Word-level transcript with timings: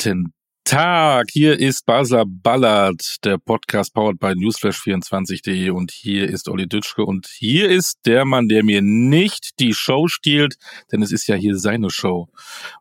Guten 0.00 0.32
Tag, 0.62 1.26
hier 1.32 1.58
ist 1.58 1.84
Basler 1.84 2.24
Ballard, 2.24 3.16
der 3.24 3.36
Podcast 3.36 3.92
powered 3.92 4.20
by 4.20 4.28
Newsflash24.de 4.28 5.70
und 5.70 5.90
hier 5.90 6.28
ist 6.28 6.48
Olli 6.48 6.68
Dütschke 6.68 7.04
und 7.04 7.26
hier 7.26 7.68
ist 7.68 7.98
der 8.06 8.24
Mann, 8.24 8.46
der 8.46 8.62
mir 8.62 8.80
nicht 8.80 9.58
die 9.58 9.74
Show 9.74 10.06
stiehlt, 10.06 10.54
denn 10.92 11.02
es 11.02 11.10
ist 11.10 11.26
ja 11.26 11.34
hier 11.34 11.58
seine 11.58 11.90
Show. 11.90 12.28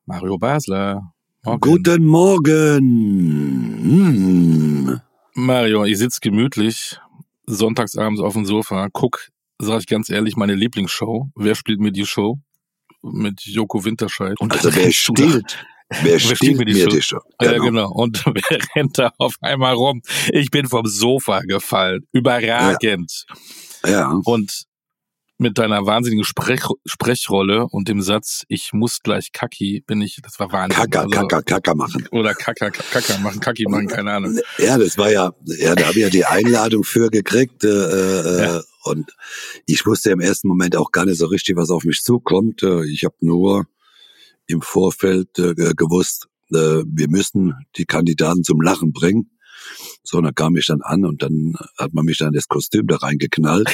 Mario 0.06 0.38
Basler. 0.38 1.12
Morgen. 1.44 1.60
Guten 1.60 2.06
Morgen. 2.06 2.78
Hm. 3.82 5.02
Mario, 5.34 5.86
ich 5.86 5.98
sitze 5.98 6.20
gemütlich, 6.22 7.00
sonntagsabends 7.48 8.22
auf 8.22 8.34
dem 8.34 8.46
Sofa, 8.46 8.90
guck, 8.94 9.30
sag 9.58 9.80
ich 9.80 9.88
ganz 9.88 10.12
ehrlich, 10.12 10.36
meine 10.36 10.54
Lieblingsshow. 10.54 11.32
Wer 11.36 11.56
spielt 11.56 11.80
mir 11.80 11.92
die 11.92 12.06
Show? 12.06 12.38
Mit 13.02 13.42
Joko 13.42 13.84
Winterscheid. 13.84 14.40
Und 14.40 14.54
also 14.54 14.76
wer 14.76 14.92
stiehlt? 14.92 15.66
Wer 15.90 16.20
stiehlt 16.20 16.58
mir 16.58 16.66
die, 16.66 16.74
mir 16.74 16.88
die 16.88 17.02
Show? 17.02 17.20
Genau. 17.40 17.52
Ja, 17.54 17.60
genau. 17.60 17.92
Und 17.92 18.24
wer 18.26 18.60
rennt 18.76 18.98
da 18.98 19.12
auf 19.18 19.36
einmal 19.42 19.74
rum? 19.74 20.02
Ich 20.32 20.52
bin 20.52 20.68
vom 20.68 20.86
Sofa 20.86 21.42
gefallen. 21.42 22.06
Überragend. 22.12 23.26
Ja. 23.84 23.92
ja. 23.92 24.22
Und 24.26 24.68
mit 25.40 25.58
deiner 25.58 25.86
wahnsinnigen 25.86 26.24
Sprech 26.24 26.64
Sprechrolle 26.86 27.68
und 27.68 27.88
dem 27.88 28.02
Satz, 28.02 28.44
ich 28.48 28.74
muss 28.74 29.02
gleich 29.04 29.32
Kaki, 29.32 29.84
bin 29.86 30.02
ich, 30.02 30.20
das 30.24 30.40
war 30.40 30.52
Wahnsinn. 30.52 30.82
Kaka, 30.82 31.02
also, 31.02 31.12
Kaka, 31.12 31.42
Kaka 31.44 31.76
machen. 31.76 32.08
Oder 32.12 32.34
Kaka, 32.34 32.72
Kaka 32.72 33.18
machen, 33.20 33.40
Kaki 33.40 33.66
machen, 33.70 33.88
keine 33.88 34.14
Ahnung. 34.14 34.40
Ja, 34.58 34.78
das 34.78 34.98
war 34.98 35.12
ja, 35.12 35.32
ja, 35.46 35.76
da 35.76 35.84
habe 35.86 35.94
ich 35.94 36.04
ja 36.04 36.10
die 36.10 36.26
Einladung 36.26 36.84
für 36.84 37.10
gekriegt, 37.10 37.64
äh, 37.64 37.68
äh, 37.68 38.42
ja. 38.42 38.62
und 38.86 39.12
ich 39.68 39.86
wusste 39.86 40.10
im 40.10 40.20
ersten 40.20 40.48
Moment 40.48 40.76
auch 40.76 40.92
gar 40.92 41.06
nicht 41.06 41.20
so 41.20 41.28
richtig, 41.28 41.56
was 41.56 41.70
auf 41.70 41.84
mich 41.84 42.02
zukommt. 42.02 42.64
Äh, 42.64 42.86
ich 42.88 43.04
habe 43.04 43.16
nur 43.22 43.68
im 44.48 44.62
Vorfeld 44.62 45.38
äh, 45.40 45.54
gewusst, 45.54 46.28
äh, 46.52 46.84
wir 46.86 47.10
müssen 47.10 47.54
die 47.76 47.86
Kandidaten 47.86 48.44
zum 48.44 48.62
Lachen 48.62 48.94
bringen. 48.94 49.32
So, 50.04 50.18
und 50.18 50.24
dann 50.24 50.36
kam 50.36 50.56
ich 50.56 50.66
dann 50.68 50.82
an 50.82 51.06
und 51.06 51.22
dann 51.22 51.56
hat 51.78 51.94
man 51.94 52.06
mich 52.06 52.18
dann 52.20 52.34
das 52.34 52.48
Kostüm 52.48 52.88
da 52.88 52.98
reingeknallt. 52.98 53.70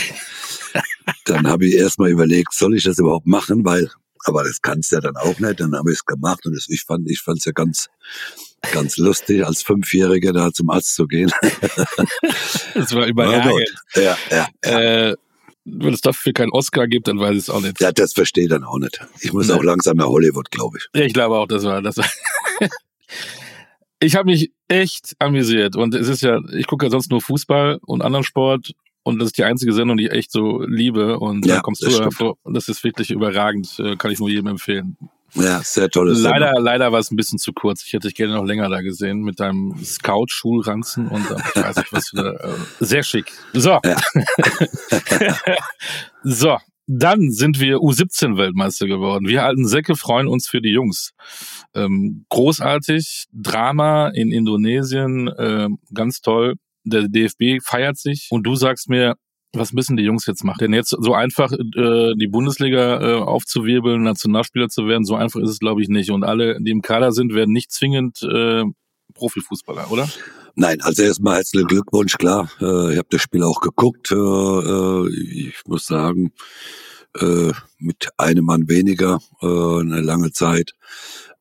dann 1.26 1.48
habe 1.48 1.68
ich 1.68 1.76
erstmal 1.76 2.10
überlegt, 2.10 2.54
soll 2.54 2.76
ich 2.76 2.84
das 2.84 2.98
überhaupt 2.98 3.28
machen, 3.28 3.64
weil, 3.64 3.92
aber 4.26 4.44
das 4.44 4.62
kannst 4.62 4.92
du 4.92 4.96
ja 4.96 5.02
dann 5.02 5.18
auch 5.18 5.40
nicht. 5.40 5.60
Dann 5.60 5.76
habe 5.76 5.92
ich 5.92 6.00
es 6.00 6.06
gemacht 6.06 6.46
und 6.46 6.56
das, 6.56 6.68
ich 6.70 6.84
fand, 6.84 7.10
ich 7.10 7.22
fand 7.22 7.40
es 7.40 7.46
ja 7.46 7.52
ganz, 7.52 7.90
ganz 8.72 8.98
lustig, 8.98 9.46
als 9.46 9.62
Fünfjähriger 9.62 10.34
da 10.34 10.52
zum 10.52 10.70
Arzt 10.70 10.96
zu 10.96 11.06
gehen. 11.06 11.32
das 12.74 12.96
war 12.96 13.06
überragend. 13.06 13.70
Ja, 13.96 14.18
ja. 14.32 14.48
ja. 14.64 15.10
Äh, 15.10 15.16
wenn 15.66 15.94
es 15.94 16.02
dafür 16.02 16.34
keinen 16.34 16.52
Oscar 16.52 16.88
gibt, 16.88 17.08
dann 17.08 17.20
weiß 17.20 17.32
ich 17.32 17.44
es 17.44 17.50
auch 17.50 17.62
nicht. 17.62 17.80
Ja, 17.80 17.92
das 17.92 18.14
verstehe 18.14 18.46
ich 18.46 18.50
dann 18.50 18.64
auch 18.64 18.80
nicht. 18.80 19.00
Ich 19.22 19.34
muss 19.34 19.48
nee. 19.48 19.54
auch 19.54 19.64
langsam 19.64 19.98
nach 19.98 20.08
Hollywood, 20.08 20.52
glaube 20.52 20.78
ich. 20.78 21.02
Ich 21.02 21.14
glaube 21.14 21.38
auch, 21.38 21.48
das 21.48 21.64
war 21.64 21.82
das. 21.82 21.98
War 21.98 22.06
ich 24.00 24.16
habe 24.16 24.26
mich 24.26 24.52
echt 24.68 25.16
amüsiert 25.20 25.76
und 25.76 25.96
es 25.96 26.08
ist 26.08 26.22
ja, 26.22 26.40
ich 26.54 26.68
gucke 26.68 26.86
ja 26.86 26.90
sonst 26.90 27.12
nur 27.12 27.22
Fußball 27.22 27.80
und 27.82 28.02
anderen 28.02 28.24
Sport 28.24 28.74
und 29.04 29.20
das 29.20 29.28
ist 29.28 29.38
die 29.38 29.44
einzige 29.44 29.74
Sendung, 29.74 29.98
die 29.98 30.06
ich 30.06 30.12
echt 30.12 30.32
so 30.32 30.64
liebe 30.64 31.20
und 31.20 31.46
ja, 31.46 31.56
da 31.56 31.62
kommst 31.62 31.84
du 31.84 31.90
hervor. 31.90 32.38
Das 32.44 32.68
ist 32.68 32.84
wirklich 32.84 33.12
überragend, 33.12 33.80
äh, 33.80 33.96
kann 33.96 34.12
ich 34.12 34.20
nur 34.20 34.30
jedem 34.30 34.48
empfehlen. 34.48 34.98
Ja, 35.36 35.62
sehr 35.64 35.90
tolles 35.90 36.20
Leider, 36.20 36.48
Sendung. 36.48 36.64
leider 36.64 36.92
war 36.92 37.00
es 37.00 37.12
ein 37.12 37.16
bisschen 37.16 37.40
zu 37.40 37.54
kurz. 37.54 37.84
Ich 37.86 37.94
hätte 37.94 38.08
dich 38.08 38.16
gerne 38.16 38.34
noch 38.34 38.46
länger 38.46 38.70
da 38.70 38.82
gesehen 38.82 39.22
mit 39.22 39.40
deinem 39.40 39.76
Scout-Schulranzen 39.84 41.08
und 41.08 41.30
äh, 41.32 41.36
ich 41.56 41.62
weiß 41.62 41.76
nicht, 41.78 41.94
was 41.94 42.10
für 42.10 42.44
äh, 42.44 42.86
sehr 42.86 43.04
schick. 43.04 43.32
So. 43.54 43.80
Ja. 43.84 43.98
so. 46.24 46.58
Dann 46.86 47.32
sind 47.32 47.62
wir 47.62 47.78
U17-Weltmeister 47.78 48.88
geworden. 48.88 49.26
Wir 49.26 49.46
alten 49.46 49.66
Säcke 49.66 49.96
freuen 49.96 50.28
uns 50.28 50.50
für 50.50 50.62
die 50.62 50.72
Jungs. 50.72 51.14
Ähm, 51.74 52.26
großartig, 52.28 53.28
Drama 53.32 54.10
in 54.10 54.34
Indonesien, 54.34 55.30
äh, 55.30 55.70
ganz 55.94 56.20
toll. 56.20 56.56
Der 56.84 57.08
DFB 57.08 57.64
feiert 57.64 57.98
sich 57.98 58.28
und 58.32 58.44
du 58.44 58.56
sagst 58.56 58.90
mir, 58.90 59.16
was 59.54 59.72
müssen 59.72 59.98
die 59.98 60.04
Jungs 60.04 60.26
jetzt 60.26 60.44
machen? 60.44 60.58
Denn 60.60 60.74
jetzt 60.74 60.90
so 60.90 61.14
einfach 61.14 61.52
äh, 61.52 62.14
die 62.16 62.28
Bundesliga 62.28 63.02
äh, 63.02 63.22
aufzuwirbeln, 63.22 64.02
Nationalspieler 64.02 64.70
zu 64.70 64.88
werden, 64.88 65.06
so 65.06 65.16
einfach 65.16 65.40
ist 65.40 65.50
es, 65.50 65.60
glaube 65.60 65.82
ich, 65.82 65.90
nicht. 65.90 66.10
Und 66.10 66.24
alle, 66.24 66.58
die 66.60 66.72
im 66.72 66.82
Kader 66.82 67.12
sind, 67.12 67.34
werden 67.34 67.54
nicht 67.54 67.72
zwingend 67.72 68.24
äh, 68.24 68.64
Profifußballer, 69.14 69.92
oder? 69.92 70.10
Nein, 70.56 70.82
also 70.82 71.04
erstmal 71.04 71.38
herzlichen 71.38 71.68
Glückwunsch, 71.68 72.18
klar. 72.18 72.50
Äh, 72.60 72.94
ich 72.94 72.98
habe 72.98 73.08
das 73.10 73.22
Spiel 73.22 73.44
auch 73.44 73.62
geguckt. 73.62 74.12
Äh, 74.12 74.16
äh, 74.16 75.10
ich 75.50 75.62
muss 75.68 75.86
sagen, 75.86 76.32
äh, 77.20 77.52
mit 77.78 78.10
einem 78.18 78.46
Mann 78.46 78.68
weniger 78.68 79.20
äh, 79.42 79.46
eine 79.46 80.02
lange 80.02 80.32
Zeit. 80.32 80.72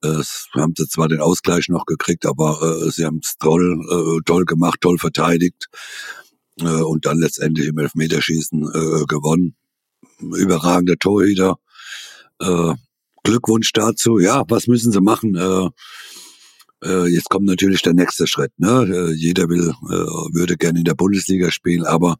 Äh, 0.02 0.22
haben 0.54 0.74
sie 0.76 0.86
zwar 0.88 1.08
den 1.08 1.20
Ausgleich 1.20 1.68
noch 1.68 1.86
gekriegt, 1.86 2.26
aber 2.26 2.60
äh, 2.60 2.90
sie 2.90 3.06
haben 3.06 3.20
es 3.22 3.38
toll, 3.38 3.80
äh, 3.90 4.22
toll 4.26 4.44
gemacht, 4.44 4.80
toll 4.82 4.98
verteidigt 4.98 5.68
und 6.60 7.06
dann 7.06 7.18
letztendlich 7.18 7.68
im 7.68 7.78
Elfmeterschießen 7.78 8.62
äh, 8.62 9.04
gewonnen. 9.06 9.54
Überragender 10.20 10.96
Torhüter. 10.98 11.58
Äh, 12.40 12.74
Glückwunsch 13.24 13.72
dazu. 13.72 14.18
Ja, 14.18 14.44
was 14.48 14.66
müssen 14.66 14.92
sie 14.92 15.00
machen? 15.00 15.34
Äh, 15.36 15.70
äh, 16.84 17.06
jetzt 17.06 17.28
kommt 17.28 17.46
natürlich 17.46 17.82
der 17.82 17.94
nächste 17.94 18.26
Schritt. 18.26 18.52
Ne? 18.58 18.86
Äh, 18.88 19.12
jeder 19.12 19.48
will, 19.48 19.70
äh, 19.70 20.34
würde 20.34 20.56
gerne 20.56 20.80
in 20.80 20.84
der 20.84 20.94
Bundesliga 20.94 21.50
spielen, 21.50 21.84
aber 21.84 22.16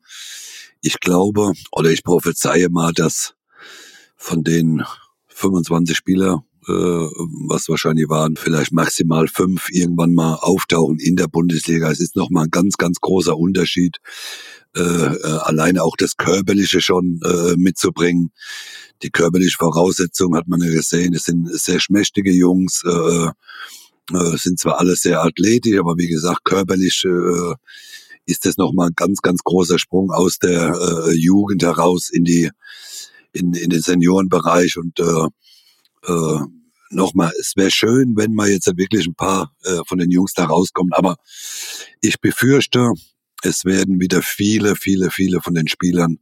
ich 0.81 1.01
glaube 1.01 1.53
oder 1.73 1.91
ich 1.91 2.05
prophezeie 2.05 2.69
mal, 2.69 2.93
dass 2.93 3.35
von 4.17 4.45
den 4.45 4.85
25 5.29 5.97
Spieler 5.97 6.45
äh, 6.52 6.52
was 6.67 7.69
wahrscheinlich 7.69 8.09
waren, 8.09 8.37
vielleicht 8.37 8.73
maximal 8.73 9.27
fünf 9.29 9.69
irgendwann 9.71 10.15
mal 10.15 10.35
auftauchen 10.35 10.99
in 11.01 11.17
der 11.17 11.27
Bundesliga. 11.27 11.91
Es 11.91 12.01
ist 12.01 12.17
nochmal 12.17 12.45
ein 12.45 12.51
ganz, 12.51 12.77
ganz 12.77 13.01
großer 13.01 13.37
Unterschied, 13.37 13.99
äh, 14.77 14.81
äh, 14.81 15.39
alleine 15.43 15.83
auch 15.83 15.97
das 15.97 16.17
Körperliche 16.17 16.81
schon 16.81 17.21
äh, 17.25 17.57
mitzubringen. 17.57 18.31
Die 19.03 19.11
körperliche 19.11 19.57
Voraussetzung 19.59 20.37
hat 20.37 20.49
man 20.49 20.63
ja 20.63 20.71
gesehen, 20.71 21.15
es 21.15 21.25
sind 21.25 21.49
sehr 21.53 21.81
schmächtige 21.81 22.33
Jungs, 22.33 22.83
äh, 22.87 23.27
äh, 24.17 24.37
sind 24.37 24.59
zwar 24.59 24.79
alle 24.79 24.97
sehr 24.97 25.23
athletisch, 25.23 25.79
aber 25.79 25.97
wie 25.99 26.09
gesagt, 26.09 26.45
körperlich 26.45 27.05
äh, 27.05 27.55
ist 28.25 28.47
das 28.47 28.57
nochmal 28.57 28.89
ein 28.89 28.95
ganz, 28.97 29.21
ganz 29.21 29.43
großer 29.43 29.79
Sprung 29.79 30.11
aus 30.11 30.39
der 30.39 30.73
äh, 30.75 31.13
Jugend 31.13 31.63
heraus 31.63 32.09
in 32.11 32.25
die 32.25 32.51
in, 33.33 33.55
in 33.55 33.71
den 33.71 33.81
Seniorenbereich 33.81 34.77
und 34.77 35.01
äh, 35.01 35.27
äh, 36.07 36.39
nochmal, 36.91 37.33
es 37.41 37.55
wäre 37.57 37.71
schön, 37.71 38.15
wenn 38.17 38.35
mal 38.35 38.49
jetzt 38.49 38.67
wirklich 38.77 39.07
ein 39.07 39.15
paar 39.15 39.53
äh, 39.65 39.81
von 39.87 39.99
den 39.99 40.11
Jungs 40.11 40.35
da 40.35 40.45
rauskommen, 40.45 40.93
aber 40.93 41.17
ich 42.01 42.21
befürchte, 42.21 42.93
es 43.43 43.65
werden 43.65 44.01
wieder 44.01 44.23
viele, 44.23 44.77
viele, 44.77 45.11
viele 45.11 45.41
von 45.41 45.55
den 45.55 45.69
Spielern, 45.69 46.19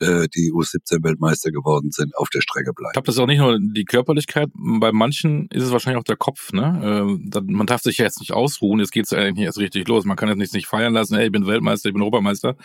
äh, 0.00 0.28
die 0.28 0.52
U17-Weltmeister 0.52 1.50
geworden 1.50 1.90
sind, 1.90 2.16
auf 2.16 2.28
der 2.30 2.40
Strecke 2.40 2.72
bleiben. 2.72 2.90
Ich 2.90 2.94
glaube, 2.94 3.06
das 3.06 3.16
ist 3.16 3.20
auch 3.20 3.26
nicht 3.26 3.38
nur 3.38 3.58
die 3.60 3.84
Körperlichkeit, 3.84 4.48
bei 4.54 4.92
manchen 4.92 5.48
ist 5.48 5.64
es 5.64 5.72
wahrscheinlich 5.72 6.00
auch 6.00 6.04
der 6.04 6.16
Kopf. 6.16 6.52
Ne? 6.52 7.18
Äh, 7.34 7.40
man 7.40 7.66
darf 7.66 7.82
sich 7.82 7.98
ja 7.98 8.04
jetzt 8.04 8.20
nicht 8.20 8.32
ausruhen, 8.32 8.80
jetzt 8.80 8.92
geht 8.92 9.06
es 9.06 9.12
eigentlich 9.12 9.46
erst 9.46 9.58
richtig 9.58 9.88
los. 9.88 10.04
Man 10.04 10.16
kann 10.16 10.38
jetzt 10.40 10.54
nicht 10.54 10.66
feiern 10.66 10.92
lassen, 10.92 11.14
ey, 11.14 11.26
ich 11.26 11.32
bin 11.32 11.46
Weltmeister, 11.46 11.88
ich 11.88 11.94
bin 11.94 12.02
Europameister 12.02 12.56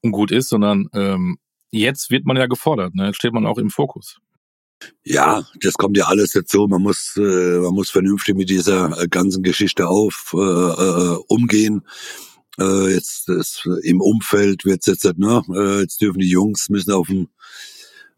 und 0.00 0.12
gut 0.12 0.30
ist, 0.30 0.48
sondern 0.48 0.88
ähm, 0.94 1.38
jetzt 1.70 2.10
wird 2.10 2.24
man 2.24 2.36
ja 2.36 2.46
gefordert, 2.46 2.94
ne? 2.94 3.06
jetzt 3.06 3.16
steht 3.16 3.32
man 3.32 3.46
auch 3.46 3.58
im 3.58 3.70
Fokus. 3.70 4.18
Ja, 5.04 5.46
das 5.60 5.74
kommt 5.74 5.96
ja 5.96 6.06
alles 6.06 6.32
dazu. 6.32 6.66
Man 6.68 6.82
muss, 6.82 7.14
äh, 7.16 7.58
man 7.58 7.74
muss 7.74 7.90
vernünftig 7.90 8.36
mit 8.36 8.50
dieser 8.50 9.00
äh, 9.00 9.08
ganzen 9.08 9.42
Geschichte 9.42 9.88
auf 9.88 10.34
äh, 10.34 10.38
äh, 10.38 11.18
umgehen. 11.28 11.82
Äh, 12.58 12.94
jetzt 12.94 13.28
ist, 13.28 13.68
im 13.82 14.00
Umfeld 14.00 14.64
wird's 14.64 14.86
jetzt, 14.86 15.04
ne, 15.16 15.42
äh, 15.54 15.80
jetzt 15.80 16.00
dürfen 16.00 16.20
die 16.20 16.28
Jungs 16.28 16.68
müssen 16.68 16.92
auf 16.92 17.08
dem 17.08 17.28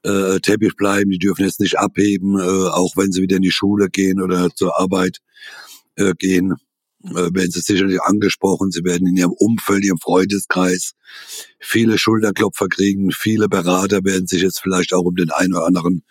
äh, 0.04 0.40
Teppich 0.40 0.76
bleiben, 0.76 1.10
die 1.10 1.18
dürfen 1.18 1.44
jetzt 1.44 1.60
nicht 1.60 1.78
abheben, 1.78 2.38
äh, 2.38 2.68
auch 2.68 2.96
wenn 2.96 3.12
sie 3.12 3.22
wieder 3.22 3.36
in 3.36 3.42
die 3.42 3.52
Schule 3.52 3.88
gehen 3.88 4.20
oder 4.20 4.50
zur 4.54 4.78
Arbeit 4.78 5.18
äh, 5.96 6.14
gehen, 6.14 6.56
werden 7.02 7.50
sie 7.50 7.60
sicherlich 7.60 8.00
angesprochen. 8.00 8.70
Sie 8.70 8.84
werden 8.84 9.06
in 9.06 9.16
ihrem 9.16 9.32
Umfeld, 9.32 9.84
ihrem 9.84 9.98
Freundeskreis 9.98 10.92
viele 11.58 11.98
Schulterklopfer 11.98 12.68
kriegen. 12.68 13.10
Viele 13.10 13.48
Berater 13.48 14.04
werden 14.04 14.26
sich 14.26 14.42
jetzt 14.42 14.60
vielleicht 14.60 14.92
auch 14.94 15.04
um 15.04 15.14
den 15.14 15.30
einen 15.30 15.54
oder 15.54 15.66
anderen 15.66 16.04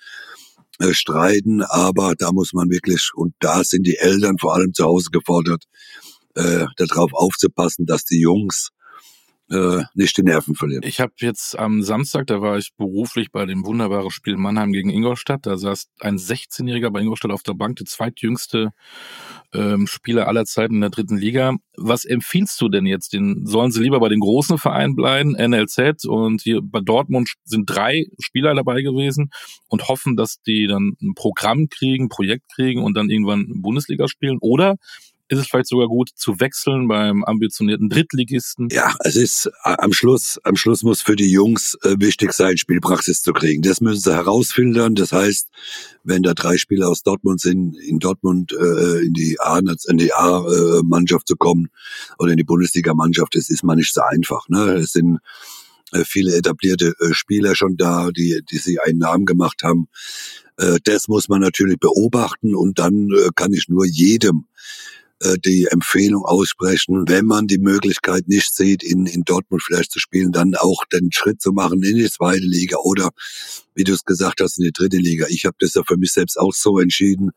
äh, 0.80 0.94
streiten, 0.94 1.62
aber 1.62 2.16
da 2.18 2.32
muss 2.32 2.54
man 2.54 2.70
wirklich, 2.70 3.12
und 3.14 3.34
da 3.40 3.64
sind 3.64 3.86
die 3.86 3.98
Eltern 3.98 4.38
vor 4.40 4.56
allem 4.56 4.74
zu 4.74 4.86
Hause 4.86 5.10
gefordert, 5.12 5.66
äh, 6.36 6.66
darauf 6.78 7.14
aufzupassen, 7.14 7.86
dass 7.86 8.04
die 8.04 8.20
Jungs 8.20 8.70
äh, 9.52 9.84
nicht 9.94 10.18
die 10.18 10.24
Nerven 10.24 10.56
verlieren. 10.56 10.84
Ich 10.86 11.00
habe 11.02 11.14
jetzt 11.20 11.60
am 11.60 11.84
Samstag, 11.84 12.28
da 12.28 12.42
war 12.42 12.58
ich 12.58 12.74
beruflich 12.78 13.32
bei 13.32 13.46
dem 13.46 13.66
wunderbaren 13.66 14.10
Spiel 14.10 14.38
Mannheim 14.38 14.72
gegen 14.72 14.90
Ingolstadt. 14.90 15.46
Da 15.46 15.58
saß 15.58 15.90
ein 16.00 16.18
16-Jähriger 16.18 16.90
bei 16.90 17.02
Ingolstadt 17.02 17.32
auf 17.32 17.44
der 17.44 17.54
Bank, 17.54 17.76
der 17.76 17.86
zweitjüngste 17.86 18.72
ähm, 19.54 19.88
Spieler 19.88 20.28
aller 20.28 20.46
Zeiten 20.46 20.76
in 20.76 20.82
der 20.82 20.90
dritten 20.90 21.18
Liga. 21.18 21.56
Was 21.76 22.06
empfiehlst 22.06 22.60
du 22.62 22.70
denn 22.70 22.86
jetzt? 22.86 23.14
Den, 23.14 23.46
sollen 23.46 23.72
sie 23.72 23.84
lieber 23.84 24.00
bei 24.00 24.10
den 24.10 24.22
großen 24.22 24.58
Vereinen 24.58 24.96
bleiben, 24.96 25.32
NLZ 25.32 26.06
und 26.06 26.42
hier 26.42 26.62
bei 26.64 26.80
Dortmund 26.80 27.34
sind 27.44 27.70
drei 27.70 28.06
Spieler 28.20 28.56
dabei 28.56 28.82
gewesen 28.82 29.32
und 29.68 29.90
hoffen, 29.90 30.16
dass 30.16 30.42
die 30.42 30.68
dann 30.68 30.94
ein 31.02 31.14
Programm 31.16 31.68
kriegen, 31.70 32.06
ein 32.06 32.10
Projekt 32.10 32.50
kriegen 32.56 32.84
und 32.84 32.96
dann 32.96 33.10
irgendwann 33.10 33.62
Bundesliga 33.62 34.08
spielen? 34.08 34.38
Oder 34.40 34.78
ist 35.32 35.40
es 35.40 35.48
vielleicht 35.48 35.68
sogar 35.68 35.88
gut 35.88 36.10
zu 36.14 36.42
wechseln 36.42 36.90
beim 36.90 37.24
ambitionierten 37.24 37.88
Drittligisten? 37.88 38.68
Ja, 38.70 38.94
es 39.00 39.16
ist 39.16 39.50
am 39.64 39.94
Schluss, 39.94 40.38
am 40.44 40.58
Schluss 40.58 40.84
muss 40.84 41.02
für 41.02 41.16
die 41.16 41.32
Jungs 41.32 41.78
äh, 41.84 41.96
wichtig 42.00 42.34
sein, 42.34 42.58
Spielpraxis 42.58 43.22
zu 43.22 43.32
kriegen. 43.32 43.62
Das 43.62 43.80
müssen 43.80 44.02
sie 44.02 44.14
herausfiltern. 44.14 44.94
Das 44.96 45.14
heißt, 45.14 45.48
wenn 46.04 46.22
da 46.22 46.34
drei 46.34 46.58
Spieler 46.58 46.90
aus 46.90 47.04
Dortmund 47.04 47.40
sind, 47.40 47.78
in 47.78 48.00
Dortmund 48.00 48.52
äh, 48.52 49.06
in 49.06 49.14
die 49.14 49.40
A, 49.40 49.60
in 49.60 49.98
die 49.98 50.14
A-Mannschaft 50.14 51.30
zu 51.30 51.38
kommen 51.38 51.70
oder 52.20 52.32
in 52.32 52.38
die 52.38 52.44
Bundesliga-Mannschaft, 52.44 53.34
das 53.34 53.50
ist 53.50 53.64
man 53.64 53.78
nicht 53.78 53.94
so 53.94 54.02
einfach. 54.02 54.50
Ne? 54.50 54.74
Es 54.74 54.92
sind 54.92 55.20
äh, 55.94 56.04
viele 56.06 56.36
etablierte 56.36 56.94
äh, 57.00 57.14
Spieler 57.14 57.56
schon 57.56 57.78
da, 57.78 58.12
die, 58.12 58.42
die 58.52 58.58
sich 58.58 58.82
einen 58.82 59.00
Namen 59.00 59.26
gemacht 59.26 59.64
haben. 59.64 59.88
Äh, 60.58 60.80
das 60.84 61.08
muss 61.08 61.30
man 61.30 61.40
natürlich 61.40 61.80
beobachten 61.80 62.54
und 62.54 62.80
dann 62.80 63.10
kann 63.36 63.54
ich 63.54 63.70
nur 63.70 63.86
jedem 63.86 64.48
die 65.46 65.68
Empfehlung 65.70 66.26
aussprechen, 66.26 67.04
wenn 67.08 67.26
man 67.26 67.48
die 67.48 67.60
Möglichkeit 67.60 68.28
nicht 68.28 68.56
sieht, 68.56 68.84
in, 68.84 69.06
in 69.06 69.24
Dortmund 69.24 69.62
vielleicht 69.64 69.92
zu 69.92 70.00
spielen, 70.00 70.32
dann 70.32 70.56
auch 70.56 70.86
den 70.92 71.12
Schritt 71.12 71.42
zu 71.42 71.52
machen 71.52 71.84
in 71.84 71.98
die 71.98 72.10
zweite 72.10 72.46
Liga 72.46 72.78
oder, 72.84 73.10
wie 73.76 73.84
du 73.84 73.94
es 73.94 74.04
gesagt 74.04 74.42
hast, 74.42 74.58
in 74.58 74.66
die 74.66 74.72
dritte 74.72 74.98
Liga. 74.98 75.28
Ich 75.30 75.46
habe 75.46 75.58
das 75.60 75.74
ja 75.76 75.84
für 75.86 75.98
mich 75.98 76.14
selbst 76.14 76.40
auch 76.40 76.54
so 76.54 76.80
entschieden. 76.80 77.32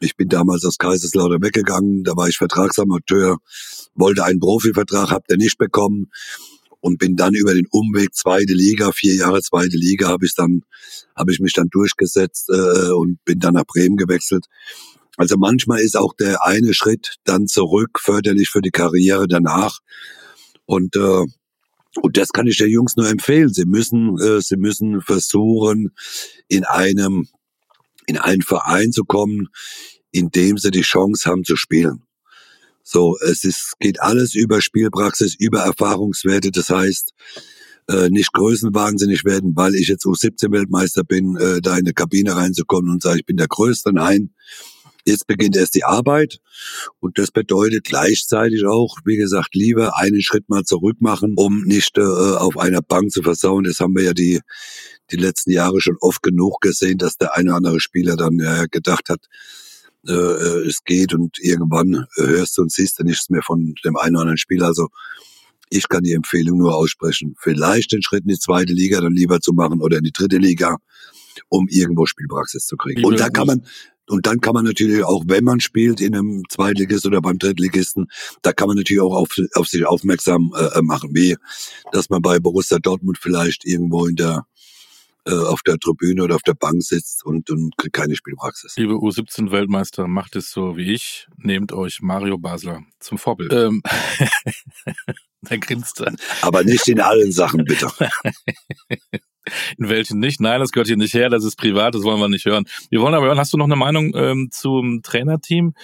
Ich 0.00 0.16
bin 0.16 0.28
damals 0.28 0.64
aus 0.64 0.76
Kaiserslautern 0.78 1.42
weggegangen, 1.42 2.04
da 2.04 2.16
war 2.16 2.28
ich 2.28 2.36
Vertragsamateur, 2.36 3.38
wollte 3.94 4.24
einen 4.24 4.40
Profivertrag, 4.40 5.10
hab 5.10 5.26
den 5.28 5.38
nicht 5.38 5.56
bekommen 5.56 6.10
und 6.80 6.98
bin 6.98 7.16
dann 7.16 7.32
über 7.32 7.54
den 7.54 7.66
Umweg 7.70 8.14
zweite 8.14 8.52
Liga, 8.52 8.92
vier 8.92 9.14
Jahre 9.14 9.40
zweite 9.40 9.76
Liga, 9.76 10.08
habe 10.08 10.26
ich 10.26 10.34
dann, 10.34 10.62
habe 11.16 11.32
ich 11.32 11.40
mich 11.40 11.52
dann 11.52 11.68
durchgesetzt 11.70 12.50
äh, 12.50 12.90
und 12.90 13.24
bin 13.24 13.38
dann 13.38 13.54
nach 13.54 13.64
Bremen 13.64 13.96
gewechselt. 13.96 14.46
Also 15.16 15.36
manchmal 15.36 15.80
ist 15.80 15.96
auch 15.96 16.14
der 16.14 16.44
eine 16.44 16.74
Schritt 16.74 17.16
dann 17.24 17.46
zurück 17.46 18.00
förderlich 18.00 18.48
für 18.48 18.60
die 18.60 18.70
Karriere 18.70 19.28
danach. 19.28 19.80
Und 20.66 20.96
äh, 20.96 21.24
und 22.02 22.16
das 22.16 22.30
kann 22.30 22.46
ich 22.46 22.56
der 22.56 22.68
Jungs 22.68 22.96
nur 22.96 23.08
empfehlen. 23.08 23.52
Sie 23.52 23.66
müssen, 23.66 24.18
äh, 24.20 24.40
sie 24.40 24.56
müssen 24.56 25.00
versuchen, 25.00 25.92
in 26.48 26.64
einem, 26.64 27.28
in 28.06 28.18
einen 28.18 28.42
Verein 28.42 28.90
zu 28.90 29.04
kommen, 29.04 29.48
in 30.10 30.30
dem 30.30 30.58
sie 30.58 30.70
die 30.70 30.82
Chance 30.82 31.30
haben 31.30 31.44
zu 31.44 31.56
spielen. 31.56 32.02
So, 32.82 33.16
es 33.20 33.44
ist, 33.44 33.74
geht 33.80 34.00
alles 34.00 34.34
über 34.34 34.60
Spielpraxis, 34.60 35.36
über 35.38 35.60
Erfahrungswerte. 35.60 36.50
Das 36.50 36.68
heißt, 36.68 37.12
äh, 37.88 38.08
nicht 38.10 38.32
größenwahnsinnig 38.32 39.24
werden, 39.24 39.52
weil 39.54 39.74
ich 39.74 39.88
jetzt 39.88 40.04
U17-Weltmeister 40.04 41.04
bin, 41.04 41.36
äh, 41.36 41.60
da 41.60 41.72
in 41.72 41.84
eine 41.84 41.94
Kabine 41.94 42.36
reinzukommen 42.36 42.90
und 42.90 43.02
sagen, 43.02 43.20
ich 43.20 43.26
bin 43.26 43.36
der 43.36 43.48
Größte. 43.48 43.92
Nein, 43.92 44.34
jetzt 45.04 45.26
beginnt 45.26 45.56
erst 45.56 45.74
die 45.74 45.84
Arbeit. 45.84 46.38
Und 47.00 47.18
das 47.18 47.30
bedeutet 47.30 47.84
gleichzeitig 47.84 48.64
auch, 48.66 48.98
wie 49.04 49.16
gesagt, 49.16 49.54
lieber 49.54 49.96
einen 49.96 50.22
Schritt 50.22 50.48
mal 50.48 50.64
zurück 50.64 50.96
machen, 51.00 51.34
um 51.36 51.62
nicht 51.64 51.98
äh, 51.98 52.02
auf 52.02 52.56
einer 52.58 52.82
Bank 52.82 53.10
zu 53.10 53.22
versauen. 53.22 53.64
Das 53.64 53.80
haben 53.80 53.94
wir 53.94 54.04
ja 54.04 54.12
die, 54.12 54.40
die 55.10 55.16
letzten 55.16 55.50
Jahre 55.50 55.80
schon 55.80 55.96
oft 56.00 56.22
genug 56.22 56.60
gesehen, 56.60 56.98
dass 56.98 57.16
der 57.16 57.36
eine 57.36 57.50
oder 57.50 57.56
andere 57.56 57.80
Spieler 57.80 58.16
dann 58.16 58.38
äh, 58.40 58.66
gedacht 58.70 59.08
hat, 59.08 59.26
äh, 60.06 60.12
äh, 60.12 60.66
es 60.66 60.84
geht 60.84 61.14
und 61.14 61.38
irgendwann 61.38 62.06
hörst 62.16 62.58
du 62.58 62.62
und 62.62 62.72
siehst 62.72 62.98
du 62.98 63.04
nichts 63.04 63.30
mehr 63.30 63.42
von 63.42 63.74
dem 63.84 63.96
einen 63.96 64.16
oder 64.16 64.22
anderen 64.22 64.38
Spieler. 64.38 64.66
Also 64.66 64.88
ich 65.70 65.88
kann 65.88 66.02
die 66.02 66.12
Empfehlung 66.12 66.58
nur 66.58 66.74
aussprechen, 66.74 67.34
vielleicht 67.38 67.92
den 67.92 68.02
Schritt 68.02 68.22
in 68.22 68.28
die 68.28 68.38
zweite 68.38 68.72
Liga 68.72 69.00
dann 69.00 69.14
lieber 69.14 69.40
zu 69.40 69.52
machen 69.52 69.80
oder 69.80 69.98
in 69.98 70.04
die 70.04 70.12
dritte 70.12 70.36
Liga, 70.36 70.76
um 71.48 71.68
irgendwo 71.68 72.06
Spielpraxis 72.06 72.66
zu 72.66 72.76
kriegen. 72.76 73.04
Und 73.04 73.18
da 73.18 73.30
kann 73.30 73.46
man, 73.46 73.66
und 74.08 74.26
dann 74.26 74.40
kann 74.40 74.54
man 74.54 74.64
natürlich 74.64 75.04
auch, 75.04 75.24
wenn 75.26 75.44
man 75.44 75.60
spielt 75.60 76.00
in 76.00 76.14
einem 76.14 76.42
Zweitligist 76.48 77.06
oder 77.06 77.22
beim 77.22 77.38
Drittligisten, 77.38 78.08
da 78.42 78.52
kann 78.52 78.68
man 78.68 78.76
natürlich 78.76 79.02
auch 79.02 79.14
auf, 79.14 79.28
auf 79.54 79.66
sich 79.66 79.86
aufmerksam 79.86 80.52
äh, 80.56 80.82
machen, 80.82 81.10
wie 81.14 81.36
dass 81.92 82.10
man 82.10 82.22
bei 82.22 82.38
Borussia 82.38 82.78
Dortmund 82.78 83.18
vielleicht 83.18 83.64
irgendwo 83.64 84.06
in 84.06 84.16
der 84.16 84.46
äh, 85.26 85.32
auf 85.32 85.62
der 85.62 85.78
Tribüne 85.78 86.22
oder 86.22 86.34
auf 86.34 86.42
der 86.42 86.52
Bank 86.52 86.82
sitzt 86.82 87.24
und, 87.24 87.48
und 87.48 87.76
kriegt 87.78 87.94
keine 87.94 88.14
Spielpraxis. 88.14 88.76
Liebe 88.76 88.92
U17-Weltmeister, 88.92 90.06
macht 90.06 90.36
es 90.36 90.50
so 90.50 90.76
wie 90.76 90.92
ich. 90.92 91.28
Nehmt 91.38 91.72
euch 91.72 92.02
Mario 92.02 92.36
Basler 92.36 92.82
zum 93.00 93.16
Vorbild. 93.16 93.50
Ähm, 93.50 93.82
der 95.40 95.58
grinst 95.58 96.00
dann. 96.00 96.16
Aber 96.42 96.62
nicht 96.62 96.86
in 96.88 97.00
allen 97.00 97.32
Sachen, 97.32 97.64
bitte. 97.64 97.88
In 99.78 99.88
welchen 99.88 100.18
nicht? 100.20 100.40
Nein, 100.40 100.60
das 100.60 100.72
gehört 100.72 100.88
hier 100.88 100.96
nicht 100.96 101.14
her, 101.14 101.28
das 101.28 101.44
ist 101.44 101.56
privat, 101.56 101.94
das 101.94 102.02
wollen 102.02 102.20
wir 102.20 102.28
nicht 102.28 102.46
hören. 102.46 102.64
Wir 102.90 103.00
wollen 103.00 103.14
aber 103.14 103.26
hören, 103.26 103.38
hast 103.38 103.52
du 103.52 103.56
noch 103.56 103.66
eine 103.66 103.76
Meinung 103.76 104.14
ähm, 104.14 104.48
zum 104.50 105.02
Trainerteam? 105.02 105.74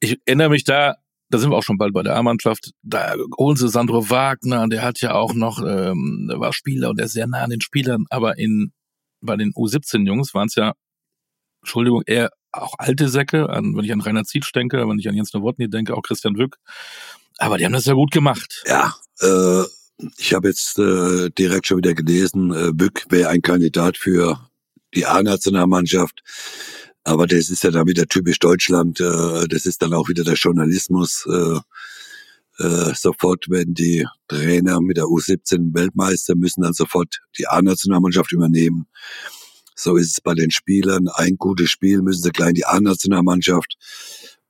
Ich 0.00 0.18
erinnere 0.24 0.50
mich 0.50 0.64
da 0.64 0.96
da 1.32 1.38
sind 1.38 1.50
wir 1.50 1.56
auch 1.56 1.62
schon 1.62 1.78
bald 1.78 1.94
bei 1.94 2.02
der 2.02 2.14
A-Mannschaft, 2.14 2.72
da 2.82 3.14
holen 3.38 3.56
sie 3.56 3.66
Sandro 3.68 4.10
Wagner, 4.10 4.68
der 4.68 4.82
hat 4.82 5.00
ja 5.00 5.14
auch 5.14 5.32
noch, 5.32 5.62
ähm, 5.66 6.30
war 6.34 6.52
Spieler 6.52 6.90
und 6.90 6.98
der 6.98 7.06
ist 7.06 7.14
sehr 7.14 7.26
nah 7.26 7.42
an 7.42 7.48
den 7.48 7.62
Spielern, 7.62 8.04
aber 8.10 8.38
in 8.38 8.72
bei 9.22 9.36
den 9.36 9.52
U17-Jungs 9.52 10.34
waren 10.34 10.48
es 10.48 10.56
ja, 10.56 10.74
Entschuldigung, 11.62 12.02
eher 12.06 12.30
auch 12.50 12.74
alte 12.76 13.08
Säcke, 13.08 13.48
an, 13.48 13.74
wenn 13.76 13.84
ich 13.84 13.92
an 13.92 14.00
Rainer 14.00 14.24
Zietsch 14.24 14.52
denke, 14.54 14.86
wenn 14.86 14.98
ich 14.98 15.08
an 15.08 15.14
Jens 15.14 15.32
Nowotny 15.32 15.70
denke, 15.70 15.96
auch 15.96 16.02
Christian 16.02 16.36
Wück. 16.36 16.58
Aber 17.38 17.56
die 17.56 17.64
haben 17.64 17.72
das 17.72 17.86
ja 17.86 17.94
gut 17.94 18.10
gemacht. 18.10 18.62
Ja, 18.66 18.94
äh, 19.20 19.62
ich 20.16 20.34
habe 20.34 20.48
jetzt 20.48 20.78
äh, 20.78 21.30
direkt 21.30 21.66
schon 21.66 21.78
wieder 21.78 21.94
gelesen, 21.94 22.52
äh, 22.52 22.72
Wück 22.74 23.06
wäre 23.10 23.28
ein 23.30 23.42
Kandidat 23.42 23.96
für 23.96 24.48
die 24.94 25.06
A-Nationalmannschaft. 25.06 26.22
Aber 27.04 27.26
das 27.26 27.50
ist 27.50 27.64
ja 27.64 27.70
dann 27.70 27.88
wieder 27.88 28.06
typisch 28.06 28.38
Deutschland. 28.38 29.00
Äh, 29.00 29.48
das 29.48 29.66
ist 29.66 29.82
dann 29.82 29.92
auch 29.92 30.08
wieder 30.08 30.24
der 30.24 30.34
Journalismus. 30.34 31.26
Äh, 31.26 31.60
äh, 32.58 32.94
sofort 32.94 33.48
werden 33.48 33.74
die 33.74 34.06
Trainer 34.28 34.80
mit 34.80 34.98
der 34.98 35.04
U17 35.04 35.74
Weltmeister, 35.74 36.36
müssen 36.36 36.62
dann 36.62 36.74
sofort 36.74 37.20
die 37.38 37.48
A-Nationalmannschaft 37.48 38.32
übernehmen. 38.32 38.86
So 39.74 39.96
ist 39.96 40.10
es 40.10 40.20
bei 40.20 40.34
den 40.34 40.50
Spielern. 40.50 41.08
Ein 41.08 41.36
gutes 41.38 41.70
Spiel 41.70 42.02
müssen 42.02 42.22
sie 42.22 42.30
gleich 42.30 42.50
in 42.50 42.54
die 42.54 42.66
A-Nationalmannschaft. 42.66 43.76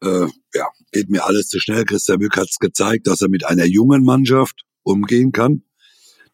Äh, 0.02 0.26
ja, 0.54 0.66
geht 0.90 1.08
mir 1.08 1.24
alles 1.24 1.48
zu 1.48 1.60
schnell. 1.60 1.84
Christian 1.84 2.18
Mück 2.18 2.36
hat 2.36 2.48
es 2.50 2.58
gezeigt, 2.58 3.06
dass 3.06 3.22
er 3.22 3.28
mit 3.28 3.46
einer 3.46 3.64
jungen 3.64 4.04
Mannschaft 4.04 4.64
umgehen 4.82 5.32
kann 5.32 5.62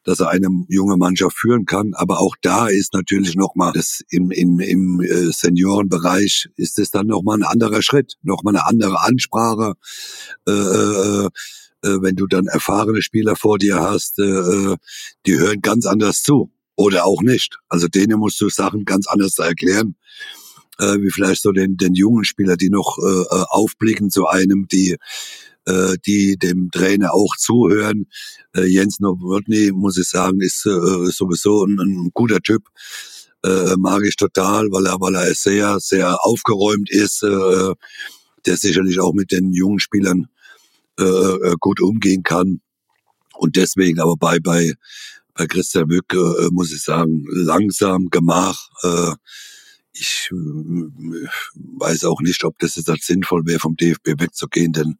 dass 0.08 0.20
er 0.20 0.30
eine 0.30 0.48
junge 0.68 0.96
Mannschaft 0.96 1.36
führen 1.36 1.66
kann. 1.66 1.92
Aber 1.92 2.20
auch 2.20 2.34
da 2.40 2.68
ist 2.68 2.94
natürlich 2.94 3.36
nochmal 3.36 3.72
das 3.74 4.00
im, 4.08 4.30
im, 4.30 4.58
im 4.58 5.02
äh, 5.02 5.30
Seniorenbereich 5.30 6.48
ist 6.56 6.78
es 6.78 6.90
dann 6.90 7.08
nochmal 7.08 7.36
ein 7.36 7.42
anderer 7.42 7.82
Schritt, 7.82 8.14
nochmal 8.22 8.56
eine 8.56 8.66
andere 8.66 9.02
Ansprache. 9.02 9.74
Äh, 10.46 10.52
äh, 10.52 11.28
äh, 11.82 12.02
wenn 12.02 12.16
du 12.16 12.26
dann 12.26 12.46
erfahrene 12.46 13.02
Spieler 13.02 13.36
vor 13.36 13.58
dir 13.58 13.80
hast, 13.80 14.18
äh, 14.18 14.22
äh, 14.22 14.76
die 15.26 15.38
hören 15.38 15.60
ganz 15.60 15.84
anders 15.84 16.22
zu 16.22 16.50
oder 16.74 17.04
auch 17.04 17.20
nicht. 17.20 17.58
Also 17.68 17.86
denen 17.86 18.18
musst 18.18 18.40
du 18.40 18.48
Sachen 18.48 18.86
ganz 18.86 19.06
anders 19.08 19.38
erklären, 19.38 19.94
äh, 20.78 20.96
wie 21.00 21.10
vielleicht 21.10 21.42
so 21.42 21.52
den, 21.52 21.76
den 21.76 21.94
jungen 21.94 22.24
Spieler, 22.24 22.56
die 22.56 22.70
noch 22.70 22.96
äh, 22.98 23.24
aufblicken 23.50 24.10
zu 24.10 24.26
einem, 24.26 24.68
die 24.68 24.96
äh, 25.68 25.96
die 26.06 26.36
dem 26.36 26.70
Trainer 26.70 27.12
auch 27.12 27.36
zuhören. 27.36 28.06
Äh, 28.54 28.64
Jens 28.64 29.00
Nowotny, 29.00 29.72
muss 29.72 29.98
ich 29.98 30.08
sagen, 30.08 30.40
ist 30.40 30.64
äh, 30.66 31.10
sowieso 31.10 31.64
ein, 31.64 31.78
ein 31.78 32.10
guter 32.14 32.40
Typ. 32.40 32.62
Äh, 33.44 33.76
mag 33.76 34.02
ich 34.04 34.16
total, 34.16 34.68
weil 34.70 34.86
er, 34.86 35.00
weil 35.00 35.14
er 35.14 35.34
sehr, 35.34 35.78
sehr 35.80 36.24
aufgeräumt 36.24 36.90
ist, 36.90 37.22
äh, 37.22 37.74
der 38.46 38.56
sicherlich 38.56 38.98
auch 39.00 39.12
mit 39.12 39.30
den 39.30 39.52
jungen 39.52 39.78
Spielern 39.78 40.28
äh, 40.98 41.04
äh 41.04 41.54
gut 41.60 41.80
umgehen 41.80 42.22
kann. 42.22 42.60
Und 43.34 43.56
deswegen 43.56 44.00
aber 44.00 44.16
bei, 44.16 44.40
bei, 44.40 44.74
bei 45.34 45.46
Christian 45.46 45.88
Wück, 45.88 46.12
äh, 46.12 46.48
muss 46.50 46.72
ich 46.72 46.82
sagen, 46.82 47.24
langsam, 47.28 48.08
Gemach, 48.10 48.70
äh, 48.82 49.12
ich 49.92 50.30
äh, 50.32 50.34
weiß 50.34 52.04
auch 52.04 52.20
nicht, 52.20 52.42
ob 52.44 52.58
das 52.58 52.76
jetzt 52.76 53.04
sinnvoll 53.04 53.46
wäre, 53.46 53.60
vom 53.60 53.76
DFB 53.76 54.20
wegzugehen, 54.20 54.72
denn 54.72 54.98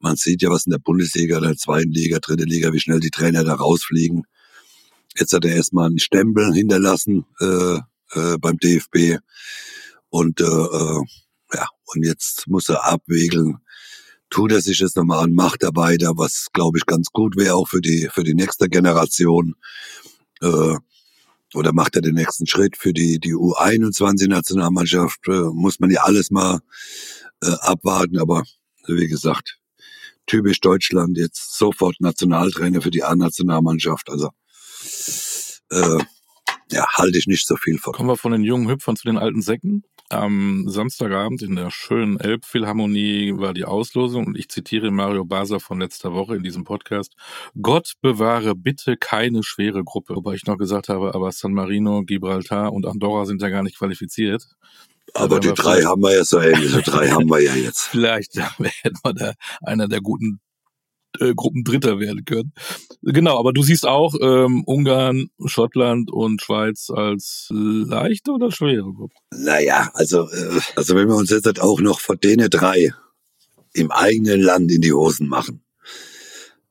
man 0.00 0.16
sieht 0.16 0.42
ja, 0.42 0.50
was 0.50 0.66
in 0.66 0.72
der 0.72 0.78
Bundesliga, 0.78 1.40
der 1.40 1.56
zweiten 1.56 1.92
Liga, 1.92 2.18
dritte 2.18 2.44
Liga, 2.44 2.72
wie 2.72 2.80
schnell 2.80 3.00
die 3.00 3.10
Trainer 3.10 3.44
da 3.44 3.54
rausfliegen. 3.54 4.24
Jetzt 5.18 5.32
hat 5.32 5.44
er 5.44 5.54
erstmal 5.54 5.86
einen 5.86 5.98
Stempel 5.98 6.52
hinterlassen 6.54 7.26
äh, 7.40 7.78
äh, 8.12 8.38
beim 8.38 8.56
DFB. 8.58 9.18
Und 10.08 10.40
äh, 10.40 10.44
äh, 10.44 11.02
ja, 11.54 11.68
und 11.86 12.04
jetzt 12.04 12.46
muss 12.48 12.68
er 12.68 12.84
abwägeln, 12.84 13.58
tut 14.30 14.52
er 14.52 14.60
sich 14.60 14.78
jetzt 14.78 14.96
nochmal 14.96 15.24
an, 15.24 15.32
macht 15.32 15.62
er 15.62 15.74
weiter, 15.74 16.12
was 16.16 16.48
glaube 16.52 16.78
ich 16.78 16.86
ganz 16.86 17.08
gut 17.12 17.36
wäre 17.36 17.54
auch 17.54 17.68
für 17.68 17.80
die 17.80 18.08
für 18.12 18.24
die 18.24 18.34
nächste 18.34 18.68
Generation. 18.68 19.54
Äh, 20.40 20.76
oder 21.54 21.72
macht 21.72 21.96
er 21.96 22.02
den 22.02 22.14
nächsten 22.14 22.46
Schritt 22.46 22.76
für 22.76 22.92
die 22.92 23.18
die 23.18 23.34
U21-Nationalmannschaft? 23.34 25.26
Äh, 25.26 25.50
muss 25.52 25.80
man 25.80 25.90
ja 25.90 26.02
alles 26.02 26.30
mal 26.30 26.60
äh, 27.42 27.50
abwarten, 27.60 28.18
aber 28.18 28.44
wie 28.86 29.08
gesagt, 29.08 29.59
typisch 30.30 30.60
Deutschland, 30.60 31.18
jetzt 31.18 31.58
sofort 31.58 31.96
Nationaltrainer 32.00 32.80
für 32.80 32.92
die 32.92 33.02
A-Nationalmannschaft. 33.02 34.08
Also 34.08 34.30
äh, 35.70 35.98
ja, 36.70 36.86
halte 36.92 37.18
ich 37.18 37.26
nicht 37.26 37.46
so 37.46 37.56
viel 37.56 37.78
von. 37.78 37.92
Kommen 37.92 38.08
wir 38.08 38.16
von 38.16 38.30
den 38.30 38.44
jungen 38.44 38.68
Hüpfern 38.68 38.94
zu 38.94 39.08
den 39.08 39.18
alten 39.18 39.42
Säcken. 39.42 39.82
Am 40.08 40.68
Samstagabend 40.68 41.42
in 41.42 41.56
der 41.56 41.70
schönen 41.70 42.18
Elbphilharmonie 42.18 43.34
war 43.38 43.54
die 43.54 43.64
Auslosung 43.64 44.26
und 44.26 44.38
ich 44.38 44.48
zitiere 44.48 44.92
Mario 44.92 45.24
Basa 45.24 45.58
von 45.58 45.80
letzter 45.80 46.12
Woche 46.12 46.36
in 46.36 46.44
diesem 46.44 46.62
Podcast. 46.62 47.14
Gott 47.60 47.94
bewahre 48.00 48.54
bitte 48.54 48.96
keine 48.96 49.42
schwere 49.42 49.82
Gruppe. 49.82 50.14
Wobei 50.14 50.34
ich 50.34 50.46
noch 50.46 50.58
gesagt 50.58 50.88
habe, 50.88 51.12
aber 51.14 51.32
San 51.32 51.52
Marino, 51.52 52.02
Gibraltar 52.04 52.72
und 52.72 52.86
Andorra 52.86 53.24
sind 53.24 53.42
ja 53.42 53.48
gar 53.48 53.64
nicht 53.64 53.78
qualifiziert. 53.78 54.46
Aber 55.14 55.40
die 55.40 55.52
drei 55.52 55.82
haben 55.82 56.02
wir 56.02 56.14
ja 56.14 56.24
so 56.24 56.40
ähnlich. 56.40 56.72
Die 56.72 56.82
drei 56.82 57.08
haben 57.08 57.28
wir 57.28 57.40
ja 57.40 57.54
jetzt. 57.54 57.80
Vielleicht 57.90 58.36
werden 58.36 58.98
wir 59.02 59.14
da 59.14 59.32
einer 59.62 59.88
der 59.88 60.00
guten 60.00 60.40
äh, 61.18 61.34
Gruppendritter 61.34 61.98
werden 61.98 62.24
können. 62.24 62.52
Genau, 63.02 63.38
aber 63.38 63.52
du 63.52 63.62
siehst 63.62 63.86
auch 63.86 64.14
ähm, 64.20 64.62
Ungarn, 64.64 65.30
Schottland 65.46 66.10
und 66.10 66.40
Schweiz 66.40 66.90
als 66.90 67.48
leichte 67.50 68.32
oder 68.32 68.52
schwere 68.52 68.92
Gruppe? 68.92 69.14
Naja, 69.32 69.90
also, 69.94 70.28
äh, 70.30 70.60
also 70.76 70.94
wenn 70.94 71.08
wir 71.08 71.16
uns 71.16 71.30
jetzt 71.30 71.60
auch 71.60 71.80
noch 71.80 72.00
von 72.00 72.18
denen 72.18 72.48
drei 72.50 72.92
im 73.72 73.90
eigenen 73.90 74.40
Land 74.40 74.70
in 74.70 74.80
die 74.80 74.92
Hosen 74.92 75.28
machen, 75.28 75.62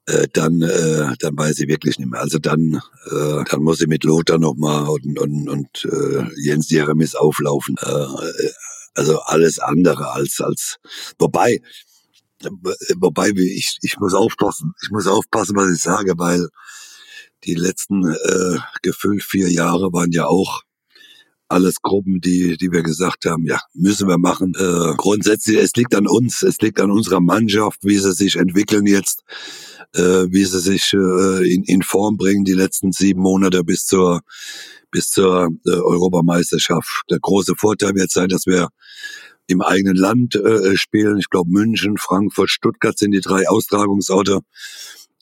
äh, 0.09 0.27
dann, 0.33 0.61
äh, 0.61 1.13
dann 1.19 1.37
weiß 1.37 1.59
ich 1.59 1.67
wirklich 1.67 1.99
nicht 1.99 2.09
mehr. 2.09 2.21
Also 2.21 2.39
dann, 2.39 2.81
äh, 3.11 3.43
dann 3.49 3.61
muss 3.61 3.81
ich 3.81 3.87
mit 3.87 4.03
Lothar 4.03 4.39
nochmal 4.39 4.89
und, 4.89 5.19
und, 5.19 5.49
und 5.49 5.85
äh, 5.85 6.25
Jens 6.35 6.69
Jeremis 6.69 7.15
auflaufen. 7.15 7.75
Äh, 7.81 8.49
also 8.95 9.19
alles 9.19 9.59
andere 9.59 10.11
als, 10.11 10.41
als, 10.41 10.77
wobei, 11.19 11.59
wobei 12.97 13.29
ich, 13.29 13.77
ich 13.81 13.99
muss 13.99 14.13
aufpassen, 14.13 14.73
ich 14.83 14.89
muss 14.91 15.07
aufpassen, 15.07 15.55
was 15.55 15.71
ich 15.71 15.81
sage, 15.81 16.13
weil 16.17 16.47
die 17.45 17.55
letzten 17.55 18.05
äh, 18.07 18.57
gefühlt 18.81 19.23
vier 19.23 19.49
Jahre 19.49 19.93
waren 19.93 20.11
ja 20.11 20.25
auch 20.25 20.63
alles 21.49 21.81
Gruppen, 21.81 22.21
die, 22.21 22.57
die 22.57 22.71
wir 22.71 22.83
gesagt 22.83 23.25
haben, 23.25 23.45
ja, 23.45 23.59
müssen 23.73 24.07
wir 24.07 24.17
machen. 24.17 24.53
Äh, 24.57 24.95
grundsätzlich, 24.95 25.57
es 25.57 25.73
liegt 25.75 25.95
an 25.95 26.07
uns, 26.07 26.43
es 26.43 26.59
liegt 26.59 26.79
an 26.79 26.91
unserer 26.91 27.19
Mannschaft, 27.19 27.79
wie 27.83 27.97
sie 27.97 28.13
sich 28.13 28.35
entwickeln 28.35 28.85
jetzt, 28.85 29.23
äh, 29.95 30.27
wie 30.29 30.45
sie 30.45 30.59
sich 30.59 30.93
äh, 30.93 31.53
in, 31.53 31.63
in 31.63 31.81
Form 31.81 32.17
bringen 32.17 32.45
die 32.45 32.53
letzten 32.53 32.91
sieben 32.91 33.21
Monate 33.21 33.63
bis 33.63 33.85
zur 33.85 34.21
bis 34.91 35.09
zur 35.11 35.49
äh, 35.65 35.69
Europameisterschaft. 35.69 37.03
Der 37.09 37.19
große 37.19 37.53
Vorteil 37.55 37.93
wird 37.95 38.11
sein, 38.11 38.29
dass 38.29 38.45
wir 38.45 38.69
im 39.47 39.61
eigenen 39.61 39.95
Land 39.95 40.35
äh, 40.35 40.77
spielen. 40.77 41.17
Ich 41.17 41.29
glaube, 41.29 41.49
München, 41.51 41.97
Frankfurt, 41.97 42.49
Stuttgart 42.49 42.97
sind 42.97 43.11
die 43.11 43.21
drei 43.21 43.47
Austragungsorte. 43.47 44.39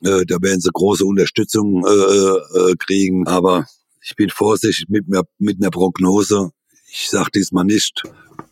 Äh, 0.04 0.26
da 0.26 0.38
werden 0.42 0.62
sie 0.62 0.70
große 0.72 1.06
Unterstützung 1.06 1.86
äh, 1.86 1.92
äh, 1.92 2.76
kriegen. 2.78 3.28
Aber 3.28 3.66
ich 4.08 4.16
bin 4.16 4.30
vorsichtig 4.30 4.88
mit, 4.88 5.06
mit 5.38 5.62
einer 5.62 5.70
Prognose. 5.70 6.52
Ich 6.90 7.10
sage 7.10 7.32
diesmal 7.36 7.66
nicht, 7.66 8.04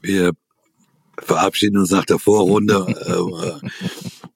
wir 0.02 0.34
verabschieden 1.18 1.78
uns 1.78 1.92
nach 1.92 2.04
der 2.04 2.20
Vorrunde. 2.20 2.86
äh, 3.64 3.70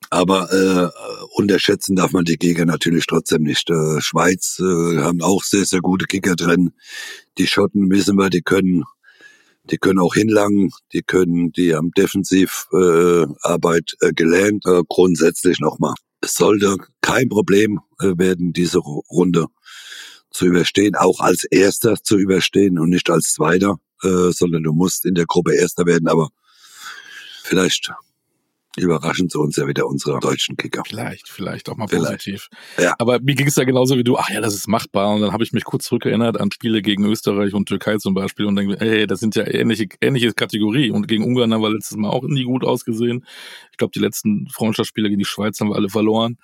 aber 0.09 0.49
äh, 0.51 0.87
unterschätzen 1.35 1.97
darf 1.97 2.13
man 2.13 2.23
die 2.23 2.37
Gegner 2.37 2.63
natürlich 2.65 3.05
trotzdem 3.05 3.43
nicht. 3.43 3.69
Äh, 3.69 3.99
Schweiz 3.99 4.59
äh, 4.59 5.01
haben 5.01 5.21
auch 5.21 5.43
sehr, 5.43 5.65
sehr 5.65 5.81
gute 5.81 6.05
Kicker 6.05 6.37
drin. 6.37 6.71
Die 7.37 7.47
Schotten 7.47 7.91
wissen 7.91 8.17
wir, 8.17 8.29
die 8.29 8.41
können 8.41 8.85
die 9.69 9.77
können 9.77 9.99
auch 9.99 10.15
hinlangen, 10.15 10.71
die 10.93 11.03
können, 11.03 11.51
die 11.51 11.75
haben 11.75 11.91
Defensivarbeit 11.91 13.93
äh, 14.01 14.07
äh, 14.07 14.13
gelernt. 14.13 14.65
Äh, 14.65 14.81
grundsätzlich 14.87 15.59
nochmal. 15.59 15.93
Es 16.21 16.33
sollte 16.33 16.77
kein 17.01 17.29
Problem 17.29 17.79
äh, 17.99 18.17
werden, 18.17 18.51
diese 18.51 18.79
Runde 18.79 19.45
zu 20.31 20.45
überstehen, 20.45 20.95
auch 20.95 21.19
als 21.19 21.43
Erster 21.45 21.95
zu 22.01 22.17
überstehen 22.17 22.79
und 22.79 22.89
nicht 22.89 23.09
als 23.09 23.33
Zweiter, 23.33 23.79
äh, 24.03 24.31
sondern 24.31 24.63
du 24.63 24.73
musst 24.73 25.05
in 25.05 25.15
der 25.15 25.25
Gruppe 25.25 25.55
Erster 25.55 25.85
werden, 25.85 26.07
aber 26.07 26.29
vielleicht 27.43 27.91
überraschen 28.81 29.29
zu 29.29 29.39
uns 29.41 29.55
ja 29.55 29.67
wieder 29.67 29.87
unsere 29.87 30.19
deutschen 30.19 30.57
Kicker. 30.57 30.83
Vielleicht, 30.85 31.29
vielleicht 31.29 31.69
auch 31.69 31.77
mal 31.77 31.87
vielleicht. 31.87 32.23
positiv. 32.23 32.49
Ja. 32.77 32.95
Aber 32.99 33.19
mir 33.19 33.35
ging 33.35 33.47
es 33.47 33.55
ja 33.55 33.63
genauso 33.63 33.97
wie 33.97 34.03
du, 34.03 34.17
ach 34.17 34.29
ja, 34.29 34.41
das 34.41 34.55
ist 34.55 34.67
machbar. 34.67 35.15
Und 35.15 35.21
dann 35.21 35.33
habe 35.33 35.43
ich 35.43 35.51
mich 35.51 35.63
kurz 35.63 35.85
zurückerinnert 35.85 36.39
an 36.39 36.51
Spiele 36.51 36.81
gegen 36.81 37.05
Österreich 37.05 37.53
und 37.53 37.67
Türkei 37.67 37.97
zum 37.97 38.13
Beispiel 38.13 38.45
und 38.45 38.55
denke, 38.55 38.77
hey, 38.79 39.07
das 39.07 39.19
sind 39.19 39.35
ja 39.35 39.45
ähnliche, 39.47 39.87
ähnliche 40.01 40.33
Kategorie. 40.33 40.91
Und 40.91 41.07
gegen 41.07 41.23
Ungarn 41.23 41.53
haben 41.53 41.61
wir 41.61 41.71
letztes 41.71 41.97
Mal 41.97 42.09
auch 42.09 42.23
nie 42.23 42.43
gut 42.43 42.63
ausgesehen. 42.63 43.25
Ich 43.71 43.77
glaube, 43.77 43.91
die 43.93 43.99
letzten 43.99 44.47
Freundschaftsspiele 44.49 45.09
gegen 45.09 45.19
die 45.19 45.25
Schweiz 45.25 45.59
haben 45.59 45.69
wir 45.69 45.75
alle 45.75 45.89
verloren. 45.89 46.37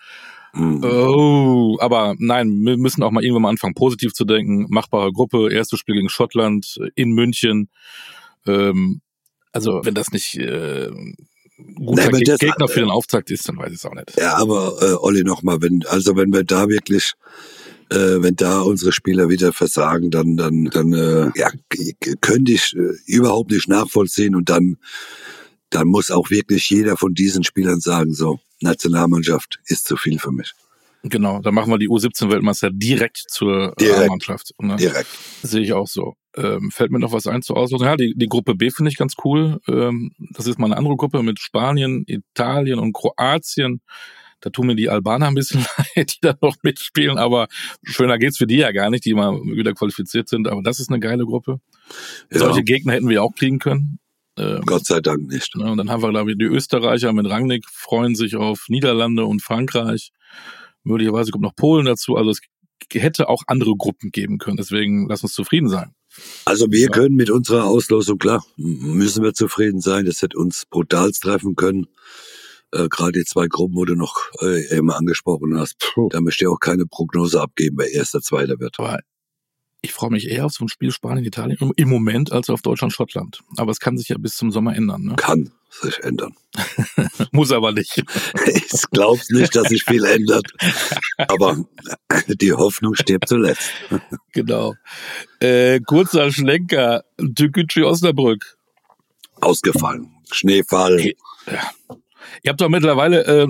Mhm. 0.54 0.84
Oh, 0.84 1.78
aber 1.82 2.16
nein, 2.18 2.50
wir 2.64 2.78
müssen 2.78 3.04
auch 3.04 3.12
mal 3.12 3.24
irgendwann 3.24 3.44
mal 3.44 3.50
anfangen, 3.50 3.74
positiv 3.74 4.14
zu 4.14 4.24
denken. 4.24 4.68
Machbare 4.70 5.12
Gruppe, 5.12 5.52
erstes 5.52 5.80
Spiel 5.80 5.96
gegen 5.96 6.10
Schottland 6.10 6.80
in 6.96 7.12
München. 7.12 7.70
Ähm, 8.48 9.02
also 9.52 9.82
wenn 9.84 9.94
das 9.94 10.12
nicht 10.12 10.38
äh, 10.38 10.90
guter 11.58 12.12
Nein, 12.12 12.22
das, 12.26 12.40
Gegner 12.40 12.68
für 12.68 12.82
den 12.82 12.90
Auftakt 12.90 13.32
ist, 13.32 13.48
dann 13.48 13.58
weiß 13.58 13.72
ich 13.72 13.78
es 13.78 13.86
auch 13.86 13.94
nicht. 13.94 14.18
Ja, 14.18 14.38
aber 14.38 14.78
äh, 14.82 14.94
Olli 14.96 15.24
nochmal, 15.24 15.62
wenn, 15.62 15.84
also 15.88 16.16
wenn 16.16 16.34
wir 16.34 16.44
da 16.44 16.68
wirklich 16.68 17.14
äh, 17.90 18.22
wenn 18.22 18.36
da 18.36 18.62
unsere 18.62 18.92
Spieler 18.92 19.30
wieder 19.30 19.54
versagen, 19.54 20.10
dann, 20.12 20.38
dann, 20.38 20.66
dann 20.66 20.94
äh, 20.94 21.32
ja, 21.36 21.52
könnte 22.22 22.52
ich 22.52 22.76
äh, 22.76 22.94
überhaupt 23.06 23.52
nicht 23.52 23.68
nachvollziehen 23.68 24.36
und 24.36 24.50
dann, 24.50 24.78
dann 25.70 25.88
muss 25.88 26.12
auch 26.12 26.30
wirklich 26.30 26.70
jeder 26.70 26.98
von 26.98 27.14
diesen 27.14 27.44
Spielern 27.44 27.80
sagen, 27.80 28.14
so, 28.14 28.40
Nationalmannschaft 28.62 29.60
ist 29.66 29.86
zu 29.86 29.98
viel 29.98 30.20
für 30.20 30.32
mich. 30.32 30.54
Genau, 31.08 31.40
da 31.40 31.52
machen 31.52 31.72
wir 31.72 31.78
die 31.78 31.88
U17-Weltmeister 31.88 32.72
direkt 32.72 33.18
zur 33.30 33.76
direkt, 33.80 34.10
mannschaft 34.10 34.52
Ne? 34.60 34.76
Direkt. 34.76 35.08
Sehe 35.44 35.62
ich 35.62 35.72
auch 35.74 35.88
so. 35.88 36.16
Ähm, 36.36 36.72
fällt 36.72 36.92
mir 36.92 36.98
noch 36.98 37.12
was 37.12 37.28
ein 37.28 37.44
zur 37.44 37.58
Auslosung? 37.58 37.88
Ja, 37.88 37.96
die, 37.96 38.16
die 38.16 38.28
Gruppe 38.28 38.56
B 38.56 38.72
finde 38.72 38.90
ich 38.90 38.98
ganz 38.98 39.14
cool. 39.24 39.60
Ähm, 39.68 40.14
das 40.32 40.48
ist 40.48 40.58
mal 40.58 40.66
eine 40.66 40.78
andere 40.78 40.96
Gruppe 40.96 41.22
mit 41.22 41.40
Spanien, 41.40 42.06
Italien 42.08 42.80
und 42.80 42.94
Kroatien. 42.94 43.82
Da 44.42 44.50
tun 44.50 44.66
mir 44.66 44.76
die 44.76 44.90
Albaner 44.90 45.28
ein 45.28 45.36
bisschen 45.36 45.64
leid, 45.96 46.14
die 46.16 46.22
da 46.22 46.34
noch 46.42 46.56
mitspielen, 46.64 47.20
aber 47.20 47.50
schöner 47.84 48.18
geht's 48.18 48.38
für 48.38 48.48
die 48.48 48.58
ja 48.58 48.72
gar 48.72 48.90
nicht, 48.90 49.06
die 49.06 49.14
mal 49.14 49.34
wieder 49.44 49.74
qualifiziert 49.74 50.28
sind. 50.28 50.48
Aber 50.48 50.64
das 50.64 50.80
ist 50.80 50.90
eine 50.90 51.00
geile 51.00 51.26
Gruppe. 51.26 51.60
Ja. 52.32 52.40
Solche 52.40 52.64
Gegner 52.64 52.94
hätten 52.94 53.10
wir 53.10 53.24
auch 53.24 53.36
kriegen 53.36 53.60
können. 53.60 54.00
Ähm, 54.38 54.64
Gott 54.66 54.86
sei 54.86 55.02
Dank 55.02 55.28
nicht. 55.28 55.56
Ne, 55.56 55.72
und 55.72 55.78
dann 55.78 55.92
haben 55.92 56.02
wir, 56.02 56.10
glaube 56.10 56.32
ich, 56.32 56.38
die 56.38 56.46
Österreicher 56.46 57.14
mit 57.14 57.30
Rangnick 57.30 57.66
freuen 57.70 58.16
sich 58.16 58.36
auf 58.36 58.66
Niederlande 58.70 59.26
und 59.26 59.44
Frankreich. 59.44 60.12
Möglicherweise 60.86 61.32
kommt 61.32 61.44
noch 61.44 61.56
Polen 61.56 61.86
dazu. 61.86 62.16
Also 62.16 62.32
es 62.32 62.40
hätte 62.92 63.30
auch 63.30 63.44
andere 63.48 63.76
Gruppen 63.76 64.12
geben 64.12 64.38
können. 64.38 64.58
Deswegen 64.58 65.08
lass 65.10 65.24
uns 65.24 65.34
zufrieden 65.34 65.70
sein. 65.70 65.94
Also 66.46 66.68
wir 66.72 66.86
ja. 66.86 66.90
können 66.90 67.16
mit 67.16 67.30
unserer 67.30 67.66
Auslosung, 67.66 68.18
klar, 68.18 68.46
müssen 68.56 69.24
wir 69.24 69.34
zufrieden 69.34 69.82
sein. 69.82 70.06
Das 70.06 70.22
hätte 70.22 70.38
uns 70.38 70.66
brutal 70.70 71.12
treffen 71.12 71.56
können. 71.56 71.88
Äh, 72.72 72.88
Gerade 72.90 73.14
die 73.14 73.26
zwei 73.26 73.48
Gruppen, 73.48 73.76
wo 73.76 73.86
du 73.86 73.96
noch 73.96 74.16
äh, 74.42 74.78
immer 74.78 74.96
angesprochen 74.96 75.58
hast. 75.58 75.78
Puh. 75.80 76.10
Da 76.10 76.22
möchte 76.22 76.46
ich 76.46 76.50
auch 76.50 76.60
keine 76.60 76.86
Prognose 76.86 77.42
abgeben, 77.42 77.78
wer 77.80 77.92
erster, 77.92 78.22
zweiter 78.22 78.60
wird. 78.60 78.80
Aber 78.80 79.00
ich 79.86 79.94
freue 79.94 80.10
mich 80.10 80.28
eher 80.28 80.48
auf 80.48 80.52
so 80.52 80.66
ein 80.66 80.68
Spiel 80.68 80.92
Spanien-Italien 80.92 81.72
im 81.76 81.90
Moment 81.90 82.32
als 82.32 82.50
auf 82.50 82.62
Deutschland-Schottland. 82.62 83.42
Aber 83.58 83.72
es 83.72 83.80
kann 83.80 83.98
sich 83.98 84.10
ja 84.10 84.18
bis 84.18 84.36
zum 84.36 84.52
Sommer 84.52 84.76
ändern. 84.76 85.04
Ne? 85.04 85.16
Kann 85.16 85.52
sich 85.70 86.04
ändern. 86.04 86.34
Muss 87.32 87.52
aber 87.52 87.72
nicht. 87.72 88.04
ich 88.48 88.82
glaube 88.92 89.22
nicht, 89.30 89.56
dass 89.56 89.70
sich 89.70 89.84
viel 89.84 90.04
ändert. 90.06 90.52
Aber 91.18 91.64
die 92.28 92.54
Hoffnung 92.54 92.96
stirbt 92.96 93.30
zuletzt. 93.30 93.70
genau. 94.34 94.74
Äh, 95.40 95.80
kurzer 95.82 96.32
Schlenker. 96.32 97.04
Tükücü 97.18 97.84
Osnabrück. 97.84 98.58
Ausgefallen. 99.40 100.10
Schneefall. 100.32 101.14
Ja. 101.46 101.72
Ihr 102.44 102.50
habt 102.50 102.62
doch 102.62 102.70
mittlerweile 102.70 103.26
äh, 103.26 103.48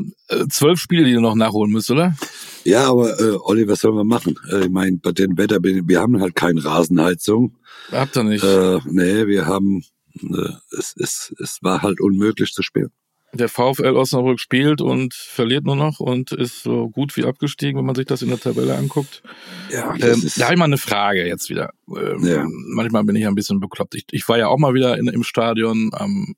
zwölf 0.50 0.80
Spiele, 0.80 1.04
die 1.06 1.12
ihr 1.12 1.22
noch 1.22 1.36
nachholen 1.36 1.72
müsst, 1.72 1.92
oder? 1.92 2.16
Ja, 2.64 2.90
aber 2.90 3.20
äh, 3.20 3.38
Olli, 3.44 3.68
was 3.68 3.82
sollen 3.82 3.96
wir 3.96 4.04
machen? 4.04 4.36
Äh, 4.52 4.66
ich 4.66 4.70
meine, 4.70 4.98
bei 4.98 5.12
dem 5.12 5.38
Wetter, 5.38 5.60
wir 5.62 6.00
haben 6.00 6.20
halt 6.20 6.36
keine 6.36 6.64
Rasenheizung. 6.64 7.56
Habt 7.92 8.18
ihr 8.18 8.24
nicht? 8.24 8.44
Äh, 8.44 8.80
nee, 8.86 9.28
wir 9.28 9.46
haben, 9.46 9.84
äh, 10.22 10.50
es, 10.78 10.96
es, 10.98 11.36
es 11.40 11.60
war 11.62 11.82
halt 11.82 12.02
unmöglich 12.02 12.52
zu 12.54 12.64
spielen. 12.64 12.92
Der 13.34 13.50
VfL 13.50 13.98
Osnabrück 13.98 14.40
spielt 14.40 14.82
und 14.82 15.14
verliert 15.14 15.66
nur 15.66 15.76
noch 15.76 16.00
und 16.00 16.32
ist 16.32 16.64
so 16.64 16.90
gut 16.90 17.18
wie 17.18 17.26
abgestiegen, 17.26 17.78
wenn 17.78 17.86
man 17.86 17.96
sich 17.96 18.06
das 18.06 18.22
in 18.22 18.30
der 18.30 18.40
Tabelle 18.40 18.78
anguckt. 18.78 19.24
Ja, 19.70 19.94
ähm, 19.96 20.24
da 20.38 20.46
habe 20.46 20.54
ich 20.54 20.60
mal 20.60 20.66
eine 20.66 20.78
Frage 20.78 21.28
jetzt 21.28 21.50
wieder. 21.50 21.72
Ähm, 21.90 22.26
ja. 22.26 22.46
Manchmal 22.48 23.04
bin 23.04 23.18
ich 23.18 23.28
ein 23.28 23.36
bisschen 23.36 23.60
bekloppt. 23.60 23.96
Ich, 23.96 24.06
ich 24.12 24.28
war 24.30 24.38
ja 24.38 24.48
auch 24.48 24.58
mal 24.58 24.74
wieder 24.74 24.98
in, 24.98 25.08
im 25.08 25.24
Stadion. 25.24 25.90
Am 25.92 26.36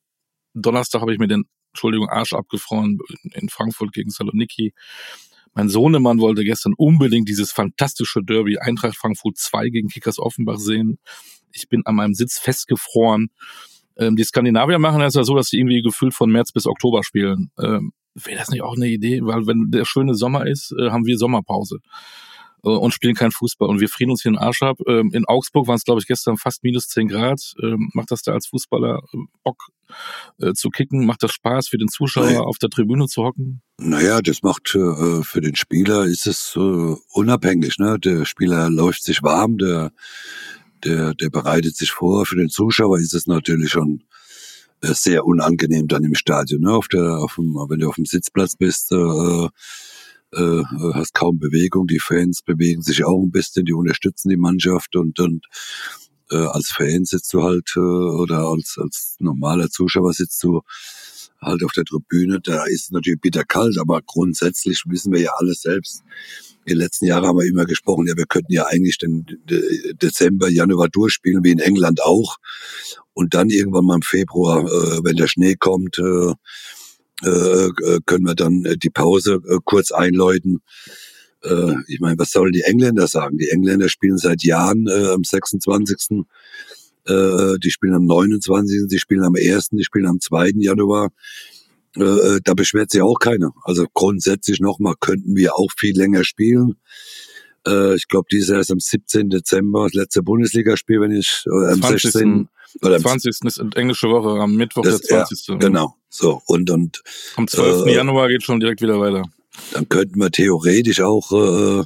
Donnerstag 0.56 1.02
habe 1.02 1.14
ich 1.14 1.20
mir 1.20 1.28
den 1.28 1.46
Entschuldigung, 1.78 2.10
Arsch 2.10 2.34
abgefroren 2.34 2.98
in 3.34 3.50
Frankfurt 3.50 3.94
gegen 3.94 4.10
Saloniki. 4.10 4.74
Mein 5.54 5.70
Sohnemann 5.70 6.20
wollte 6.20 6.44
gestern 6.44 6.74
unbedingt 6.76 7.30
dieses 7.30 7.52
fantastische 7.52 8.22
Derby 8.24 8.58
Eintracht 8.58 8.98
Frankfurt 8.98 9.38
2 9.38 9.70
gegen 9.70 9.88
Kickers 9.90 10.20
Offenbach 10.20 10.58
sehen. 10.58 10.98
Ich 11.52 11.70
bin 11.70 11.86
an 11.86 11.96
meinem 11.96 12.14
Sitz 12.14 12.40
festgefroren. 12.40 13.30
Ähm, 13.98 14.16
die 14.16 14.24
Skandinavier 14.24 14.80
machen 14.80 15.00
das 15.00 15.16
ja 15.16 15.24
so, 15.24 15.36
dass 15.36 15.48
sie 15.48 15.58
irgendwie 15.58 15.82
gefühlt 15.82 16.14
von 16.14 16.32
März 16.32 16.52
bis 16.52 16.68
Oktober 16.68 17.04
spielen. 17.04 17.52
Ähm, 17.60 17.92
Wäre 18.16 18.38
das 18.38 18.50
nicht 18.50 18.64
auch 18.64 18.76
eine 18.76 18.88
Idee? 18.88 19.22
Weil 19.24 19.46
wenn 19.46 19.70
der 19.70 19.86
schöne 19.86 20.16
Sommer 20.16 20.48
ist, 20.48 20.74
äh, 20.80 20.90
haben 20.90 21.06
wir 21.06 21.18
Sommerpause. 21.18 21.80
Äh, 22.68 22.78
und 22.78 22.94
spielen 22.94 23.16
keinen 23.16 23.32
Fußball. 23.32 23.70
Und 23.70 23.80
wir 23.80 23.90
frieren 23.90 24.12
uns 24.12 24.22
hier 24.22 24.32
den 24.32 24.38
Arsch 24.38 24.62
ab. 24.62 24.78
Ähm, 24.88 25.12
in 25.14 25.26
Augsburg 25.26 25.68
waren 25.68 25.78
es, 25.78 25.84
glaube 25.84 26.02
ich, 26.02 26.08
gestern 26.08 26.38
fast 26.38 26.64
minus 26.64 26.88
10 26.90 27.08
Grad. 27.08 27.54
Ähm, 27.62 27.90
macht 27.94 28.12
das 28.12 28.22
da 28.22 28.34
als 28.34 28.48
Fußballer 28.48 29.00
äh, 29.14 29.18
Bock 29.44 29.58
äh, 30.40 30.54
zu 30.54 30.70
kicken? 30.70 31.06
Macht 31.06 31.24
das 31.24 31.32
Spaß 31.32 31.70
für 31.70 31.78
den 31.78 31.88
Zuschauer 31.88 32.26
naja. 32.26 32.40
auf 32.42 32.58
der 32.58 32.70
Tribüne 32.70 33.08
zu 33.08 33.24
hocken? 33.24 33.62
Naja, 33.80 34.22
das 34.22 34.44
macht 34.44 34.76
äh, 34.76 35.24
für 35.24 35.42
den 35.42 35.56
Spieler 35.56 36.06
ist 36.06 36.28
es 36.28 36.54
äh, 36.56 36.96
unabhängig. 37.14 37.80
Ne? 37.80 37.98
Der 38.00 38.26
Spieler 38.26 38.70
läuft 38.70 39.04
sich 39.04 39.24
warm, 39.24 39.58
der, 39.58 39.92
der, 40.84 41.14
der 41.14 41.30
bereitet 41.30 41.76
sich 41.76 41.92
vor. 41.92 42.26
Für 42.26 42.36
den 42.36 42.50
Zuschauer 42.50 43.00
ist 43.00 43.14
es 43.14 43.28
natürlich 43.28 43.72
schon 43.72 44.04
sehr 44.82 45.26
unangenehm 45.26 45.88
dann 45.88 46.04
im 46.04 46.14
Stadion. 46.14 46.62
Ne? 46.62 46.72
Auf 46.72 46.88
der, 46.88 47.18
auf 47.18 47.36
dem, 47.36 47.56
wenn 47.68 47.80
du 47.80 47.90
auf 47.90 47.96
dem 47.96 48.06
Sitzplatz 48.06 48.56
bist, 48.56 48.92
äh, 48.92 49.48
äh, 50.34 50.64
hast 50.94 51.14
kaum 51.14 51.40
Bewegung. 51.40 51.88
Die 51.88 52.00
Fans 52.00 52.42
bewegen 52.42 52.82
sich 52.82 53.04
auch 53.06 53.22
ein 53.22 53.32
bisschen, 53.32 53.66
die 53.66 53.74
unterstützen 53.74 54.30
die 54.30 54.38
Mannschaft 54.38 54.96
und, 54.96 55.20
und 55.20 55.46
äh, 56.32 56.36
als 56.36 56.70
Fan 56.70 57.06
sitzt 57.06 57.34
du 57.34 57.44
halt 57.44 57.72
äh, 57.76 57.80
oder 57.80 58.40
als, 58.48 58.78
als 58.78 59.16
normaler 59.20 59.70
Zuschauer 59.70 60.14
sitzt 60.14 60.44
du 60.44 60.62
halt 61.42 61.64
auf 61.64 61.72
der 61.72 61.86
Tribüne. 61.86 62.40
Da 62.42 62.66
ist 62.66 62.86
es 62.86 62.92
natürlich 62.92 63.22
bitter 63.22 63.44
kalt, 63.44 63.78
aber 63.78 64.02
grundsätzlich 64.02 64.82
wissen 64.88 65.14
wir 65.14 65.22
ja 65.22 65.32
alles 65.38 65.62
selbst. 65.62 66.04
In 66.66 66.74
den 66.74 66.80
letzten 66.80 67.06
Jahren 67.06 67.26
haben 67.26 67.38
wir 67.38 67.48
immer 67.48 67.66
gesprochen, 67.66 68.08
ja, 68.08 68.18
wir 68.18 68.26
könnten 68.26 68.52
ja 68.52 68.66
eigentlich 68.66 68.98
den 68.98 69.26
Dezember, 70.02 70.50
Januar 70.50 70.90
durchspielen, 70.90 71.44
wie 71.44 71.52
in 71.52 71.60
England 71.60 72.02
auch. 72.02 72.38
Und 73.14 73.34
dann 73.34 73.50
irgendwann 73.50 73.86
mal 73.86 73.96
im 73.96 74.02
Februar, 74.02 74.66
äh, 74.66 75.00
wenn 75.04 75.16
der 75.16 75.28
Schnee 75.28 75.56
kommt, 75.56 75.98
äh, 75.98 76.34
äh, 77.24 77.30
äh, 77.30 78.00
können 78.06 78.26
wir 78.26 78.36
dann 78.36 78.66
äh, 78.66 78.78
die 78.78 78.90
Pause 78.90 79.42
äh, 79.48 79.58
kurz 79.64 79.92
einläuten. 79.92 80.62
Äh, 81.44 81.74
ich 81.88 82.00
meine, 82.00 82.18
was 82.18 82.32
sollen 82.32 82.52
die 82.52 82.62
Engländer 82.62 83.08
sagen? 83.08 83.38
Die 83.38 83.50
Engländer 83.50 83.90
spielen 83.90 84.18
seit 84.18 84.44
Jahren 84.44 84.88
äh, 84.88 85.08
am 85.08 85.24
26. 85.24 86.26
Äh, 87.06 87.58
die 87.64 87.72
spielen 87.72 87.96
am 87.96 88.06
29. 88.06 88.88
Die 88.90 89.00
spielen 89.00 89.24
am 89.24 89.36
1. 89.36 89.70
Die 89.72 89.84
spielen 89.84 90.08
am 90.08 90.20
2. 90.20 90.52
Januar. 90.58 91.10
Äh, 91.96 92.04
äh, 92.04 92.40
da 92.44 92.54
beschwert 92.54 92.92
sich 92.92 93.02
auch 93.02 93.18
keiner. 93.20 93.54
Also 93.64 93.86
grundsätzlich 93.94 94.60
nochmal 94.60 94.96
könnten 95.00 95.36
wir 95.36 95.56
auch 95.56 95.72
viel 95.78 95.98
länger 95.98 96.24
spielen. 96.24 96.76
Äh, 97.68 97.96
ich 97.96 98.08
glaube, 98.08 98.28
Jahr 98.32 98.60
ist 98.60 98.72
am 98.72 98.80
17. 98.80 99.30
Dezember 99.30 99.86
das 99.86 99.94
letzte 99.94 100.22
Bundesligaspiel, 100.22 101.02
wenn 101.02 101.12
ich 101.12 101.46
äh, 101.48 101.72
am 101.72 101.82
20. 101.82 102.12
16. 102.12 102.50
Oder 102.82 103.00
20. 103.00 103.42
ist 103.46 103.60
englische 103.76 104.10
Woche, 104.10 104.42
am 104.42 104.56
Mittwoch 104.56 104.84
das, 104.84 105.02
der 105.02 105.26
20. 105.26 105.48
Ja, 105.48 105.56
genau. 105.56 105.96
So, 106.18 106.42
und, 106.48 106.72
und 106.72 107.04
am 107.36 107.48
12. 107.48 107.86
Äh, 107.86 107.94
Januar 107.94 108.28
geht 108.28 108.42
schon 108.42 108.60
direkt 108.60 108.82
wieder 108.82 109.00
weiter. 109.00 109.24
Dann 109.74 109.88
könnten 109.88 110.20
wir 110.20 110.32
theoretisch 110.32 111.00
auch 111.02 111.32
äh, 111.32 111.84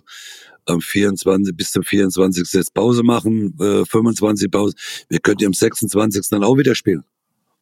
am 0.67 0.79
24. 0.79 1.53
bis 1.55 1.71
zum 1.71 1.83
24. 1.83 2.47
jetzt 2.53 2.73
Pause 2.73 3.03
machen, 3.03 3.57
äh, 3.59 3.83
25 3.85 4.50
Pause. 4.50 4.73
Wir 5.09 5.19
könnten 5.19 5.47
am 5.47 5.53
26. 5.53 6.29
dann 6.29 6.45
auch 6.45 6.57
wieder 6.57 6.75
spielen. 6.75 7.03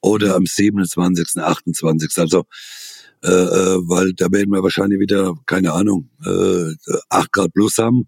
Oder 0.02 0.36
am 0.36 0.46
27., 0.46 1.42
28. 1.42 2.18
Also 2.18 2.46
äh, 3.24 3.30
äh, 3.32 3.78
weil 3.90 4.14
da 4.14 4.32
werden 4.32 4.52
wir 4.52 4.62
wahrscheinlich 4.62 5.00
wieder, 5.00 5.34
keine 5.48 5.74
Ahnung, 5.74 6.10
äh, 6.24 6.74
8 7.10 7.32
Grad 7.32 7.54
plus 7.54 7.78
haben. 7.80 8.08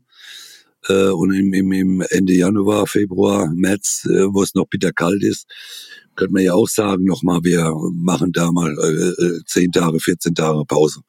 Äh, 0.88 1.10
und 1.10 1.34
im, 1.34 1.54
im, 1.54 1.72
im 1.72 2.02
Ende 2.10 2.34
Januar, 2.34 2.88
Februar, 2.88 3.52
März, 3.54 4.06
äh, 4.10 4.34
wo 4.34 4.44
es 4.44 4.56
noch 4.56 4.66
bitter 4.66 4.92
kalt 4.92 5.24
ist, 5.24 5.48
könnte 6.16 6.34
man 6.34 6.44
ja 6.44 6.54
auch 6.54 6.68
sagen, 6.68 7.06
nochmal, 7.06 7.40
wir 7.44 7.74
machen 7.94 8.32
da 8.32 8.52
mal 8.52 8.76
äh, 8.78 9.24
äh, 9.24 9.42
10 9.46 9.72
Tage, 9.72 10.00
14 10.00 10.36
Tage 10.36 10.66
Pause. 10.66 11.02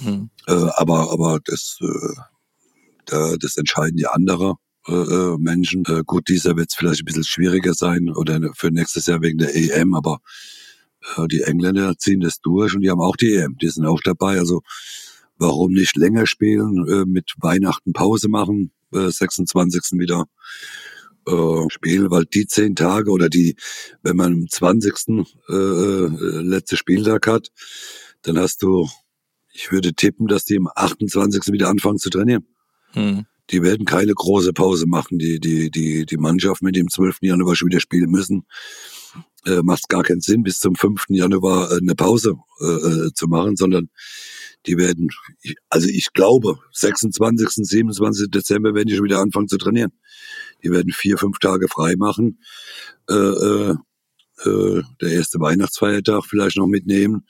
Mhm. 0.00 0.30
Äh, 0.46 0.52
aber, 0.52 1.12
aber 1.12 1.40
das, 1.44 1.78
äh, 1.80 2.20
da, 3.06 3.36
das 3.38 3.56
entscheiden 3.56 3.96
die 3.96 4.06
andere 4.06 4.54
äh, 4.88 4.92
äh 4.92 5.36
Menschen. 5.38 5.84
Äh, 5.86 6.02
gut, 6.04 6.28
dieser 6.28 6.56
wird 6.56 6.70
es 6.70 6.76
vielleicht 6.76 7.02
ein 7.02 7.04
bisschen 7.04 7.24
schwieriger 7.24 7.74
sein 7.74 8.10
oder 8.10 8.40
für 8.54 8.70
nächstes 8.70 9.06
Jahr 9.06 9.20
wegen 9.22 9.38
der 9.38 9.54
EM, 9.54 9.94
aber 9.94 10.20
äh, 11.16 11.26
die 11.28 11.42
Engländer 11.42 11.96
ziehen 11.98 12.20
das 12.20 12.40
durch 12.40 12.74
und 12.74 12.80
die 12.80 12.90
haben 12.90 13.00
auch 13.00 13.16
die 13.16 13.34
EM, 13.34 13.56
die 13.58 13.68
sind 13.68 13.86
auch 13.86 14.00
dabei. 14.02 14.38
Also 14.38 14.62
warum 15.38 15.72
nicht 15.72 15.96
länger 15.96 16.26
spielen, 16.26 16.86
äh, 16.88 17.04
mit 17.06 17.32
Weihnachten 17.38 17.92
Pause 17.92 18.28
machen, 18.28 18.72
äh, 18.92 19.10
26. 19.10 19.98
wieder 19.98 20.26
äh, 21.26 21.64
spielen, 21.68 22.10
weil 22.10 22.24
die 22.24 22.46
zehn 22.46 22.74
Tage 22.74 23.10
oder 23.10 23.28
die, 23.28 23.56
wenn 24.02 24.16
man 24.16 24.32
am 24.32 24.48
20. 24.48 25.26
Äh, 25.48 25.52
äh, 25.52 26.06
letzte 26.42 26.76
Spieltag 26.76 27.26
hat, 27.26 27.50
dann 28.22 28.38
hast 28.38 28.62
du, 28.62 28.88
ich 29.52 29.72
würde 29.72 29.94
tippen, 29.94 30.26
dass 30.26 30.44
die 30.44 30.56
am 30.56 30.68
28. 30.74 31.52
wieder 31.52 31.68
anfangen 31.68 31.98
zu 31.98 32.10
trainieren. 32.10 32.46
Hm. 32.92 33.26
Die 33.50 33.62
werden 33.62 33.84
keine 33.84 34.14
große 34.14 34.52
Pause 34.52 34.86
machen, 34.86 35.18
die, 35.18 35.40
die, 35.40 35.70
die, 35.70 36.06
die 36.06 36.16
Mannschaft 36.16 36.62
mit 36.62 36.76
dem 36.76 36.88
12. 36.88 37.18
Januar 37.22 37.56
schon 37.56 37.68
wieder 37.68 37.80
spielen 37.80 38.10
müssen 38.10 38.46
äh, 39.46 39.62
macht 39.62 39.88
gar 39.88 40.02
keinen 40.02 40.20
Sinn, 40.20 40.42
bis 40.42 40.58
zum 40.58 40.74
5. 40.74 41.06
Januar 41.08 41.70
äh, 41.70 41.78
eine 41.78 41.94
Pause 41.94 42.36
äh, 42.60 42.64
äh, 42.64 43.12
zu 43.14 43.26
machen, 43.26 43.56
sondern 43.56 43.90
die 44.66 44.76
werden, 44.76 45.08
also 45.68 45.88
ich 45.88 46.12
glaube, 46.12 46.58
26., 46.72 47.66
27. 47.66 48.30
Dezember 48.30 48.74
werden 48.74 48.88
die 48.88 48.96
schon 48.96 49.04
wieder 49.04 49.20
anfangen 49.20 49.48
zu 49.48 49.58
trainieren. 49.58 49.92
Die 50.62 50.70
werden 50.70 50.92
vier, 50.92 51.16
fünf 51.16 51.38
Tage 51.38 51.68
frei 51.68 51.94
machen, 51.96 52.40
äh, 53.08 53.14
äh, 53.14 53.74
äh 54.44 54.82
der 55.00 55.10
erste 55.10 55.40
Weihnachtsfeiertag 55.40 56.24
vielleicht 56.24 56.58
noch 56.58 56.66
mitnehmen 56.66 57.26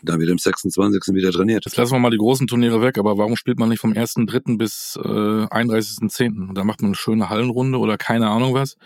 und 0.00 0.08
dann 0.08 0.20
wird 0.20 0.30
am 0.30 0.38
26. 0.38 1.14
wieder 1.14 1.32
trainiert. 1.32 1.64
Jetzt 1.64 1.76
lassen 1.76 1.92
wir 1.92 1.98
mal 1.98 2.10
die 2.10 2.18
großen 2.18 2.46
Turniere 2.46 2.80
weg, 2.82 2.98
aber 2.98 3.18
warum 3.18 3.36
spielt 3.36 3.58
man 3.58 3.68
nicht 3.68 3.80
vom 3.80 3.92
1.3. 3.92 4.56
bis 4.56 4.98
äh, 5.02 5.08
31.10.? 5.08 6.54
Da 6.54 6.64
macht 6.64 6.82
man 6.82 6.90
eine 6.90 6.94
schöne 6.94 7.28
Hallenrunde 7.28 7.78
oder 7.78 7.96
keine 7.98 8.28
Ahnung 8.28 8.54
was. 8.54 8.76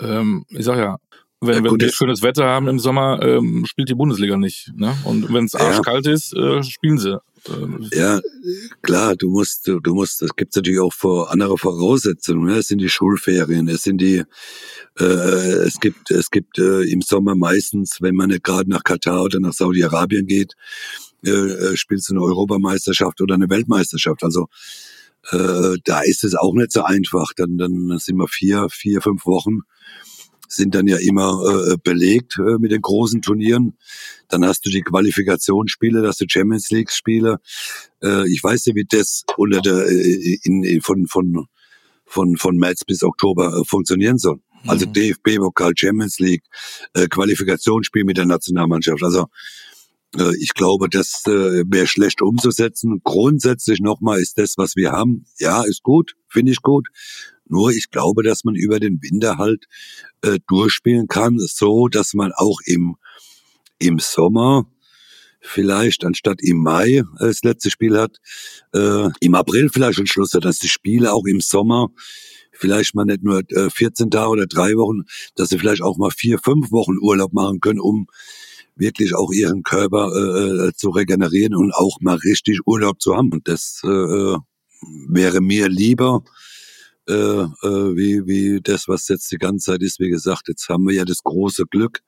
Ähm, 0.00 0.44
ich 0.48 0.64
sag 0.64 0.78
ja, 0.78 0.98
wenn, 1.40 1.64
ja, 1.64 1.70
wenn 1.70 1.80
wir 1.80 1.92
schönes 1.92 2.22
Wetter 2.22 2.44
haben 2.44 2.68
im 2.68 2.78
Sommer, 2.78 3.20
ähm, 3.22 3.64
spielt 3.66 3.88
die 3.88 3.94
Bundesliga 3.94 4.36
nicht. 4.36 4.72
Ne? 4.76 4.94
Und 5.04 5.32
wenn 5.32 5.46
es 5.46 5.54
arschkalt 5.54 6.06
ja. 6.06 6.12
ist, 6.12 6.34
äh, 6.34 6.62
spielen 6.62 6.98
sie. 6.98 7.18
Ja, 7.94 8.20
klar, 8.82 9.16
du 9.16 9.30
musst, 9.30 9.66
du, 9.66 9.94
musst, 9.94 10.20
das 10.20 10.36
gibt 10.36 10.54
natürlich 10.54 10.80
auch 10.80 10.92
vor 10.92 11.30
andere 11.30 11.56
Voraussetzungen. 11.56 12.44
Ne? 12.44 12.58
Es 12.58 12.68
sind 12.68 12.80
die 12.80 12.90
Schulferien, 12.90 13.66
es 13.68 13.82
sind 13.82 13.98
die, 13.98 14.22
äh, 14.98 15.04
es 15.04 15.80
gibt, 15.80 16.10
es 16.10 16.30
gibt 16.30 16.58
äh, 16.58 16.82
im 16.82 17.00
Sommer 17.00 17.34
meistens, 17.34 17.98
wenn 18.00 18.14
man 18.14 18.28
nicht 18.28 18.44
gerade 18.44 18.68
nach 18.68 18.84
Katar 18.84 19.22
oder 19.22 19.40
nach 19.40 19.54
Saudi-Arabien 19.54 20.26
geht, 20.26 20.52
äh, 21.24 21.30
äh 21.30 21.76
spielst 21.78 22.10
du 22.10 22.14
eine 22.14 22.22
Europameisterschaft 22.22 23.22
oder 23.22 23.34
eine 23.34 23.48
Weltmeisterschaft. 23.48 24.22
Also 24.22 24.48
äh, 25.30 25.78
da 25.84 26.00
ist 26.00 26.24
es 26.24 26.34
auch 26.34 26.52
nicht 26.52 26.72
so 26.72 26.82
einfach. 26.82 27.32
Dann, 27.34 27.56
dann 27.56 27.96
sind 27.98 28.16
wir 28.16 28.28
vier, 28.28 28.68
vier, 28.70 29.00
fünf 29.00 29.24
Wochen 29.24 29.60
sind 30.52 30.74
dann 30.74 30.86
ja 30.86 30.98
immer 30.98 31.40
äh, 31.44 31.76
belegt 31.82 32.38
äh, 32.38 32.58
mit 32.58 32.72
den 32.72 32.82
großen 32.82 33.22
Turnieren. 33.22 33.76
Dann 34.28 34.44
hast 34.44 34.66
du 34.66 34.70
die 34.70 34.82
Qualifikationsspiele, 34.82 36.06
hast 36.06 36.20
du 36.20 36.26
Champions 36.28 36.70
League 36.70 36.90
Spiele. 36.90 37.38
Äh, 38.02 38.28
ich 38.28 38.42
weiß 38.42 38.66
nicht, 38.66 38.76
wie 38.76 38.86
das 38.88 39.24
unter 39.36 39.60
der 39.60 39.86
äh, 39.86 40.38
in, 40.42 40.64
in, 40.64 40.80
von 40.80 41.06
von 41.06 41.46
von 42.04 42.36
von 42.36 42.56
März 42.56 42.84
bis 42.84 43.02
Oktober 43.02 43.60
äh, 43.60 43.64
funktionieren 43.64 44.18
soll. 44.18 44.40
Also 44.66 44.86
mhm. 44.86 44.92
DFB 44.92 45.36
Pokal 45.36 45.72
Champions 45.76 46.18
League 46.18 46.44
äh, 46.94 47.06
Qualifikationsspiel 47.06 48.04
mit 48.04 48.18
der 48.18 48.26
Nationalmannschaft. 48.26 49.02
Also 49.02 49.26
äh, 50.16 50.36
ich 50.38 50.54
glaube, 50.54 50.88
das 50.88 51.22
äh, 51.26 51.64
wäre 51.66 51.86
schlecht 51.86 52.22
umzusetzen. 52.22 53.00
Grundsätzlich 53.04 53.80
nochmal 53.80 54.20
ist 54.20 54.38
das, 54.38 54.54
was 54.56 54.76
wir 54.76 54.92
haben, 54.92 55.26
ja, 55.38 55.62
ist 55.62 55.82
gut, 55.82 56.14
finde 56.28 56.52
ich 56.52 56.62
gut. 56.62 56.88
Nur 57.50 57.70
ich 57.70 57.90
glaube, 57.90 58.22
dass 58.22 58.44
man 58.44 58.54
über 58.54 58.80
den 58.80 59.00
Winter 59.02 59.38
halt 59.38 59.66
äh, 60.22 60.38
durchspielen 60.48 61.08
kann, 61.08 61.38
so 61.38 61.88
dass 61.88 62.14
man 62.14 62.32
auch 62.32 62.58
im, 62.64 62.96
im 63.78 63.98
Sommer 63.98 64.66
vielleicht 65.40 66.04
anstatt 66.04 66.40
im 66.42 66.58
Mai 66.58 66.98
äh, 66.98 67.04
das 67.18 67.42
letzte 67.42 67.70
Spiel 67.70 67.98
hat, 67.98 68.16
äh, 68.74 69.08
im 69.20 69.34
April 69.34 69.68
vielleicht 69.70 69.98
einen 69.98 70.06
Schluss 70.06 70.34
hat, 70.34 70.44
dass 70.44 70.58
die 70.58 70.68
Spiele 70.68 71.12
auch 71.12 71.24
im 71.26 71.40
Sommer 71.40 71.88
vielleicht 72.52 72.94
mal 72.94 73.06
nicht 73.06 73.22
nur 73.22 73.42
äh, 73.50 73.70
14 73.70 74.10
Tage 74.10 74.28
oder 74.28 74.46
drei 74.46 74.74
Wochen, 74.74 75.02
dass 75.34 75.48
sie 75.48 75.58
vielleicht 75.58 75.82
auch 75.82 75.96
mal 75.96 76.10
vier, 76.10 76.38
fünf 76.38 76.70
Wochen 76.70 76.98
Urlaub 77.00 77.32
machen 77.32 77.60
können, 77.60 77.80
um 77.80 78.06
wirklich 78.76 79.14
auch 79.14 79.32
ihren 79.32 79.62
Körper 79.62 80.10
äh, 80.14 80.68
äh 80.68 80.72
zu 80.74 80.90
regenerieren 80.90 81.54
und 81.54 81.72
auch 81.72 81.98
mal 82.00 82.16
richtig 82.16 82.60
Urlaub 82.66 83.00
zu 83.00 83.16
haben. 83.16 83.32
Und 83.32 83.48
das 83.48 83.80
äh, 83.84 83.88
äh 83.88 84.38
wäre 85.08 85.40
mir 85.40 85.68
lieber, 85.68 86.22
äh, 87.10 87.66
äh, 87.66 87.96
wie, 87.96 88.26
wie 88.26 88.60
das, 88.62 88.88
was 88.88 89.08
jetzt 89.08 89.30
die 89.32 89.38
ganze 89.38 89.72
Zeit 89.72 89.82
ist. 89.82 89.98
Wie 89.98 90.08
gesagt, 90.08 90.48
jetzt 90.48 90.68
haben 90.68 90.86
wir 90.86 90.94
ja 90.94 91.04
das 91.04 91.22
große 91.22 91.64
Glück, 91.66 92.00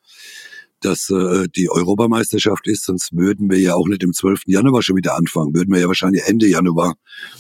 dass 0.81 1.11
äh, 1.11 1.49
die 1.55 1.71
Europameisterschaft 1.71 2.67
ist, 2.69 2.85
sonst 2.85 3.12
würden 3.12 3.51
wir 3.51 3.59
ja 3.59 3.75
auch 3.75 3.88
nicht 3.88 4.03
im 4.03 4.12
12. 4.12 4.43
Januar 4.47 4.83
schon 4.83 4.97
wieder 4.97 5.17
anfangen, 5.17 5.55
würden 5.55 5.73
wir 5.73 5.81
ja 5.81 5.88
wahrscheinlich 5.88 6.23
Ende 6.25 6.47
Januar 6.47 6.95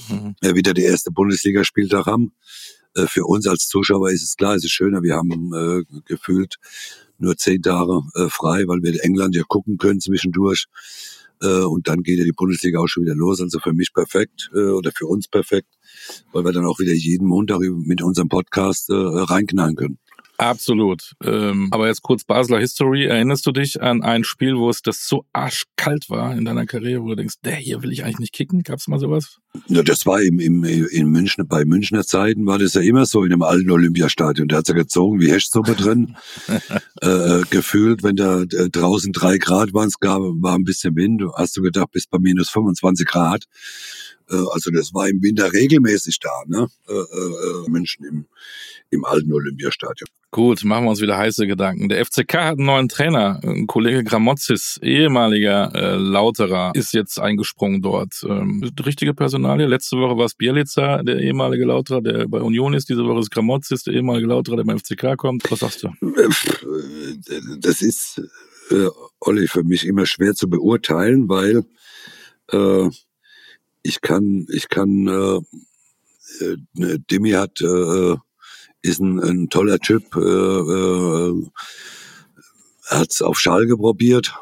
mhm. 0.08 0.34
äh, 0.40 0.54
wieder 0.54 0.74
die 0.74 0.82
erste 0.82 1.10
Bundesligaspieltag 1.10 2.06
haben. 2.06 2.32
Äh, 2.94 3.06
für 3.06 3.24
uns 3.24 3.46
als 3.46 3.68
Zuschauer 3.68 4.10
ist 4.10 4.22
es 4.22 4.36
klar, 4.36 4.54
es 4.56 4.64
ist 4.64 4.72
schöner, 4.72 5.02
wir 5.02 5.16
haben 5.16 5.52
äh, 5.54 6.00
gefühlt 6.04 6.56
nur 7.18 7.36
zehn 7.36 7.62
Tage 7.62 8.00
äh, 8.14 8.28
frei, 8.28 8.64
weil 8.66 8.82
wir 8.82 9.04
England 9.04 9.34
ja 9.34 9.42
gucken 9.46 9.78
können 9.78 10.00
zwischendurch. 10.00 10.66
Äh, 11.42 11.64
und 11.64 11.88
dann 11.88 12.02
geht 12.02 12.18
ja 12.18 12.24
die 12.24 12.32
Bundesliga 12.32 12.78
auch 12.78 12.86
schon 12.86 13.04
wieder 13.04 13.14
los. 13.14 13.40
Also 13.40 13.58
für 13.58 13.72
mich 13.72 13.92
perfekt 13.92 14.50
äh, 14.54 14.70
oder 14.70 14.92
für 14.94 15.06
uns 15.06 15.28
perfekt, 15.28 15.68
weil 16.32 16.44
wir 16.44 16.52
dann 16.52 16.66
auch 16.66 16.78
wieder 16.78 16.92
jeden 16.92 17.26
Montag 17.26 17.60
mit 17.60 18.02
unserem 18.02 18.28
Podcast 18.28 18.88
äh, 18.90 18.94
reinknallen 18.94 19.76
können. 19.76 19.98
Absolut. 20.42 21.12
Ähm, 21.22 21.68
aber 21.70 21.86
jetzt 21.86 22.02
kurz 22.02 22.24
Basler 22.24 22.58
History. 22.58 23.04
Erinnerst 23.04 23.46
du 23.46 23.52
dich 23.52 23.80
an 23.80 24.02
ein 24.02 24.24
Spiel, 24.24 24.56
wo 24.56 24.68
es 24.70 24.82
das 24.82 25.06
so 25.06 25.24
arschkalt 25.32 26.10
war 26.10 26.34
in 26.34 26.44
deiner 26.44 26.66
Karriere, 26.66 27.02
wo 27.02 27.08
du 27.08 27.14
denkst, 27.14 27.36
der 27.44 27.54
hier 27.54 27.82
will 27.82 27.92
ich 27.92 28.02
eigentlich 28.02 28.18
nicht 28.18 28.32
kicken? 28.32 28.64
Gab 28.64 28.80
es 28.80 28.88
mal 28.88 28.98
sowas? 28.98 29.38
Ja, 29.68 29.82
das 29.82 30.04
war 30.04 30.20
im, 30.20 30.40
im, 30.40 30.64
in 30.64 31.10
München, 31.10 31.46
bei 31.46 31.64
Münchner 31.64 32.04
Zeiten 32.04 32.44
war 32.46 32.58
das 32.58 32.74
ja 32.74 32.80
immer 32.80 33.06
so 33.06 33.22
in 33.22 33.32
einem 33.32 33.42
alten 33.42 33.70
Olympiastadion. 33.70 34.48
Da 34.48 34.56
hat's 34.56 34.68
ja 34.68 34.74
gezogen 34.74 35.20
wie 35.20 35.30
Hechtsuppe 35.30 35.76
drin. 35.76 36.16
äh, 37.00 37.42
gefühlt, 37.50 38.02
wenn 38.02 38.16
da 38.16 38.42
äh, 38.42 38.68
draußen 38.68 39.12
drei 39.12 39.38
Grad 39.38 39.72
waren, 39.74 39.88
es 39.88 40.00
gab, 40.00 40.20
war 40.22 40.56
ein 40.56 40.64
bisschen 40.64 40.96
Wind, 40.96 41.22
hast 41.36 41.56
du 41.56 41.62
gedacht, 41.62 41.92
bis 41.92 42.08
bei 42.08 42.18
minus 42.18 42.50
25 42.50 43.06
Grad. 43.06 43.44
Äh, 44.30 44.36
also 44.52 44.70
das 44.70 44.92
war 44.94 45.08
im 45.08 45.22
Winter 45.22 45.52
regelmäßig 45.52 46.18
da, 46.20 46.30
ne? 46.46 46.68
Äh, 46.88 46.92
äh, 46.92 47.68
München 47.70 48.04
im, 48.04 48.26
im 48.90 49.04
alten 49.04 49.32
Olympiastadion. 49.32 50.08
Gut, 50.34 50.64
machen 50.64 50.84
wir 50.84 50.90
uns 50.90 51.02
wieder 51.02 51.18
heiße 51.18 51.46
Gedanken. 51.46 51.90
Der 51.90 52.02
FCK 52.06 52.34
hat 52.38 52.56
einen 52.56 52.64
neuen 52.64 52.88
Trainer. 52.88 53.38
Ein 53.44 53.66
Kollege 53.66 54.02
Gramozis, 54.02 54.80
ehemaliger 54.82 55.70
äh, 55.74 55.96
Lauterer, 55.96 56.72
ist 56.74 56.94
jetzt 56.94 57.20
eingesprungen 57.20 57.82
dort. 57.82 58.24
Ähm, 58.26 58.66
richtige 58.82 59.12
Personalie. 59.12 59.66
Letzte 59.66 59.98
Woche 59.98 60.16
war 60.16 60.24
es 60.24 60.34
Bielica, 60.34 61.02
der 61.02 61.18
ehemalige 61.18 61.66
Lauterer, 61.66 62.00
der 62.00 62.28
bei 62.28 62.40
Union 62.40 62.72
ist. 62.72 62.88
Diese 62.88 63.04
Woche 63.04 63.20
ist 63.20 63.30
Gramozis, 63.30 63.82
der 63.82 63.92
ehemalige 63.92 64.26
Lauterer, 64.28 64.56
der 64.56 64.64
beim 64.64 64.78
FCK 64.78 65.18
kommt. 65.18 65.50
Was 65.50 65.58
sagst 65.58 65.82
du? 65.82 65.90
Das 67.58 67.82
ist, 67.82 68.22
äh, 68.70 68.88
Olli, 69.20 69.46
für 69.48 69.64
mich 69.64 69.86
immer 69.86 70.06
schwer 70.06 70.32
zu 70.34 70.48
beurteilen, 70.48 71.28
weil 71.28 71.64
äh, 72.52 72.88
ich 73.82 74.00
kann, 74.00 74.46
ich 74.52 74.68
kann, 74.68 75.08
äh, 75.08 76.44
äh, 76.44 76.98
Demi 77.10 77.30
hat 77.30 77.60
äh, 77.60 78.16
ist 78.82 79.00
ein, 79.00 79.20
ein 79.20 79.48
toller 79.48 79.78
Typ. 79.78 80.14
Äh, 80.16 80.20
äh, 80.20 81.46
hat's 82.88 83.22
auf 83.22 83.38
Schalke 83.38 83.76
probiert. 83.76 84.34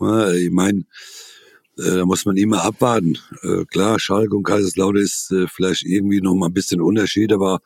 Ja, 0.00 0.32
ich 0.32 0.50
meine, 0.50 0.84
äh, 1.78 1.96
da 1.96 2.04
muss 2.04 2.24
man 2.24 2.36
immer 2.36 2.64
abwarten. 2.64 3.18
Äh, 3.42 3.64
klar, 3.66 3.98
Schalke 3.98 4.36
und 4.36 4.42
Kaiserslautern 4.42 5.02
ist 5.02 5.30
äh, 5.30 5.46
vielleicht 5.46 5.84
irgendwie 5.84 6.20
noch 6.20 6.34
mal 6.34 6.46
ein 6.46 6.54
bisschen 6.54 6.80
Unterschied, 6.80 7.32
aber 7.32 7.60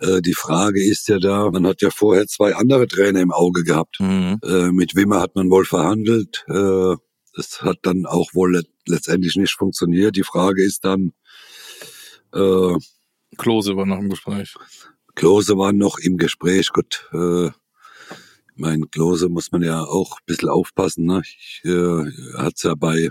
äh, 0.00 0.22
die 0.22 0.34
Frage 0.34 0.82
ist 0.82 1.08
ja 1.08 1.18
da, 1.18 1.50
man 1.50 1.66
hat 1.66 1.82
ja 1.82 1.90
vorher 1.90 2.26
zwei 2.28 2.54
andere 2.54 2.86
Trainer 2.86 3.20
im 3.20 3.32
Auge 3.32 3.64
gehabt. 3.64 3.98
Mhm. 4.00 4.38
Äh, 4.44 4.70
mit 4.70 4.94
Wimmer 4.94 5.20
hat 5.20 5.34
man 5.34 5.50
wohl 5.50 5.64
verhandelt. 5.64 6.44
Äh, 6.48 6.94
das 7.34 7.62
hat 7.62 7.78
dann 7.82 8.06
auch 8.06 8.34
wohl 8.34 8.62
letztendlich 8.88 9.36
nicht 9.36 9.54
funktioniert. 9.54 10.16
Die 10.16 10.24
Frage 10.24 10.64
ist 10.64 10.84
dann, 10.84 11.12
äh, 12.32 12.74
Klose 13.36 13.76
war 13.76 13.86
noch 13.86 13.98
im 13.98 14.08
Gespräch. 14.08 14.54
Klose 15.14 15.56
war 15.56 15.72
noch 15.72 15.98
im 15.98 16.16
Gespräch. 16.16 16.72
Gut, 16.72 17.08
äh, 17.12 17.50
mein 18.54 18.90
Klose 18.90 19.28
muss 19.28 19.52
man 19.52 19.62
ja 19.62 19.82
auch 19.82 20.18
ein 20.18 20.26
bisschen 20.26 20.48
aufpassen. 20.48 21.04
Ne? 21.04 21.22
Ich 21.24 21.62
äh, 21.64 22.04
hat's 22.36 22.62
ja 22.62 22.74
bei 22.74 23.10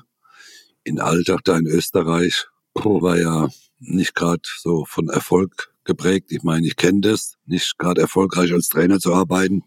in 0.83 0.99
Alltag 0.99 1.41
da 1.43 1.57
in 1.57 1.67
Österreich, 1.67 2.47
war 2.73 3.17
ja 3.17 3.49
nicht 3.79 4.15
gerade 4.15 4.41
so 4.59 4.85
von 4.85 5.09
Erfolg 5.09 5.73
geprägt. 5.88 6.32
Ich 6.32 6.43
meine, 6.43 6.67
ich 6.67 6.76
kenne 6.76 7.02
das, 7.02 7.34
nicht 7.47 7.80
gerade 7.80 8.02
erfolgreich 8.02 8.54
als 8.54 8.69
Trainer 8.69 9.00
zu 9.00 9.13
arbeiten, 9.13 9.63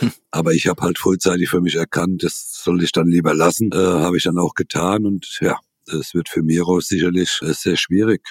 aber 0.30 0.54
ich 0.54 0.66
habe 0.68 0.80
halt 0.82 0.98
frühzeitig 0.98 1.50
für 1.50 1.60
mich 1.60 1.74
erkannt, 1.74 2.22
das 2.22 2.62
soll 2.64 2.82
ich 2.82 2.92
dann 2.92 3.08
lieber 3.08 3.34
lassen. 3.34 3.70
Äh, 3.72 3.76
habe 3.76 4.16
ich 4.16 4.22
dann 4.22 4.38
auch 4.38 4.54
getan 4.54 5.04
und 5.04 5.38
ja, 5.42 5.58
das 5.84 6.14
wird 6.14 6.30
für 6.30 6.42
Miro 6.42 6.80
sicherlich 6.80 7.40
äh, 7.42 7.52
sehr 7.52 7.76
schwierig 7.76 8.22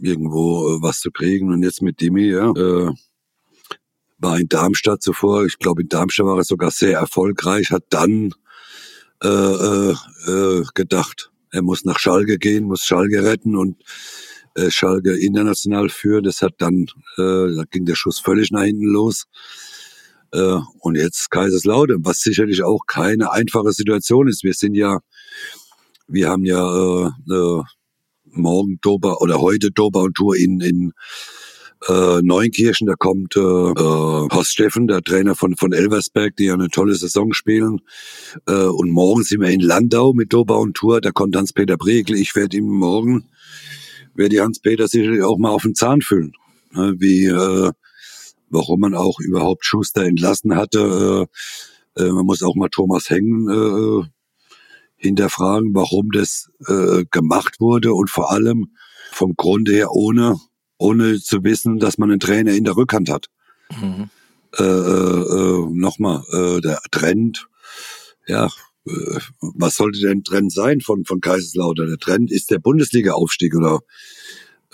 irgendwo 0.00 0.76
äh, 0.76 0.82
was 0.82 1.00
zu 1.00 1.10
kriegen. 1.10 1.52
Und 1.52 1.62
jetzt 1.62 1.82
mit 1.82 2.00
Dimi, 2.00 2.30
ja, 2.30 2.50
äh, 2.50 2.92
war 4.18 4.38
in 4.38 4.48
Darmstadt 4.48 5.02
zuvor. 5.02 5.44
Ich 5.44 5.58
glaube, 5.58 5.82
in 5.82 5.88
Darmstadt 5.88 6.26
war 6.26 6.38
er 6.38 6.44
sogar 6.44 6.70
sehr 6.70 6.98
erfolgreich, 6.98 7.70
hat 7.70 7.84
dann 7.90 8.34
äh, 9.22 9.28
äh, 9.28 9.94
äh, 10.26 10.64
gedacht, 10.74 11.30
er 11.50 11.62
muss 11.62 11.84
nach 11.84 11.98
Schalke 11.98 12.38
gehen, 12.38 12.64
muss 12.64 12.84
Schalke 12.84 13.24
retten 13.24 13.56
und 13.56 13.82
äh, 14.58 14.70
Schalke 14.70 15.16
international 15.16 15.88
führen. 15.88 16.24
Das 16.24 16.42
hat 16.42 16.54
dann, 16.58 16.86
äh, 17.16 17.54
da 17.56 17.62
ging 17.70 17.84
der 17.84 17.94
Schuss 17.94 18.18
völlig 18.18 18.50
nach 18.50 18.64
hinten 18.64 18.86
los. 18.86 19.26
Äh, 20.32 20.58
und 20.80 20.96
jetzt 20.96 21.30
Kaiserslautern, 21.30 22.04
was 22.04 22.20
sicherlich 22.20 22.62
auch 22.62 22.80
keine 22.86 23.32
einfache 23.32 23.72
Situation 23.72 24.28
ist. 24.28 24.44
Wir 24.44 24.54
sind 24.54 24.74
ja, 24.74 24.98
wir 26.06 26.28
haben 26.28 26.44
ja 26.44 26.62
äh, 26.62 27.10
äh, 27.30 27.62
morgen 28.24 28.78
Dober 28.82 29.20
oder 29.20 29.40
heute 29.40 29.70
Dober 29.70 30.02
und 30.02 30.14
Tour 30.14 30.36
in, 30.36 30.60
in 30.60 30.92
äh, 31.86 32.20
Neunkirchen, 32.22 32.86
da 32.86 32.94
kommt 32.94 33.36
äh, 33.36 33.40
äh, 33.40 33.42
Horst 33.42 34.50
Steffen, 34.50 34.88
der 34.88 35.02
Trainer 35.02 35.34
von, 35.34 35.56
von 35.56 35.72
Elversberg, 35.72 36.36
die 36.36 36.46
ja 36.46 36.54
eine 36.54 36.68
tolle 36.68 36.94
Saison 36.94 37.32
spielen. 37.32 37.80
Äh, 38.46 38.64
und 38.64 38.90
morgen 38.90 39.22
sind 39.22 39.40
wir 39.40 39.50
in 39.50 39.60
Landau 39.60 40.12
mit 40.12 40.32
Dober 40.32 40.58
und 40.58 40.74
Tour, 40.74 41.00
da 41.00 41.10
kommt 41.10 41.36
Hans-Peter 41.36 41.76
Bregel. 41.76 42.16
Ich 42.16 42.34
werde 42.34 42.56
ihm 42.56 42.66
morgen, 42.66 43.28
werde 44.18 44.30
die 44.30 44.40
Hans-Peter 44.40 44.88
sicherlich 44.88 45.22
auch 45.22 45.38
mal 45.38 45.50
auf 45.50 45.62
den 45.62 45.74
Zahn 45.74 46.02
füllen. 46.02 46.32
Ne, 46.72 46.94
wie, 46.98 47.26
äh, 47.26 47.72
warum 48.50 48.80
man 48.80 48.94
auch 48.94 49.20
überhaupt 49.20 49.64
Schuster 49.64 50.04
entlassen 50.04 50.54
hatte. 50.54 51.28
Äh, 51.96 52.02
äh, 52.02 52.12
man 52.12 52.26
muss 52.26 52.42
auch 52.42 52.54
mal 52.54 52.68
Thomas 52.68 53.08
Hengen 53.08 53.48
äh, 53.48 54.06
hinterfragen, 54.96 55.74
warum 55.74 56.10
das 56.10 56.50
äh, 56.66 57.04
gemacht 57.10 57.60
wurde 57.60 57.94
und 57.94 58.10
vor 58.10 58.30
allem 58.30 58.72
vom 59.12 59.34
Grunde 59.36 59.72
her 59.72 59.92
ohne, 59.92 60.36
ohne 60.76 61.20
zu 61.20 61.44
wissen, 61.44 61.78
dass 61.78 61.98
man 61.98 62.10
einen 62.10 62.20
Trainer 62.20 62.52
in 62.52 62.64
der 62.64 62.76
Rückhand 62.76 63.08
hat. 63.08 63.26
Mhm. 63.80 64.10
Äh, 64.58 64.62
äh, 64.62 64.66
äh, 64.66 65.66
Nochmal, 65.70 66.22
äh, 66.32 66.60
der 66.60 66.80
Trend, 66.90 67.48
ja, 68.26 68.48
was 69.40 69.76
sollte 69.76 70.00
denn 70.00 70.24
Trend 70.24 70.52
sein 70.52 70.80
von, 70.80 71.04
von 71.04 71.20
Kaiserslautern? 71.20 71.88
Der 71.88 71.98
Trend 71.98 72.30
ist 72.30 72.50
der 72.50 72.58
Bundesliga-Aufstieg 72.58 73.54
oder 73.54 73.80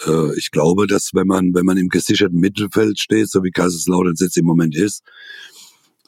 äh, 0.07 0.37
ich 0.39 0.51
glaube, 0.51 0.87
dass 0.87 1.11
wenn 1.15 1.27
man, 1.27 1.55
wenn 1.55 1.65
man 1.65 1.77
im 1.77 1.89
gesicherten 1.89 2.39
Mittelfeld 2.39 2.99
steht, 2.99 3.31
so 3.31 3.43
wie 3.43 3.51
Kaiserslautern 3.51 4.15
jetzt 4.19 4.37
im 4.37 4.45
Moment 4.45 4.75
ist, 4.77 5.03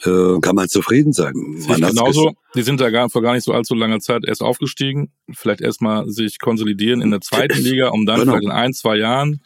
äh, 0.04 0.40
kann 0.40 0.54
man 0.54 0.68
zufrieden 0.68 1.12
sein. 1.12 1.32
Man 1.68 1.80
genauso. 1.80 2.34
Die 2.54 2.62
sind 2.62 2.80
da 2.80 2.90
gar, 2.90 3.08
vor 3.08 3.22
gar 3.22 3.34
nicht 3.34 3.44
so 3.44 3.52
allzu 3.52 3.74
langer 3.74 4.00
Zeit 4.00 4.24
erst 4.26 4.42
aufgestiegen. 4.42 5.12
Vielleicht 5.32 5.60
erstmal 5.60 6.08
sich 6.10 6.38
konsolidieren 6.38 7.00
in 7.00 7.10
der 7.10 7.20
zweiten 7.20 7.58
Liga, 7.58 7.88
um 7.88 8.04
dann 8.04 8.20
genau. 8.20 8.32
vielleicht 8.32 8.44
in 8.44 8.50
ein, 8.50 8.72
zwei 8.72 8.96
Jahren, 8.96 9.40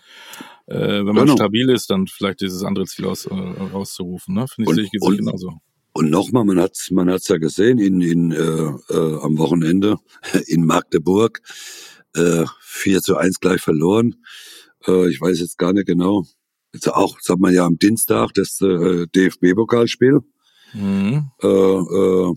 äh, 0.66 0.76
wenn 0.76 1.14
man 1.14 1.26
genau. 1.26 1.36
stabil 1.36 1.68
ist, 1.70 1.90
dann 1.90 2.06
vielleicht 2.06 2.40
dieses 2.40 2.64
andere 2.64 2.86
Ziel 2.86 3.06
aus, 3.06 3.26
äh, 3.26 3.34
rauszurufen. 3.34 4.34
Ne? 4.34 4.46
Finde 4.48 4.70
ich, 4.72 4.88
sehe 4.90 5.12
ich 5.12 5.18
genauso. 5.18 5.60
Und 5.92 6.10
nochmal, 6.10 6.44
man 6.44 6.60
hat 6.60 6.76
man 6.90 7.10
hat's 7.10 7.28
ja 7.28 7.38
gesehen 7.38 7.78
in, 7.78 8.00
in 8.00 8.32
äh, 8.32 8.36
äh, 8.36 9.20
am 9.22 9.38
Wochenende 9.38 9.98
in 10.46 10.64
Magdeburg 10.64 11.40
äh, 12.14 12.44
4 12.60 13.00
zu 13.00 13.16
1 13.16 13.40
gleich 13.40 13.60
verloren. 13.60 14.16
Äh, 14.86 15.08
ich 15.10 15.20
weiß 15.20 15.40
jetzt 15.40 15.58
gar 15.58 15.72
nicht 15.72 15.86
genau. 15.86 16.24
Jetzt 16.72 16.88
auch, 16.88 17.18
hat 17.28 17.38
man 17.40 17.52
ja 17.52 17.66
am 17.66 17.78
Dienstag 17.78 18.32
das 18.34 18.60
äh, 18.60 19.06
DFB-Pokalspiel. 19.08 20.20
Mhm. 20.72 21.30
Äh, 21.42 21.48
äh, 21.48 22.34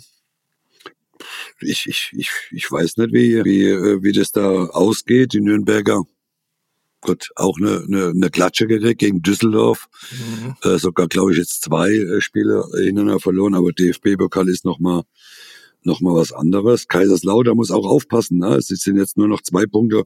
ich, 1.62 1.86
ich, 1.88 2.12
ich, 2.14 2.32
ich 2.52 2.72
weiß 2.72 2.98
nicht, 2.98 3.14
wie, 3.14 3.44
wie, 3.46 3.66
äh, 3.66 4.02
wie 4.02 4.12
das 4.12 4.32
da 4.32 4.66
ausgeht. 4.66 5.34
Die 5.34 5.42
Nürnberger, 5.42 6.04
Gott, 7.04 7.30
auch 7.36 7.58
eine, 7.58 7.84
eine, 7.88 8.10
eine 8.10 8.30
Klatsche 8.30 8.68
gekriegt 8.68 9.00
gegen 9.00 9.22
Düsseldorf. 9.22 9.88
Mhm. 10.12 10.56
Äh, 10.64 10.78
sogar, 10.78 11.08
glaube 11.08 11.32
ich, 11.32 11.38
jetzt 11.38 11.64
zwei 11.64 11.92
äh, 11.92 12.22
Spiele 12.22 12.66
hintereinander 12.74 13.20
verloren, 13.20 13.56
aber 13.56 13.72
DFB-Pokal 13.72 14.50
ist 14.50 14.66
nochmal 14.66 15.04
noch 15.86 16.02
mal 16.02 16.16
was 16.16 16.32
anderes. 16.32 16.88
Kaiserslautern 16.88 17.58
muss 17.58 17.72
auch 17.72 17.86
aufpassen. 17.86 18.40
Ne? 18.40 18.56
Es 18.56 18.68
sind 18.68 18.98
jetzt 18.98 19.18
nur 19.18 19.28
noch 19.28 19.42
zwei 19.42 19.66
Punkte 19.66 20.06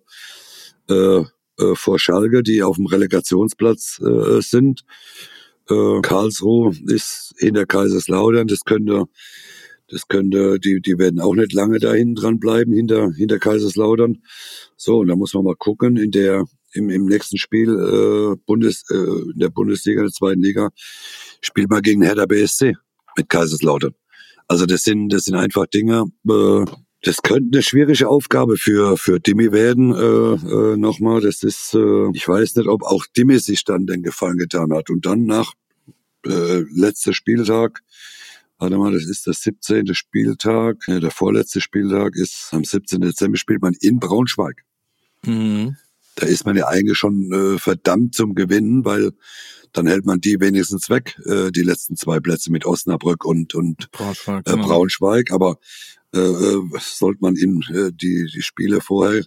äh, 0.90 1.24
äh, 1.60 1.76
vor 1.76 2.00
Schalke, 2.00 2.44
die 2.44 2.64
auf 2.64 2.78
dem 2.78 2.86
Relegationsplatz 2.86 4.00
äh, 4.02 4.42
sind. 4.42 4.84
Äh, 5.70 6.02
Karlsruhe 6.02 6.74
ist 6.88 7.34
hinter 7.38 7.66
Kaiserslautern. 7.66 8.48
Das 8.48 8.64
könnte, 8.64 9.06
das 9.90 10.08
könnte, 10.08 10.60
die, 10.60 10.82
die 10.82 10.98
werden 10.98 11.20
auch 11.20 11.36
nicht 11.36 11.54
lange 11.54 11.80
da 11.80 11.94
hinten 11.94 12.16
dran 12.16 12.40
bleiben, 12.40 12.74
hinter, 12.74 13.12
hinter 13.14 13.40
Kaiserslautern. 13.40 14.22
So, 14.76 15.00
und 15.00 15.08
da 15.08 15.16
muss 15.16 15.34
man 15.34 15.44
mal 15.44 15.56
gucken, 15.56 15.98
in 15.98 16.12
der, 16.12 16.46
im, 16.74 16.90
im 16.90 17.06
nächsten 17.06 17.38
Spiel, 17.38 17.70
äh, 17.70 18.36
Bundes, 18.46 18.84
äh, 18.90 18.96
in 18.96 19.40
der 19.40 19.50
Bundesliga, 19.50 20.02
der 20.02 20.12
zweiten 20.12 20.42
Liga, 20.42 20.70
spielt 21.42 21.70
man 21.70 21.82
gegen 21.82 22.02
Hertha 22.02 22.26
BSC 22.26 22.76
mit 23.16 23.30
Kaiserslautern. 23.30 23.94
Also 24.48 24.66
das 24.66 24.84
sind, 24.84 25.10
das 25.10 25.24
sind 25.24 25.36
einfach 25.36 25.68
Dinge, 25.68 26.06
äh, 26.30 26.66
das 27.04 27.22
könnte 27.22 27.58
eine 27.58 27.64
schwierige 27.64 28.10
Aufgabe 28.10 28.58
für 28.58 28.98
für 28.98 29.20
Dimi 29.20 29.52
werden. 29.52 29.94
Äh, 29.94 30.74
äh, 30.74 30.78
Nochmal, 30.78 31.22
das 31.22 31.44
ist, 31.44 31.74
äh, 31.74 32.10
ich 32.14 32.28
weiß 32.28 32.56
nicht, 32.56 32.68
ob 32.68 32.84
auch 32.84 33.06
Dimi 33.16 33.40
sich 33.40 33.64
dann 33.64 33.86
den 33.86 34.04
Gefallen 34.04 34.38
getan 34.38 34.74
hat. 34.74 34.90
Und 34.90 35.06
dann 35.06 35.26
nach 35.26 35.54
äh, 36.26 36.64
letzter 36.74 37.14
Spieltag 37.14 37.82
Warte 38.60 38.78
mal, 38.78 38.92
das 38.92 39.06
ist 39.06 39.28
der 39.28 39.34
17. 39.34 39.94
Spieltag. 39.94 40.78
Ja, 40.88 41.00
der 41.00 41.12
vorletzte 41.12 41.62
Spieltag 41.62 42.16
ist 42.16 42.50
am 42.52 42.64
17. 42.64 43.02
Dezember 43.02 43.38
spielt 43.38 43.62
man 43.62 43.76
in 43.80 44.00
Braunschweig. 44.00 44.64
Mhm. 45.24 45.78
Da 46.16 46.26
ist 46.26 46.46
man 46.46 46.58
ja 46.58 46.68
eigentlich 46.68 46.98
schon 46.98 47.32
äh, 47.32 47.60
verdammt 47.60 48.16
zum 48.16 48.34
Gewinnen, 48.34 48.84
weil 48.84 49.12
dann 49.74 49.86
hält 49.86 50.06
man 50.06 50.20
die 50.20 50.40
wenigstens 50.40 50.90
weg, 50.90 51.20
äh, 51.26 51.52
die 51.52 51.62
letzten 51.62 51.96
zwei 51.96 52.20
Plätze 52.20 52.52
mit 52.52 52.66
Osnabrück 52.66 53.26
und, 53.26 53.54
und 53.54 53.92
Braunschweig. 53.92 54.48
Äh, 54.48 54.52
genau. 54.54 54.68
Braunschweig. 54.68 55.32
Aber 55.32 55.60
äh, 56.16 56.20
äh, 56.20 56.64
sollte 56.80 57.20
man 57.22 57.36
in 57.36 57.62
äh, 57.70 57.92
die, 57.94 58.26
die 58.34 58.42
Spiele 58.42 58.82
vorher 58.82 59.24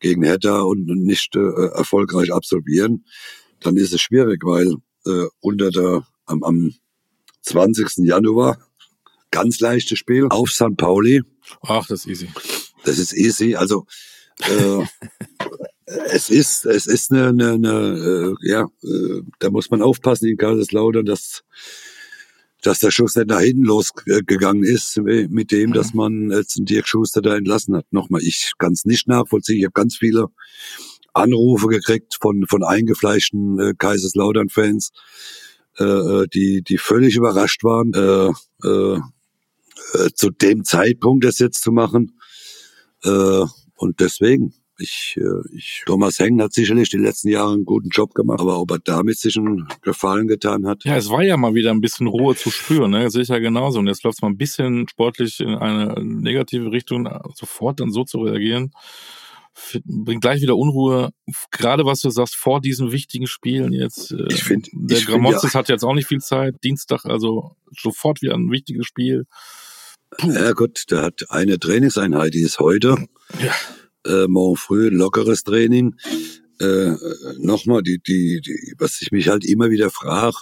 gegen 0.00 0.22
Hertha 0.22 0.60
und 0.60 0.86
nicht 0.86 1.36
äh, 1.36 1.66
erfolgreich 1.74 2.32
absolvieren, 2.32 3.04
dann 3.60 3.76
ist 3.76 3.92
es 3.92 4.00
schwierig, 4.00 4.42
weil 4.44 4.76
äh, 5.06 5.26
unter 5.40 5.70
der 5.70 6.06
am, 6.24 6.42
am 6.42 6.74
20. 7.42 8.06
Januar 8.06 8.58
ganz 9.30 9.60
leichtes 9.60 9.98
Spiel 9.98 10.26
auf 10.30 10.50
St. 10.50 10.76
Pauli. 10.76 11.22
Ach, 11.62 11.86
das 11.86 12.00
ist 12.00 12.06
easy. 12.06 12.28
Das 12.84 12.98
ist 12.98 13.12
easy. 13.14 13.56
Also 13.56 13.86
äh, 14.40 14.84
es 15.86 16.30
ist 16.30 16.66
es 16.66 16.86
ist 16.86 17.10
eine, 17.10 17.28
eine, 17.28 17.52
eine 17.52 18.36
äh, 18.42 18.48
ja, 18.48 18.68
äh, 18.82 19.22
da 19.38 19.50
muss 19.50 19.70
man 19.70 19.82
aufpassen 19.82 20.28
in 20.28 20.36
Kaiserslautern, 20.36 21.04
dass 21.04 21.42
dass 22.62 22.78
der 22.78 22.92
Schuss 22.92 23.16
nicht 23.16 23.28
nach 23.28 23.40
hinten 23.40 23.64
losgegangen 23.64 24.62
ist 24.62 24.96
mit 24.98 25.50
dem, 25.50 25.70
mhm. 25.70 25.74
dass 25.74 25.94
man 25.94 26.30
jetzt 26.30 26.56
einen 26.56 26.66
Dirk 26.66 26.86
Schuster 26.86 27.20
da 27.20 27.36
entlassen 27.36 27.74
hat. 27.74 27.86
Nochmal, 27.90 28.22
ich 28.22 28.52
kann 28.58 28.72
es 28.72 28.84
nicht 28.84 29.08
nachvollziehen. 29.08 29.58
Ich 29.58 29.64
habe 29.64 29.72
ganz 29.72 29.96
viele 29.96 30.28
Anrufe 31.12 31.66
gekriegt 31.66 32.18
von, 32.20 32.46
von 32.46 32.62
eingefleischten 32.62 33.58
äh, 33.58 33.74
Kaiserslautern-Fans, 33.76 34.92
äh, 35.78 35.84
äh 35.84 36.26
die, 36.32 36.62
die 36.62 36.78
völlig 36.78 37.16
überrascht 37.16 37.64
waren, 37.64 37.92
äh, 37.94 38.32
äh, 38.66 39.00
äh, 39.94 40.10
zu 40.14 40.30
dem 40.30 40.64
Zeitpunkt 40.64 41.24
das 41.24 41.38
jetzt 41.38 41.62
zu 41.62 41.72
machen. 41.72 42.18
Äh, 43.04 43.44
und 43.76 44.00
deswegen, 44.00 44.54
ich, 44.78 45.16
äh, 45.18 45.56
ich, 45.56 45.82
Thomas 45.86 46.18
Hengen 46.18 46.40
hat 46.42 46.52
sicherlich 46.52 46.88
die 46.90 46.98
letzten 46.98 47.28
Jahre 47.28 47.52
einen 47.52 47.64
guten 47.64 47.88
Job 47.88 48.14
gemacht, 48.14 48.40
aber 48.40 48.60
ob 48.60 48.70
er 48.70 48.78
damit 48.78 49.18
sich 49.18 49.36
einen 49.36 49.68
Gefallen 49.82 50.28
getan 50.28 50.66
hat. 50.66 50.84
Ja, 50.84 50.96
es 50.96 51.10
war 51.10 51.22
ja 51.22 51.36
mal 51.36 51.54
wieder 51.54 51.70
ein 51.70 51.80
bisschen 51.80 52.06
Ruhe 52.06 52.36
zu 52.36 52.50
spüren, 52.50 52.92
ne? 52.92 53.08
Ja 53.12 53.38
genauso. 53.38 53.78
Und 53.78 53.86
jetzt 53.86 54.04
läuft 54.04 54.18
es 54.18 54.22
mal 54.22 54.28
ein 54.28 54.38
bisschen 54.38 54.88
sportlich 54.88 55.40
in 55.40 55.54
eine 55.54 55.94
negative 56.04 56.70
Richtung, 56.70 57.08
sofort 57.34 57.80
dann 57.80 57.90
so 57.90 58.04
zu 58.04 58.20
reagieren 58.20 58.72
bringt 59.84 60.22
gleich 60.22 60.42
wieder 60.42 60.56
Unruhe. 60.56 61.10
Gerade 61.50 61.84
was 61.84 62.00
du 62.00 62.10
sagst, 62.10 62.34
vor 62.36 62.60
diesen 62.60 62.92
wichtigen 62.92 63.26
Spielen 63.26 63.72
jetzt. 63.72 64.12
Äh, 64.12 64.26
ich 64.30 64.44
finde, 64.44 64.68
der 64.72 65.00
Gramotzes 65.00 65.52
ja. 65.52 65.60
hat 65.60 65.68
jetzt 65.68 65.84
auch 65.84 65.94
nicht 65.94 66.08
viel 66.08 66.20
Zeit. 66.20 66.56
Dienstag 66.64 67.04
also 67.04 67.56
sofort 67.70 68.22
wieder 68.22 68.34
ein 68.34 68.50
wichtiges 68.50 68.86
Spiel. 68.86 69.26
Puh. 70.18 70.32
Ja 70.32 70.52
gut, 70.52 70.90
der 70.90 71.02
hat 71.02 71.30
eine 71.30 71.58
Trainingseinheit, 71.58 72.34
die 72.34 72.42
ist 72.42 72.58
heute. 72.58 72.96
Ja 73.42 73.54
äh, 74.06 74.26
morgen 74.28 74.56
früh 74.56 74.88
lockeres 74.88 75.44
Training. 75.44 75.94
Äh, 76.60 76.92
nochmal, 77.38 77.82
die, 77.82 77.98
die, 77.98 78.40
die, 78.40 78.74
was 78.78 79.00
ich 79.02 79.10
mich 79.10 79.28
halt 79.28 79.44
immer 79.44 79.70
wieder 79.70 79.90
frage, 79.90 80.36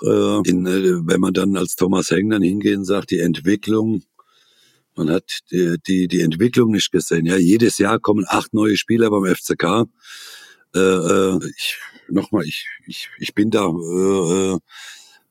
äh, 0.45 0.49
in, 0.49 0.67
äh, 0.67 1.07
wenn 1.07 1.21
man 1.21 1.33
dann 1.33 1.57
als 1.57 1.77
Thomas 1.77 2.11
Heng 2.11 2.29
dann 2.31 2.43
hingehen 2.43 2.85
sagt, 2.85 3.11
die 3.11 3.21
Entwicklung, 3.21 4.03
man 5.05 5.11
hat 5.15 5.41
die, 5.51 5.77
die, 5.87 6.09
die 6.09 6.21
Entwicklung 6.21 6.71
nicht 6.71 6.91
gesehen. 6.93 7.27
Ja, 7.27 7.37
jedes 7.37 7.79
Jahr 7.79 7.99
kommen 7.99 8.25
acht 8.29 8.55
neue 8.55 8.77
Spieler 8.77 9.11
beim 9.11 9.25
FCK. 9.25 9.87
Äh, 10.75 10.79
äh, 10.79 11.39
ich, 11.57 11.79
nochmal, 12.09 12.45
ich, 12.45 12.67
ich, 12.87 13.09
ich 13.19 13.35
bin 13.35 13.51
da 13.51 13.67
äh, 13.67 14.55
äh, 14.55 14.59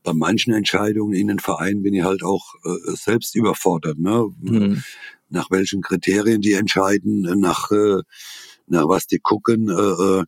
bei 0.04 0.14
manchen 0.14 0.54
Entscheidungen 0.54 1.14
in 1.14 1.28
den 1.28 1.40
Vereinen 1.40 1.84
bin 1.84 1.94
ich 1.94 2.04
halt 2.04 2.24
auch 2.24 2.54
äh, 2.64 2.96
selbst 2.96 3.36
überfordert. 3.36 4.00
Ne? 4.00 4.28
Mhm 4.42 4.84
nach 5.30 5.52
welchen 5.52 5.82
Kriterien 5.82 6.42
die 6.42 6.54
entscheiden, 6.54 7.22
nach, 7.40 7.72
äh, 7.72 8.02
nach 8.68 8.88
was 8.88 9.08
die 9.08 9.20
gucken. 9.20 9.70
Äh, 9.70 9.74
äh, 10.22 10.24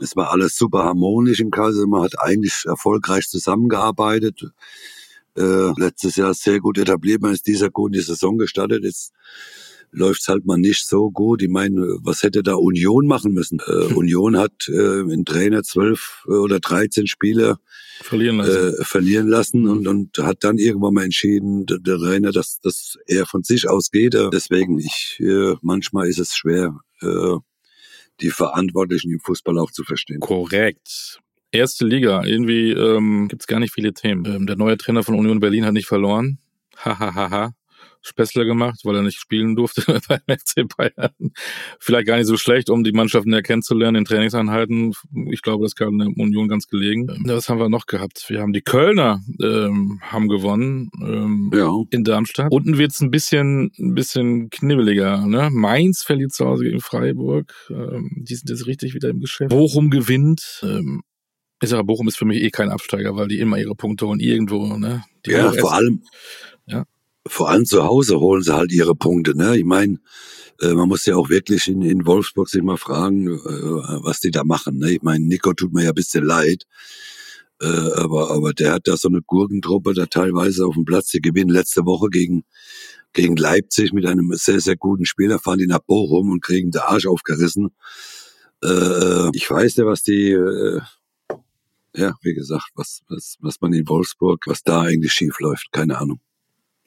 es 0.00 0.16
war 0.16 0.30
alles 0.30 0.56
super 0.56 0.84
harmonisch 0.84 1.40
im 1.40 1.50
Kaiser. 1.50 1.86
Man 1.86 2.02
hat 2.02 2.18
eigentlich 2.18 2.64
erfolgreich 2.66 3.28
zusammengearbeitet. 3.28 4.42
Äh, 5.36 5.72
letztes 5.80 6.16
Jahr 6.16 6.34
sehr 6.34 6.60
gut 6.60 6.78
etabliert. 6.78 7.22
Man 7.22 7.32
ist 7.32 7.46
dieser 7.46 7.70
guten 7.70 8.00
Saison 8.00 8.38
gestartet. 8.38 8.84
Jetzt 8.84 9.12
läuft's 9.92 10.28
halt 10.28 10.44
mal 10.46 10.58
nicht 10.58 10.86
so 10.86 11.10
gut. 11.10 11.42
Ich 11.42 11.48
meine, 11.48 11.98
was 12.02 12.22
hätte 12.22 12.42
da 12.42 12.54
Union 12.54 13.06
machen 13.06 13.32
müssen? 13.32 13.60
Äh, 13.66 13.94
Union 13.94 14.36
hat 14.36 14.68
äh, 14.68 15.00
in 15.00 15.24
Trainer 15.24 15.62
zwölf 15.62 16.24
äh, 16.26 16.32
oder 16.32 16.60
dreizehn 16.60 17.06
Spiele 17.06 17.56
verlieren 18.00 18.38
lassen, 18.38 18.74
äh, 18.80 18.84
verlieren 18.84 19.28
lassen 19.28 19.68
und, 19.68 19.86
und 19.86 20.18
hat 20.18 20.44
dann 20.44 20.58
irgendwann 20.58 20.94
mal 20.94 21.04
entschieden, 21.04 21.66
der, 21.66 21.78
der 21.78 21.98
Trainer, 21.98 22.32
dass, 22.32 22.58
dass 22.60 22.96
er 23.06 23.26
von 23.26 23.42
sich 23.42 23.68
ausgeht. 23.68 24.14
Deswegen, 24.32 24.78
ich 24.78 25.18
äh, 25.20 25.54
manchmal 25.60 26.08
ist 26.08 26.18
es 26.18 26.34
schwer, 26.34 26.78
äh, 27.00 27.36
die 28.20 28.30
Verantwortlichen 28.30 29.12
im 29.12 29.20
Fußball 29.20 29.58
auch 29.58 29.70
zu 29.70 29.84
verstehen. 29.84 30.20
Korrekt. 30.20 31.20
Erste 31.52 31.86
Liga, 31.86 32.24
irgendwie 32.24 32.70
ähm, 32.70 33.28
gibt 33.28 33.46
gar 33.46 33.60
nicht 33.60 33.74
viele 33.74 33.92
Themen. 33.92 34.24
Ähm, 34.24 34.46
der 34.46 34.56
neue 34.56 34.78
Trainer 34.78 35.02
von 35.02 35.14
Union 35.14 35.38
Berlin 35.38 35.66
hat 35.66 35.74
nicht 35.74 35.86
verloren. 35.86 36.38
Hahaha. 36.76 36.98
Ha, 36.98 37.14
ha, 37.14 37.30
ha. 37.30 37.52
Spessler 38.02 38.44
gemacht, 38.44 38.80
weil 38.84 38.96
er 38.96 39.02
nicht 39.02 39.18
spielen 39.18 39.54
durfte 39.54 39.82
beim 40.08 40.20
FC 40.26 40.66
Bayern. 40.76 41.32
Vielleicht 41.78 42.06
gar 42.06 42.16
nicht 42.16 42.26
so 42.26 42.36
schlecht, 42.36 42.68
um 42.68 42.84
die 42.84 42.92
Mannschaften 42.92 43.30
näher 43.30 43.42
kennenzulernen 43.42 43.98
in 43.98 44.04
Trainingseinheiten. 44.04 44.92
Ich 45.30 45.42
glaube, 45.42 45.64
das 45.64 45.74
kam 45.74 45.98
der 45.98 46.08
Union 46.08 46.48
ganz 46.48 46.66
gelegen. 46.66 47.06
Was 47.24 47.48
haben 47.48 47.58
wir 47.58 47.68
noch 47.68 47.86
gehabt? 47.86 48.24
Wir 48.28 48.40
haben 48.40 48.52
die 48.52 48.62
Kölner 48.62 49.20
ähm, 49.42 50.00
haben 50.02 50.28
gewonnen 50.28 50.90
ähm, 51.00 51.50
ja. 51.54 51.70
in 51.90 52.02
Darmstadt. 52.04 52.50
Unten 52.50 52.76
wird's 52.78 53.00
ein 53.00 53.10
bisschen 53.10 53.70
ein 53.78 53.94
bisschen 53.94 54.50
knibbeliger. 54.50 55.24
Ne? 55.26 55.48
Mainz 55.52 56.02
verliert 56.02 56.32
zu 56.32 56.44
Hause 56.44 56.64
gegen 56.64 56.80
Freiburg. 56.80 57.54
Ähm, 57.70 58.10
die 58.16 58.34
sind 58.34 58.50
jetzt 58.50 58.66
richtig 58.66 58.94
wieder 58.94 59.10
im 59.10 59.20
Geschäft. 59.20 59.50
Bochum 59.50 59.90
gewinnt. 59.90 60.60
Ähm, 60.64 61.02
ich 61.62 61.70
sage, 61.70 61.84
Bochum 61.84 62.08
ist 62.08 62.18
für 62.18 62.24
mich 62.24 62.42
eh 62.42 62.50
kein 62.50 62.70
Absteiger, 62.70 63.16
weil 63.16 63.28
die 63.28 63.38
immer 63.38 63.58
ihre 63.58 63.74
Punkte 63.74 64.06
holen 64.06 64.20
irgendwo. 64.20 64.76
Ne? 64.76 65.04
Die 65.24 65.30
ja, 65.30 65.52
vor 65.52 65.72
allem. 65.72 66.02
Ja 66.66 66.84
vor 67.26 67.50
allem 67.50 67.64
zu 67.64 67.84
Hause 67.84 68.20
holen 68.20 68.42
sie 68.42 68.54
halt 68.54 68.72
ihre 68.72 68.94
Punkte. 68.94 69.36
Ne? 69.36 69.56
Ich 69.56 69.64
meine, 69.64 69.98
äh, 70.60 70.72
man 70.72 70.88
muss 70.88 71.06
ja 71.06 71.16
auch 71.16 71.28
wirklich 71.28 71.68
in, 71.68 71.82
in 71.82 72.06
Wolfsburg 72.06 72.48
sich 72.48 72.62
mal 72.62 72.76
fragen, 72.76 73.28
äh, 73.28 74.02
was 74.02 74.20
die 74.20 74.30
da 74.30 74.44
machen. 74.44 74.78
Ne? 74.78 74.92
Ich 74.92 75.02
meine, 75.02 75.24
Nico 75.24 75.52
tut 75.52 75.72
mir 75.72 75.84
ja 75.84 75.90
ein 75.90 75.94
bisschen 75.94 76.24
leid. 76.24 76.64
Äh, 77.60 77.66
aber, 77.66 78.30
aber 78.30 78.52
der 78.52 78.72
hat 78.72 78.88
da 78.88 78.96
so 78.96 79.08
eine 79.08 79.22
Gurkentruppe 79.22 79.94
da 79.94 80.06
teilweise 80.06 80.66
auf 80.66 80.74
dem 80.74 80.84
Platz. 80.84 81.10
Die 81.10 81.20
gewinnen 81.20 81.50
letzte 81.50 81.84
Woche 81.84 82.08
gegen, 82.10 82.44
gegen 83.12 83.36
Leipzig 83.36 83.92
mit 83.92 84.06
einem 84.06 84.32
sehr, 84.34 84.60
sehr 84.60 84.76
guten 84.76 85.04
Spieler, 85.04 85.38
fahren 85.38 85.58
die 85.58 85.66
nach 85.66 85.80
Bochum 85.80 86.30
und 86.30 86.42
kriegen 86.42 86.70
den 86.72 86.82
Arsch 86.82 87.06
aufgerissen. 87.06 87.70
Äh, 88.64 89.30
ich 89.34 89.48
weiß 89.48 89.76
ja, 89.76 89.86
was 89.86 90.02
die, 90.02 90.36
ja, 91.94 92.14
wie 92.22 92.34
gesagt, 92.34 92.70
was, 92.74 93.02
was, 93.08 93.36
was 93.40 93.60
man 93.60 93.72
in 93.72 93.88
Wolfsburg, 93.88 94.46
was 94.46 94.62
da 94.62 94.82
eigentlich 94.82 95.12
schief 95.12 95.38
läuft, 95.40 95.72
keine 95.72 95.98
Ahnung. 95.98 96.20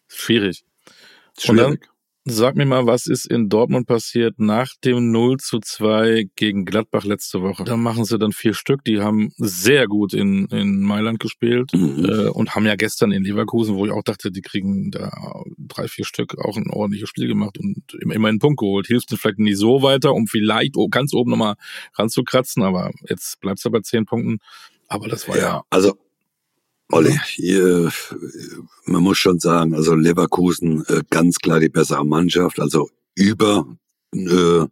Schwierig. 0.07 0.63
Schwierig. 1.37 1.87
Sag 2.27 2.55
mir 2.55 2.65
mal, 2.65 2.87
was 2.87 3.05
ist 3.05 3.27
in 3.27 3.49
Dortmund 3.49 3.85
passiert 3.85 4.39
nach 4.39 4.71
dem 4.83 5.11
0 5.11 5.37
zu 5.37 5.59
2 5.59 6.29
gegen 6.35 6.65
Gladbach 6.65 7.05
letzte 7.05 7.43
Woche? 7.43 7.65
Da 7.65 7.77
machen 7.77 8.03
sie 8.03 8.17
dann 8.17 8.31
vier 8.31 8.55
Stück. 8.55 8.83
Die 8.83 8.99
haben 8.99 9.31
sehr 9.37 9.85
gut 9.85 10.15
in, 10.15 10.47
in 10.47 10.81
Mailand 10.81 11.19
gespielt 11.19 11.71
mhm. 11.73 12.03
äh, 12.03 12.27
und 12.29 12.55
haben 12.55 12.65
ja 12.65 12.75
gestern 12.77 13.11
in 13.11 13.23
Leverkusen, 13.23 13.75
wo 13.75 13.85
ich 13.85 13.91
auch 13.91 14.01
dachte, 14.01 14.31
die 14.31 14.41
kriegen 14.41 14.89
da 14.89 15.11
drei, 15.59 15.87
vier 15.87 16.03
Stück 16.03 16.35
auch 16.39 16.57
ein 16.57 16.71
ordentliches 16.71 17.09
Spiel 17.09 17.27
gemacht 17.27 17.59
und 17.59 17.83
immer 18.01 18.27
einen 18.27 18.39
Punkt 18.39 18.59
geholt. 18.59 18.87
Hilft 18.87 19.11
es 19.11 19.19
vielleicht 19.19 19.37
nicht 19.37 19.59
so 19.59 19.83
weiter, 19.83 20.11
um 20.15 20.25
vielleicht 20.25 20.73
ganz 20.89 21.13
oben 21.13 21.29
nochmal 21.29 21.57
ranzukratzen, 21.93 22.63
aber 22.63 22.89
jetzt 23.07 23.39
bleibt 23.39 23.59
es 23.59 23.65
ja 23.65 23.69
bei 23.69 23.81
zehn 23.81 24.05
Punkten. 24.05 24.39
Aber 24.87 25.07
das 25.07 25.27
war 25.27 25.37
ja, 25.37 25.43
ja 25.43 25.63
also 25.69 25.97
Olli, 26.91 27.19
hier, 27.25 27.91
man 28.85 29.01
muss 29.01 29.17
schon 29.17 29.39
sagen, 29.39 29.73
also 29.73 29.95
Leverkusen 29.95 30.85
äh, 30.85 31.01
ganz 31.09 31.37
klar 31.37 31.59
die 31.59 31.69
bessere 31.69 32.05
Mannschaft, 32.05 32.59
also 32.59 32.89
über 33.15 33.65
äh, 34.13 34.65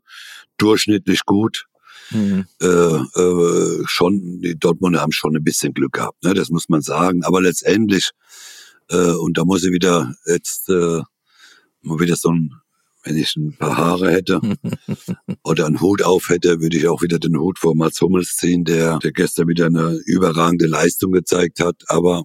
durchschnittlich 0.58 1.26
gut. 1.26 1.66
Mhm. 2.12 2.46
Äh, 2.62 2.68
äh, 2.68 3.84
schon, 3.86 4.42
die 4.42 4.58
Dortmunder 4.58 5.02
haben 5.02 5.12
schon 5.12 5.36
ein 5.36 5.44
bisschen 5.44 5.74
Glück 5.74 5.94
gehabt, 5.94 6.24
ne? 6.24 6.34
das 6.36 6.50
muss 6.50 6.70
man 6.70 6.82
sagen. 6.82 7.24
Aber 7.24 7.42
letztendlich, 7.42 8.12
äh, 8.90 9.14
und 9.14 9.38
da 9.38 9.46
muss 9.46 9.64
ich 9.64 9.72
wieder 9.72 10.14
jetzt 10.26 10.70
äh, 10.70 11.02
mal 11.82 12.00
wieder 12.00 12.16
so 12.16 12.30
ein 12.30 12.54
wenn 13.04 13.18
ich 13.18 13.36
ein 13.36 13.56
paar 13.58 13.78
Haare 13.78 14.12
hätte 14.12 14.40
oder 15.44 15.66
einen 15.66 15.82
Hut 15.82 16.02
auf 16.04 16.30
hätte, 16.30 16.62
würde 16.62 16.78
ich 16.78 16.88
auch 16.88 17.02
wieder 17.02 17.20
den 17.20 17.38
Hut 17.38 17.60
vor 17.60 17.76
Mats 17.76 18.02
Hummels 18.02 18.36
ziehen, 18.36 18.64
der, 18.64 19.00
der 19.00 19.12
gestern 19.12 19.48
wieder 19.48 19.68
eine 19.68 20.00
überragende 20.06 20.68
Leistung 20.68 21.12
gezeigt 21.12 21.60
hat. 21.60 21.84
Aber 21.88 22.24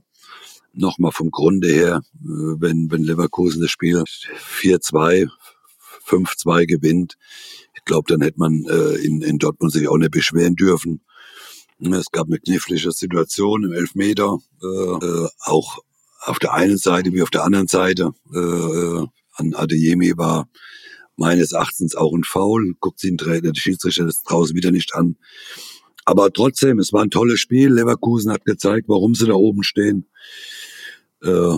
nochmal 0.73 1.13
vom 1.13 1.31
Grunde 1.31 1.69
her, 1.69 2.03
äh, 2.15 2.61
wenn, 2.61 2.91
wenn 2.91 3.03
Leverkusen 3.03 3.61
das 3.61 3.71
Spiel 3.71 4.03
4-2, 4.61 5.29
5-2 6.07 6.67
gewinnt, 6.67 7.15
ich 7.75 7.85
glaube, 7.85 8.07
dann 8.09 8.23
hätte 8.23 8.39
man 8.39 8.65
äh, 8.69 8.95
in, 9.05 9.23
in 9.23 9.39
Dortmund 9.39 9.73
sich 9.73 9.89
auch 9.89 9.99
nicht 9.99 10.13
beschweren 10.13 10.55
dürfen. 10.55 11.03
Es 11.81 12.11
gab 12.11 12.27
eine 12.27 12.39
knifflige 12.39 12.91
Situation 12.91 13.65
im 13.65 13.73
Elfmeter, 13.73 14.39
äh, 14.63 14.67
äh, 14.67 15.29
auch 15.45 15.79
auf 16.21 16.39
der 16.39 16.53
einen 16.55 16.77
Seite 16.77 17.13
wie 17.13 17.23
auf 17.23 17.31
der 17.31 17.45
anderen 17.45 17.69
Seite. 17.69 18.13
Äh, 18.33 18.39
äh 18.39 19.07
an 19.39 19.55
Adeyemi 19.55 20.17
war 20.17 20.49
meines 21.17 21.53
Erachtens 21.53 21.95
auch 21.95 22.15
ein 22.15 22.25
Foul. 22.25 22.75
Guckt 22.81 23.01
sich 23.01 23.17
der 23.17 23.55
Schiedsrichter 23.55 24.07
das 24.07 24.23
draußen 24.23 24.57
wieder 24.57 24.71
nicht 24.71 24.95
an. 24.95 25.17
Aber 26.05 26.33
trotzdem, 26.33 26.79
es 26.79 26.93
war 26.93 27.03
ein 27.03 27.11
tolles 27.11 27.41
Spiel. 27.41 27.73
Leverkusen 27.73 28.33
hat 28.33 28.45
gezeigt, 28.45 28.89
warum 28.89 29.15
sie 29.15 29.27
da 29.27 29.35
oben 29.35 29.63
stehen. 29.63 30.09
Äh, 31.23 31.57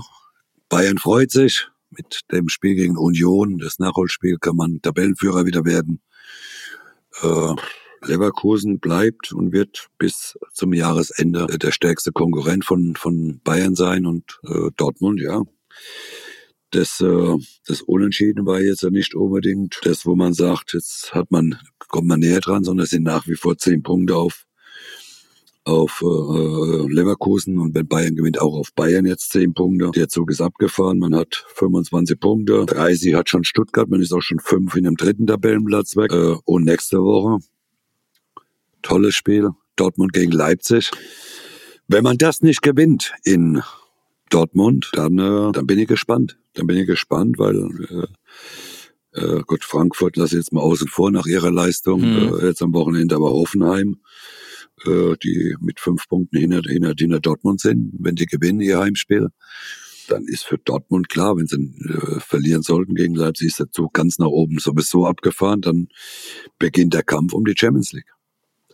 Bayern 0.68 0.98
freut 0.98 1.30
sich. 1.30 1.68
Mit 1.90 2.20
dem 2.30 2.48
Spiel 2.48 2.76
gegen 2.76 2.96
Union, 2.96 3.58
das 3.58 3.80
Nachholspiel, 3.80 4.38
kann 4.40 4.54
man 4.54 4.80
Tabellenführer 4.80 5.44
wieder 5.44 5.64
werden. 5.64 6.00
Äh, 7.22 7.54
Leverkusen 8.02 8.78
bleibt 8.78 9.32
und 9.32 9.52
wird 9.52 9.88
bis 9.98 10.38
zum 10.52 10.72
Jahresende 10.72 11.46
der 11.46 11.72
stärkste 11.72 12.12
Konkurrent 12.12 12.64
von, 12.64 12.94
von 12.96 13.40
Bayern 13.42 13.74
sein 13.74 14.06
und 14.06 14.40
äh, 14.44 14.70
Dortmund, 14.76 15.20
ja. 15.20 15.42
Das, 16.70 17.00
äh, 17.00 17.36
das 17.66 17.82
Unentschieden 17.82 18.46
war 18.46 18.60
jetzt 18.60 18.82
ja 18.82 18.90
nicht 18.90 19.14
unbedingt 19.14 19.80
das, 19.82 20.06
wo 20.06 20.14
man 20.14 20.32
sagt, 20.32 20.72
jetzt 20.74 21.12
hat 21.14 21.30
man, 21.30 21.58
kommt 21.88 22.06
man 22.06 22.20
näher 22.20 22.40
dran, 22.40 22.64
sondern 22.64 22.84
es 22.84 22.90
sind 22.90 23.02
nach 23.02 23.26
wie 23.26 23.34
vor 23.34 23.58
zehn 23.58 23.82
Punkte 23.82 24.16
auf, 24.16 24.46
auf 25.64 26.02
äh, 26.02 26.92
Leverkusen 26.92 27.58
und 27.58 27.74
wenn 27.74 27.88
Bayern 27.88 28.14
gewinnt, 28.14 28.40
auch 28.40 28.54
auf 28.54 28.72
Bayern 28.74 29.04
jetzt 29.04 29.30
zehn 29.30 29.52
Punkte. 29.52 29.90
Der 29.94 30.08
Zug 30.08 30.30
ist 30.30 30.40
abgefahren, 30.40 30.98
man 30.98 31.14
hat 31.14 31.44
25 31.54 32.20
Punkte, 32.20 32.66
30 32.66 33.14
hat 33.14 33.28
schon 33.28 33.44
Stuttgart, 33.44 33.88
man 33.88 34.00
ist 34.00 34.12
auch 34.12 34.22
schon 34.22 34.38
fünf 34.38 34.76
in 34.76 34.84
dem 34.84 34.96
dritten 34.96 35.26
Tabellenplatz 35.26 35.96
weg. 35.96 36.12
Äh, 36.12 36.36
und 36.44 36.64
nächste 36.64 36.98
Woche 36.98 37.38
tolles 38.82 39.14
Spiel. 39.14 39.50
Dortmund 39.76 40.12
gegen 40.12 40.32
Leipzig. 40.32 40.90
Wenn 41.88 42.04
man 42.04 42.18
das 42.18 42.42
nicht 42.42 42.62
gewinnt 42.62 43.14
in 43.24 43.62
Dortmund, 44.30 44.90
dann, 44.94 45.18
äh, 45.18 45.52
dann 45.52 45.66
bin 45.66 45.78
ich 45.78 45.88
gespannt. 45.88 46.38
Dann 46.54 46.66
bin 46.66 46.78
ich 46.78 46.86
gespannt, 46.86 47.38
weil 47.38 47.56
äh, 47.90 48.06
äh, 49.12 49.42
gut, 49.42 49.64
Frankfurt 49.64 50.16
lasse 50.16 50.36
ich 50.36 50.44
jetzt 50.44 50.52
mal 50.52 50.60
außen 50.60 50.88
vor 50.88 51.10
nach 51.10 51.26
ihrer 51.26 51.50
Leistung. 51.50 52.00
Mhm. 52.00 52.38
Äh, 52.40 52.46
jetzt 52.46 52.62
am 52.62 52.72
Wochenende 52.72 53.16
aber 53.16 53.30
Hoffenheim, 53.30 53.96
äh, 54.86 55.16
die 55.22 55.56
mit 55.60 55.80
fünf 55.80 56.08
Punkten 56.08 56.38
hinter, 56.38 56.62
hinter, 56.68 56.94
hinter 56.96 57.20
Dortmund 57.20 57.60
sind. 57.60 57.92
Wenn 57.98 58.14
die 58.14 58.26
gewinnen 58.26 58.60
ihr 58.60 58.78
Heimspiel, 58.78 59.28
dann 60.08 60.24
ist 60.24 60.44
für 60.44 60.58
Dortmund 60.58 61.08
klar, 61.08 61.36
wenn 61.36 61.46
sie 61.46 61.56
äh, 61.56 62.20
verlieren 62.20 62.62
sollten 62.62 62.94
gegen 62.94 63.14
Leipzig, 63.14 63.48
ist 63.48 63.60
der 63.60 63.70
Zug 63.70 63.92
ganz 63.94 64.18
nach 64.18 64.26
oben 64.26 64.58
sowieso 64.58 65.06
abgefahren. 65.06 65.60
Dann 65.60 65.88
beginnt 66.58 66.94
der 66.94 67.02
Kampf 67.02 67.32
um 67.32 67.44
die 67.44 67.54
Champions 67.56 67.92
League 67.92 68.10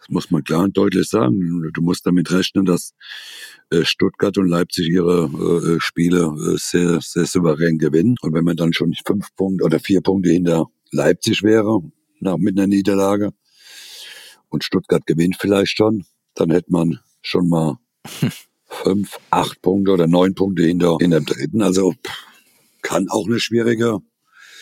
muss 0.09 0.31
man 0.31 0.45
klar 0.45 0.65
und 0.65 0.77
deutlich 0.77 1.09
sagen. 1.09 1.71
Du 1.73 1.83
musst 1.83 2.07
damit 2.07 2.31
rechnen, 2.31 2.65
dass 2.65 2.93
äh, 3.71 3.85
Stuttgart 3.85 4.37
und 4.39 4.49
Leipzig 4.49 4.89
ihre 4.89 5.25
äh, 5.25 5.81
Spiele 5.81 6.25
äh, 6.25 6.57
sehr, 6.59 7.01
sehr 7.01 7.27
souverän 7.27 7.79
gewinnen. 7.79 8.17
Und 8.23 8.35
wenn 8.35 8.45
man 8.45 8.57
dann 8.57 8.73
schon 8.73 8.95
fünf 9.07 9.35
Punkte 9.37 9.65
oder 9.65 9.81
vier 9.81 10.01
Punkte 10.01 10.31
hinter 10.31 10.67
Leipzig 10.93 11.43
wäre, 11.43 11.81
nach, 12.21 12.37
mit 12.39 12.59
einer 12.59 12.67
Niederlage, 12.67 13.33
und 14.49 14.65
Stuttgart 14.65 15.07
gewinnt 15.07 15.37
vielleicht 15.39 15.77
schon, 15.77 16.05
dann 16.35 16.51
hätte 16.51 16.71
man 16.71 17.01
schon 17.23 17.49
mal 17.49 17.79
fünf, 18.65 19.19
acht 19.31 19.61
Punkte 19.63 19.93
oder 19.93 20.07
neun 20.07 20.35
Punkte 20.35 20.63
hinter, 20.63 20.97
hinter 21.01 21.21
dem 21.21 21.27
dritten. 21.27 21.63
Also 21.63 21.95
kann 22.83 23.09
auch 23.09 23.27
eine 23.27 23.41
schwierige 23.41 24.01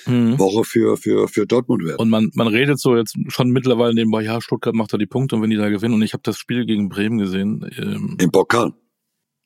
mhm. 0.07 0.39
Woche 0.39 0.65
für, 0.65 0.97
für, 0.97 1.29
für 1.29 1.47
Dortmund 1.47 1.85
werden. 1.85 1.99
Und 1.99 2.11
man, 2.11 2.31
man 2.35 2.49
redet 2.49 2.79
so 2.79 2.97
jetzt 2.97 3.17
schon 3.29 3.51
mittlerweile 3.51 3.95
nebenbei, 3.95 4.23
ja, 4.23 4.41
Stuttgart 4.41 4.75
macht 4.75 4.93
da 4.93 4.99
die 4.99 5.07
Punkte 5.07 5.37
und 5.37 5.43
wenn 5.43 5.51
die 5.51 5.57
da 5.57 5.69
gewinnen. 5.69 5.95
Und 5.95 6.03
ich 6.03 6.13
habe 6.13 6.23
das 6.23 6.39
Spiel 6.39 6.67
gegen 6.67 6.89
Bremen 6.89 7.19
gesehen. 7.19 7.69
Ähm, 7.77 8.17
Im 8.21 8.31
Pokal. 8.31 8.73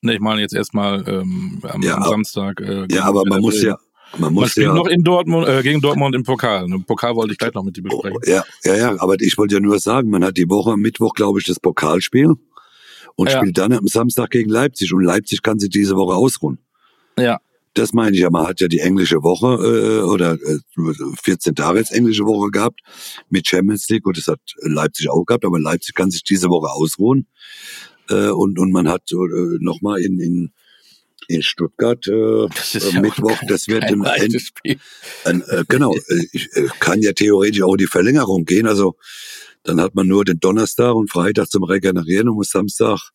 Ne, 0.01 0.13
ich 0.13 0.19
meine 0.19 0.41
jetzt 0.41 0.55
erstmal 0.55 1.03
ähm, 1.07 1.59
am, 1.63 1.81
ja, 1.81 1.95
am 1.97 2.03
Samstag. 2.03 2.61
Äh, 2.61 2.87
ja, 2.89 3.03
aber 3.03 3.23
man 3.25 3.41
muss 3.41 3.61
ja, 3.61 3.77
man 4.17 4.33
muss 4.33 4.55
man 4.55 4.65
ja 4.65 4.73
noch 4.73 4.87
in 4.87 5.03
Dortmund 5.03 5.47
äh, 5.47 5.61
gegen 5.61 5.81
Dortmund 5.81 6.15
im 6.15 6.23
Pokal. 6.23 6.65
Im 6.65 6.85
Pokal 6.85 7.15
wollte 7.15 7.33
ich 7.33 7.37
gleich 7.37 7.53
noch 7.53 7.63
mit 7.63 7.75
dir 7.75 7.83
besprechen. 7.83 8.19
Ja, 8.25 8.43
ja, 8.63 8.75
ja. 8.75 8.95
Aber 8.99 9.15
ich 9.19 9.37
wollte 9.37 9.55
ja 9.55 9.59
nur 9.59 9.77
sagen, 9.79 10.09
man 10.09 10.23
hat 10.23 10.37
die 10.37 10.49
Woche 10.49 10.71
am 10.71 10.79
Mittwoch, 10.79 11.13
glaube 11.13 11.39
ich, 11.39 11.45
das 11.45 11.59
Pokalspiel 11.59 12.33
und 13.15 13.29
ja. 13.29 13.37
spielt 13.37 13.57
dann 13.57 13.73
am 13.73 13.87
Samstag 13.87 14.29
gegen 14.31 14.49
Leipzig 14.49 14.93
und 14.93 15.03
Leipzig 15.03 15.41
kann 15.41 15.59
sich 15.59 15.69
diese 15.69 15.95
Woche 15.95 16.15
ausruhen. 16.15 16.59
Ja. 17.17 17.39
Das 17.79 17.93
meine 17.93 18.13
ich 18.13 18.21
ja, 18.21 18.29
man 18.29 18.45
hat 18.45 18.59
ja 18.59 18.67
die 18.67 18.79
englische 18.79 19.23
Woche 19.23 19.47
äh, 19.47 20.03
oder 20.03 20.33
äh, 20.33 20.57
14 21.23 21.55
Tage 21.55 21.79
jetzt 21.79 21.93
englische 21.93 22.25
Woche 22.25 22.51
gehabt 22.51 22.81
mit 23.29 23.47
Champions 23.47 23.87
League 23.87 24.05
und 24.05 24.17
das 24.17 24.27
hat 24.27 24.41
Leipzig 24.57 25.09
auch 25.09 25.23
gehabt, 25.23 25.45
aber 25.45 25.61
Leipzig 25.61 25.95
kann 25.95 26.11
sich 26.11 26.23
diese 26.23 26.49
Woche 26.49 26.69
ausruhen 26.69 27.27
äh, 28.09 28.27
und 28.31 28.59
und 28.59 28.73
man 28.73 28.89
hat 28.89 29.03
äh, 29.13 29.15
noch 29.61 29.79
mal 29.81 29.97
in, 30.01 30.19
in 30.19 30.51
in 31.29 31.41
Stuttgart 31.41 32.05
äh, 32.07 32.47
ja 32.47 32.99
Mittwoch, 32.99 33.37
das 33.47 33.69
wird 33.69 33.85
ein, 33.85 34.01
ein 34.03 35.41
äh, 35.47 35.63
genau, 35.69 35.93
äh, 36.09 36.25
ich, 36.33 36.49
äh, 36.57 36.67
kann 36.81 37.01
ja 37.01 37.13
theoretisch 37.13 37.61
auch 37.61 37.77
die 37.77 37.87
Verlängerung 37.87 38.43
gehen, 38.43 38.67
also 38.67 38.97
dann 39.63 39.79
hat 39.79 39.95
man 39.95 40.05
nur 40.05 40.25
den 40.25 40.41
Donnerstag 40.41 40.95
und 40.95 41.09
Freitag 41.09 41.49
zum 41.49 41.63
Regenerieren 41.63 42.27
und 42.27 42.35
muss 42.35 42.49
Samstag 42.49 43.11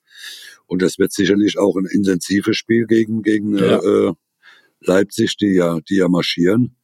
und 0.66 0.80
das 0.80 0.98
wird 0.98 1.12
sicherlich 1.12 1.58
auch 1.58 1.76
ein 1.76 1.84
intensives 1.84 2.56
Spiel 2.56 2.86
gegen 2.86 3.22
gegen 3.22 3.58
ja. 3.58 3.78
äh, 3.82 4.14
Leipzig, 4.86 5.36
die 5.36 5.54
ja, 5.54 5.80
die 5.88 5.96
ja 5.96 6.08
marschieren. 6.08 6.76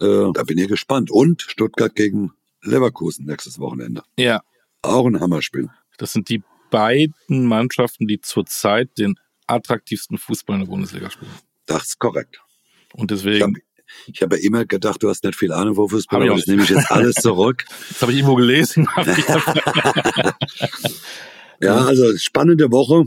Äh, 0.00 0.32
da 0.32 0.42
bin 0.44 0.58
ich 0.58 0.68
gespannt. 0.68 1.10
Und 1.10 1.42
Stuttgart 1.42 1.94
gegen 1.94 2.32
Leverkusen 2.62 3.26
nächstes 3.26 3.58
Wochenende. 3.58 4.02
Ja. 4.16 4.42
Auch 4.82 5.06
ein 5.06 5.20
Hammerspiel. 5.20 5.68
Das 5.98 6.12
sind 6.12 6.28
die 6.28 6.42
beiden 6.70 7.46
Mannschaften, 7.46 8.06
die 8.08 8.20
zurzeit 8.20 8.98
den 8.98 9.14
attraktivsten 9.46 10.18
Fußball 10.18 10.56
in 10.56 10.62
der 10.62 10.68
Bundesliga 10.68 11.10
spielen. 11.10 11.30
Das 11.66 11.84
ist 11.84 11.98
korrekt. 11.98 12.40
Und 12.94 13.10
deswegen. 13.10 13.56
Ich 14.06 14.22
habe 14.22 14.36
hab 14.36 14.40
ja 14.40 14.46
immer 14.46 14.64
gedacht, 14.64 15.02
du 15.02 15.10
hast 15.10 15.22
nicht 15.22 15.36
viel 15.36 15.52
Ahnung 15.52 15.74
von 15.74 15.88
Fußball, 15.88 16.22
aber 16.22 16.36
das 16.36 16.46
nehme 16.46 16.62
ich 16.62 16.70
jetzt 16.70 16.90
alles 16.90 17.14
zurück. 17.20 17.64
Das 17.88 18.00
habe 18.02 18.12
ich 18.12 18.18
irgendwo 18.18 18.36
gelesen. 18.36 18.88
ja, 21.60 21.76
also 21.76 22.16
spannende 22.16 22.70
Woche. 22.72 23.04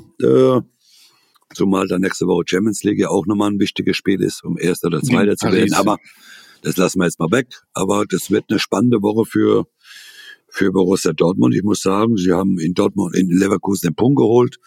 Zumal 1.56 1.88
dann 1.88 2.02
nächste 2.02 2.28
Woche 2.28 2.44
Champions 2.46 2.84
League 2.84 3.00
ja 3.00 3.10
auch 3.10 3.26
nochmal 3.26 3.52
ein 3.52 3.60
wichtiges 3.60 3.98
Spiel 3.98 4.22
ist, 4.22 4.44
um 4.44 4.58
Erster 4.58 4.88
oder 4.88 5.02
Zweiter 5.02 5.36
zu 5.38 5.48
werden. 5.52 5.74
Aber 5.74 5.98
das 6.62 6.78
lassen 6.78 7.00
wir 7.00 7.06
jetzt 7.06 7.20
mal 7.20 7.32
weg. 7.32 7.48
Aber 7.74 8.06
das 8.06 8.30
wird 8.30 8.46
eine 8.50 8.60
spannende 8.60 9.02
Woche 9.02 9.26
für, 9.26 9.66
für 10.50 10.72
Borussia 10.72 11.14
Dortmund. 11.14 11.56
Ich 11.56 11.64
muss 11.64 11.82
sagen, 11.82 12.18
sie 12.18 12.32
haben 12.32 12.60
in 12.60 12.74
Dortmund, 12.74 13.16
in 13.16 13.30
Leverkusen 13.30 13.90
den 13.90 13.96
Punkt 13.96 14.18
geholt. 14.18 14.58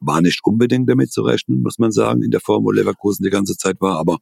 War 0.00 0.20
nicht 0.20 0.40
unbedingt 0.44 0.88
damit 0.88 1.12
zu 1.12 1.22
rechnen, 1.22 1.62
muss 1.62 1.78
man 1.78 1.92
sagen, 1.92 2.22
in 2.22 2.30
der 2.30 2.40
Form, 2.40 2.64
wo 2.64 2.70
Leverkusen 2.70 3.24
die 3.24 3.30
ganze 3.30 3.56
Zeit 3.56 3.80
war. 3.80 3.98
Aber 3.98 4.18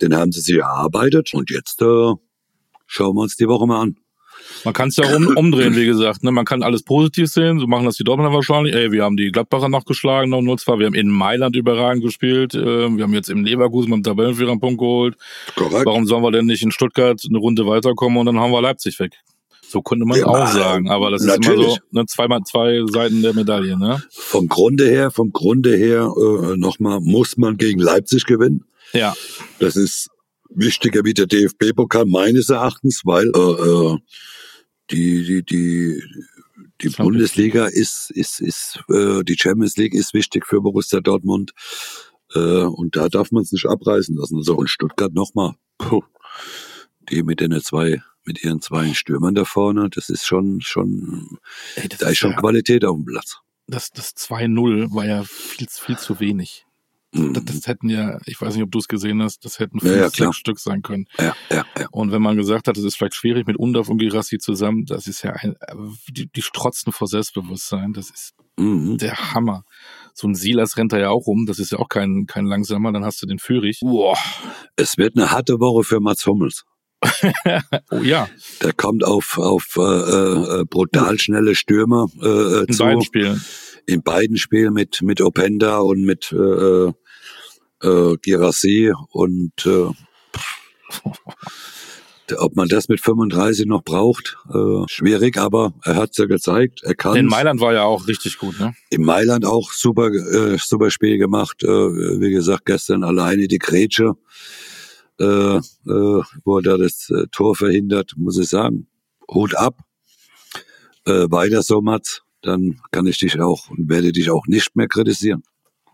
den 0.00 0.14
haben 0.14 0.32
sie 0.32 0.40
sich 0.40 0.56
erarbeitet. 0.56 1.34
Und 1.34 1.50
jetzt 1.50 1.82
äh, 1.82 2.14
schauen 2.86 3.16
wir 3.16 3.22
uns 3.22 3.36
die 3.36 3.48
Woche 3.48 3.66
mal 3.66 3.82
an. 3.82 3.96
Man 4.64 4.74
kann 4.74 4.88
es 4.88 4.96
ja 4.96 5.14
um, 5.16 5.36
umdrehen, 5.36 5.74
wie 5.76 5.86
gesagt. 5.86 6.22
Ne? 6.22 6.30
Man 6.30 6.44
kann 6.44 6.62
alles 6.62 6.82
positiv 6.82 7.28
sehen. 7.28 7.58
So 7.58 7.66
machen 7.66 7.84
das 7.84 7.96
die 7.96 8.04
Dortmunder 8.04 8.32
wahrscheinlich. 8.34 8.74
Ey, 8.74 8.92
wir 8.92 9.04
haben 9.04 9.16
die 9.16 9.30
Gladbacher 9.32 9.68
noch 9.68 9.84
geschlagen, 9.84 10.30
noch 10.30 10.42
0 10.42 10.56
Wir 10.78 10.86
haben 10.86 10.94
in 10.94 11.08
Mailand 11.08 11.56
überragend 11.56 12.04
gespielt. 12.04 12.54
Äh, 12.54 12.88
wir 12.96 13.04
haben 13.04 13.14
jetzt 13.14 13.30
im 13.30 13.44
Leverkusen 13.44 13.90
beim 13.90 14.02
Tabellenführer 14.02 14.52
einen 14.52 14.60
Punkt 14.60 14.78
geholt. 14.78 15.16
Korrekt. 15.56 15.86
Warum 15.86 16.06
sollen 16.06 16.22
wir 16.22 16.30
denn 16.30 16.46
nicht 16.46 16.62
in 16.62 16.70
Stuttgart 16.70 17.20
eine 17.28 17.38
Runde 17.38 17.66
weiterkommen 17.66 18.18
und 18.18 18.26
dann 18.26 18.38
haben 18.38 18.52
wir 18.52 18.62
Leipzig 18.62 18.98
weg? 19.00 19.12
So 19.70 19.82
könnte 19.82 20.04
man 20.04 20.18
ja, 20.18 20.26
auch 20.26 20.48
sagen. 20.48 20.90
Aber 20.90 21.12
das 21.12 21.22
natürlich. 21.22 21.60
ist 21.60 21.64
immer 21.64 21.70
so 21.92 22.00
ne, 22.00 22.06
zweimal 22.06 22.40
zwei 22.42 22.82
Seiten 22.90 23.22
der 23.22 23.34
Medaille. 23.34 23.78
Ne? 23.78 24.02
Vom 24.10 24.48
Grunde 24.48 24.88
her, 24.88 25.12
vom 25.12 25.32
Grunde 25.32 25.76
her 25.76 26.12
äh, 26.16 26.56
nochmal, 26.56 26.98
muss 27.00 27.36
man 27.36 27.56
gegen 27.56 27.78
Leipzig 27.78 28.26
gewinnen. 28.26 28.64
Ja. 28.92 29.14
Das 29.60 29.76
ist 29.76 30.08
wichtiger 30.52 31.04
wie 31.04 31.14
der 31.14 31.26
DFB-Pokal 31.26 32.06
meines 32.06 32.50
Erachtens, 32.50 33.02
weil 33.04 33.30
äh, 33.34 33.38
äh, 33.38 33.98
die, 34.90 35.24
die, 35.24 35.42
die, 35.42 36.02
die 36.82 36.88
Bundesliga 36.88 37.66
ist, 37.66 38.10
ist, 38.10 38.40
ist, 38.40 38.80
äh, 38.88 39.22
die 39.24 39.36
Champions 39.38 39.76
League 39.76 39.94
ist 39.94 40.14
wichtig 40.14 40.46
für 40.46 40.60
Borussia 40.60 41.00
Dortmund. 41.00 41.52
Äh, 42.34 42.64
und 42.64 42.96
da 42.96 43.08
darf 43.08 43.30
man 43.32 43.42
es 43.42 43.52
nicht 43.52 43.66
abreißen 43.66 44.16
lassen. 44.16 44.36
Also 44.36 44.54
und 44.54 44.68
Stuttgart 44.68 45.12
nochmal. 45.12 45.54
Die 47.10 47.22
mit 47.22 47.40
den 47.40 47.60
zwei, 47.60 48.02
mit 48.24 48.44
ihren 48.44 48.60
zwei 48.60 48.92
Stürmern 48.94 49.34
da 49.34 49.44
vorne, 49.44 49.88
das 49.90 50.10
ist 50.10 50.24
schon, 50.26 50.60
schon, 50.60 51.38
Ey, 51.74 51.88
da 51.88 52.10
ist 52.10 52.18
schon 52.18 52.32
ja, 52.32 52.36
Qualität 52.36 52.84
auf 52.84 52.96
dem 52.96 53.04
Platz. 53.04 53.38
Das, 53.66 53.90
das 53.90 54.14
2-0 54.16 54.94
war 54.94 55.06
ja 55.06 55.24
viel, 55.24 55.66
viel 55.68 55.98
zu 55.98 56.20
wenig. 56.20 56.66
Mhm. 57.12 57.34
Das, 57.34 57.44
das, 57.44 57.66
hätten 57.66 57.88
ja, 57.88 58.18
ich 58.26 58.40
weiß 58.40 58.54
nicht, 58.54 58.62
ob 58.62 58.70
du 58.70 58.78
es 58.78 58.86
gesehen 58.86 59.22
hast, 59.22 59.44
das 59.44 59.58
hätten 59.58 59.80
fünf, 59.80 59.92
ja, 59.92 60.02
ja, 60.02 60.10
sechs 60.10 60.36
Stück 60.36 60.60
sein 60.60 60.82
können. 60.82 61.06
Ja, 61.18 61.34
ja, 61.50 61.64
ja. 61.78 61.86
Und 61.90 62.12
wenn 62.12 62.22
man 62.22 62.36
gesagt 62.36 62.68
hat, 62.68 62.76
es 62.76 62.84
ist 62.84 62.96
vielleicht 62.96 63.16
schwierig 63.16 63.46
mit 63.46 63.56
Undorf 63.56 63.88
und 63.88 63.98
Girassi 63.98 64.38
zusammen, 64.38 64.84
das 64.86 65.08
ist 65.08 65.22
ja 65.22 65.32
ein, 65.32 65.56
die, 66.08 66.30
die 66.30 66.42
strotzen 66.42 66.92
vor 66.92 67.08
Selbstbewusstsein, 67.08 67.92
das 67.92 68.10
ist 68.10 68.34
mhm. 68.56 68.96
der 68.98 69.34
Hammer. 69.34 69.64
So 70.14 70.28
ein 70.28 70.36
Silas 70.36 70.76
rennt 70.76 70.92
da 70.92 70.98
ja 70.98 71.10
auch 71.10 71.26
um, 71.26 71.46
das 71.46 71.58
ist 71.58 71.72
ja 71.72 71.78
auch 71.78 71.88
kein, 71.88 72.26
kein 72.26 72.46
langsamer, 72.46 72.92
dann 72.92 73.04
hast 73.04 73.20
du 73.22 73.26
den 73.26 73.40
Führig. 73.40 73.80
Boah. 73.80 74.16
Es 74.76 74.96
wird 74.96 75.16
eine 75.16 75.32
harte 75.32 75.58
Woche 75.58 75.82
für 75.82 75.98
Mats 76.00 76.26
Hummels. 76.26 76.64
oh 77.90 78.02
ja. 78.02 78.28
Der 78.62 78.72
kommt 78.74 79.04
auf, 79.04 79.38
auf 79.38 79.74
äh, 79.76 79.80
äh, 79.80 80.64
brutal 80.64 81.18
schnelle 81.18 81.56
Stürmer 81.56 82.06
äh, 82.22 82.66
In 82.66 82.72
zu. 82.72 82.84
beiden 82.84 83.02
Spielen 83.02 83.40
in 83.90 84.02
beiden 84.02 84.36
Spielen 84.36 84.72
mit, 84.72 85.02
mit 85.02 85.20
Openda 85.20 85.78
und 85.78 86.02
mit, 86.04 86.32
äh, 86.32 86.92
äh, 87.82 88.16
Girassi 88.22 88.92
und 89.10 89.66
äh, 89.66 89.90
ob 92.38 92.56
man 92.56 92.68
das 92.68 92.88
mit 92.88 93.00
35 93.00 93.66
noch 93.66 93.82
braucht, 93.82 94.36
äh, 94.52 94.84
schwierig, 94.86 95.36
aber 95.38 95.72
er 95.84 95.96
hat's 95.96 96.18
ja 96.18 96.26
gezeigt, 96.26 96.82
er 96.82 96.94
kann. 96.94 97.16
In 97.16 97.26
Mailand 97.26 97.60
war 97.60 97.72
ja 97.72 97.82
auch 97.82 98.06
richtig 98.06 98.38
gut, 98.38 98.58
ne? 98.60 98.74
In 98.90 99.02
Mailand 99.02 99.44
auch 99.44 99.72
super, 99.72 100.08
äh, 100.08 100.56
super 100.58 100.90
Spiel 100.90 101.18
gemacht. 101.18 101.62
Äh, 101.62 101.68
wie 101.68 102.30
gesagt, 102.30 102.66
gestern 102.66 103.04
alleine 103.04 103.48
die 103.48 103.58
Grätsche, 103.58 104.14
äh, 105.18 105.24
äh, 105.24 105.60
wo 106.44 106.58
er 106.58 106.62
da 106.62 106.76
das 106.76 107.10
äh, 107.10 107.26
Tor 107.32 107.56
verhindert, 107.56 108.12
muss 108.16 108.38
ich 108.38 108.48
sagen. 108.48 108.86
Hut 109.28 109.56
ab. 109.56 109.78
Äh, 111.06 111.26
weiter 111.30 111.62
so, 111.62 111.80
Mats. 111.80 112.22
Dann 112.42 112.80
kann 112.90 113.06
ich 113.06 113.18
dich 113.18 113.38
auch 113.38 113.68
und 113.70 113.88
werde 113.90 114.12
dich 114.12 114.30
auch 114.30 114.46
nicht 114.46 114.74
mehr 114.74 114.88
kritisieren. 114.88 115.42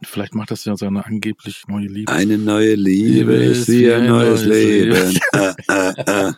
Vielleicht 0.02 0.34
macht 0.34 0.50
das 0.50 0.64
ja 0.64 0.76
seine 0.76 1.06
angeblich 1.06 1.64
neue 1.68 1.86
Liebe. 1.86 2.12
Eine 2.12 2.38
neue 2.38 2.74
Liebe 2.74 3.32
ist 3.32 3.68
wie 3.68 3.90
ein 3.90 4.06
neues 4.06 4.44
Leben. 4.44 5.18
äh, 5.32 5.54
äh, 5.68 5.94
äh. 6.06 6.32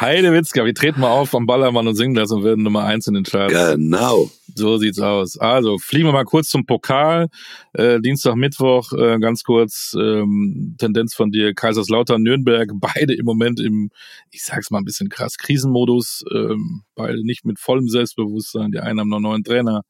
Heide 0.00 0.32
Witzka, 0.32 0.64
wir 0.64 0.74
treten 0.74 1.00
mal 1.00 1.10
auf 1.10 1.30
vom 1.30 1.46
Ballermann 1.46 1.86
und 1.86 1.94
singen 1.94 2.14
das 2.14 2.30
und 2.30 2.44
werden 2.44 2.64
Nummer 2.64 2.84
eins 2.84 3.06
in 3.06 3.14
den 3.14 3.24
Charts. 3.24 3.52
Genau. 3.52 4.30
So 4.54 4.76
sieht's 4.76 4.98
aus. 4.98 5.38
Also 5.38 5.78
fliegen 5.78 6.06
wir 6.08 6.12
mal 6.12 6.24
kurz 6.24 6.48
zum 6.48 6.66
Pokal. 6.66 7.28
Äh, 7.72 8.00
Dienstag, 8.00 8.34
Mittwoch, 8.34 8.92
äh, 8.92 9.18
ganz 9.18 9.44
kurz 9.44 9.96
ähm, 9.98 10.74
Tendenz 10.78 11.14
von 11.14 11.30
dir. 11.30 11.54
Kaiserslautern, 11.54 12.22
Nürnberg, 12.22 12.70
beide 12.74 13.14
im 13.14 13.24
Moment 13.24 13.60
im, 13.60 13.90
ich 14.30 14.44
sag's 14.44 14.70
mal 14.70 14.78
ein 14.78 14.84
bisschen 14.84 15.08
krass, 15.08 15.38
Krisenmodus. 15.38 16.24
Ähm, 16.34 16.82
beide 16.94 17.24
nicht 17.24 17.44
mit 17.44 17.58
vollem 17.58 17.88
Selbstbewusstsein. 17.88 18.72
Die 18.72 18.80
einen 18.80 19.00
haben 19.00 19.08
noch 19.08 19.18
einen 19.18 19.24
neuen 19.24 19.44
Trainer. 19.44 19.82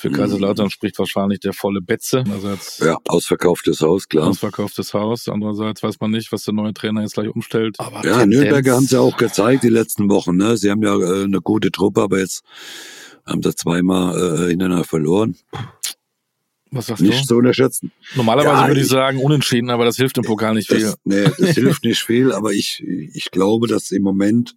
Für 0.00 0.10
Kaiserslautern 0.10 0.70
spricht 0.70 0.98
wahrscheinlich 0.98 1.40
der 1.40 1.52
volle 1.52 1.80
Betze. 1.80 2.20
Einerseits 2.20 2.78
Ja, 2.78 2.96
ausverkauftes 3.06 3.80
Haus, 3.82 4.08
klar. 4.08 4.28
ausverkauftes 4.28 4.94
Haus. 4.94 5.28
Andererseits 5.28 5.82
weiß 5.82 6.00
man 6.00 6.10
nicht, 6.10 6.32
was 6.32 6.44
der 6.44 6.54
neue 6.54 6.72
Trainer 6.72 7.02
jetzt 7.02 7.14
gleich 7.14 7.28
umstellt. 7.28 7.76
Aber 7.78 8.04
Ja, 8.04 8.18
Tendenz- 8.20 8.26
Nürnberger 8.40 8.76
haben 8.76 8.86
sie 8.86 8.98
auch 8.98 9.16
gezeigt 9.16 9.62
die 9.62 9.68
letzten 9.68 10.08
Wochen. 10.08 10.36
Ne? 10.36 10.56
Sie 10.56 10.70
haben 10.70 10.82
ja 10.82 10.96
äh, 10.98 11.24
eine 11.24 11.40
gute 11.40 11.70
Truppe, 11.70 12.00
aber 12.02 12.18
jetzt 12.18 12.42
haben 13.26 13.42
sie 13.42 13.54
zweimal 13.54 14.16
äh, 14.16 14.48
hintereinander 14.50 14.84
verloren. 14.84 15.36
Was 16.72 16.86
sagst 16.86 17.02
Nicht 17.02 17.22
du? 17.24 17.26
zu 17.26 17.36
unterschätzen. 17.36 17.90
Normalerweise 18.14 18.54
Ja, 18.62 18.68
würde 18.68 18.80
ich 18.80 18.86
ich- 18.86 18.90
sagen 18.92 19.18
unentschieden, 19.18 19.70
aber 19.70 19.84
das 19.84 19.96
hilft 19.96 20.16
im 20.18 20.24
Pokal 20.24 20.54
nicht 20.54 20.68
viel. 20.68 20.80
Das, 20.82 20.98
nee, 21.04 21.24
das 21.38 21.50
hilft 21.56 21.84
nicht 21.84 22.00
viel, 22.02 22.32
aber 22.32 22.52
ich, 22.52 22.82
ich 22.86 23.30
glaube, 23.32 23.66
dass 23.66 23.90
im 23.90 24.02
Moment, 24.02 24.54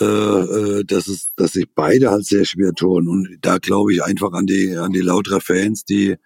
äh, 0.00 0.04
äh, 0.04 0.84
dass 0.84 1.08
es, 1.08 1.34
dass 1.34 1.52
sich 1.52 1.66
beide 1.74 2.10
halt 2.10 2.24
sehr 2.24 2.44
schwer 2.44 2.72
tun. 2.72 3.08
Und 3.08 3.38
da 3.42 3.58
glaube 3.58 3.92
ich 3.92 4.02
einfach 4.02 4.32
an 4.32 4.46
die, 4.46 4.76
an 4.76 4.92
die 4.92 5.00
lauterer 5.00 5.40
Fans, 5.40 5.84
die, 5.84 6.16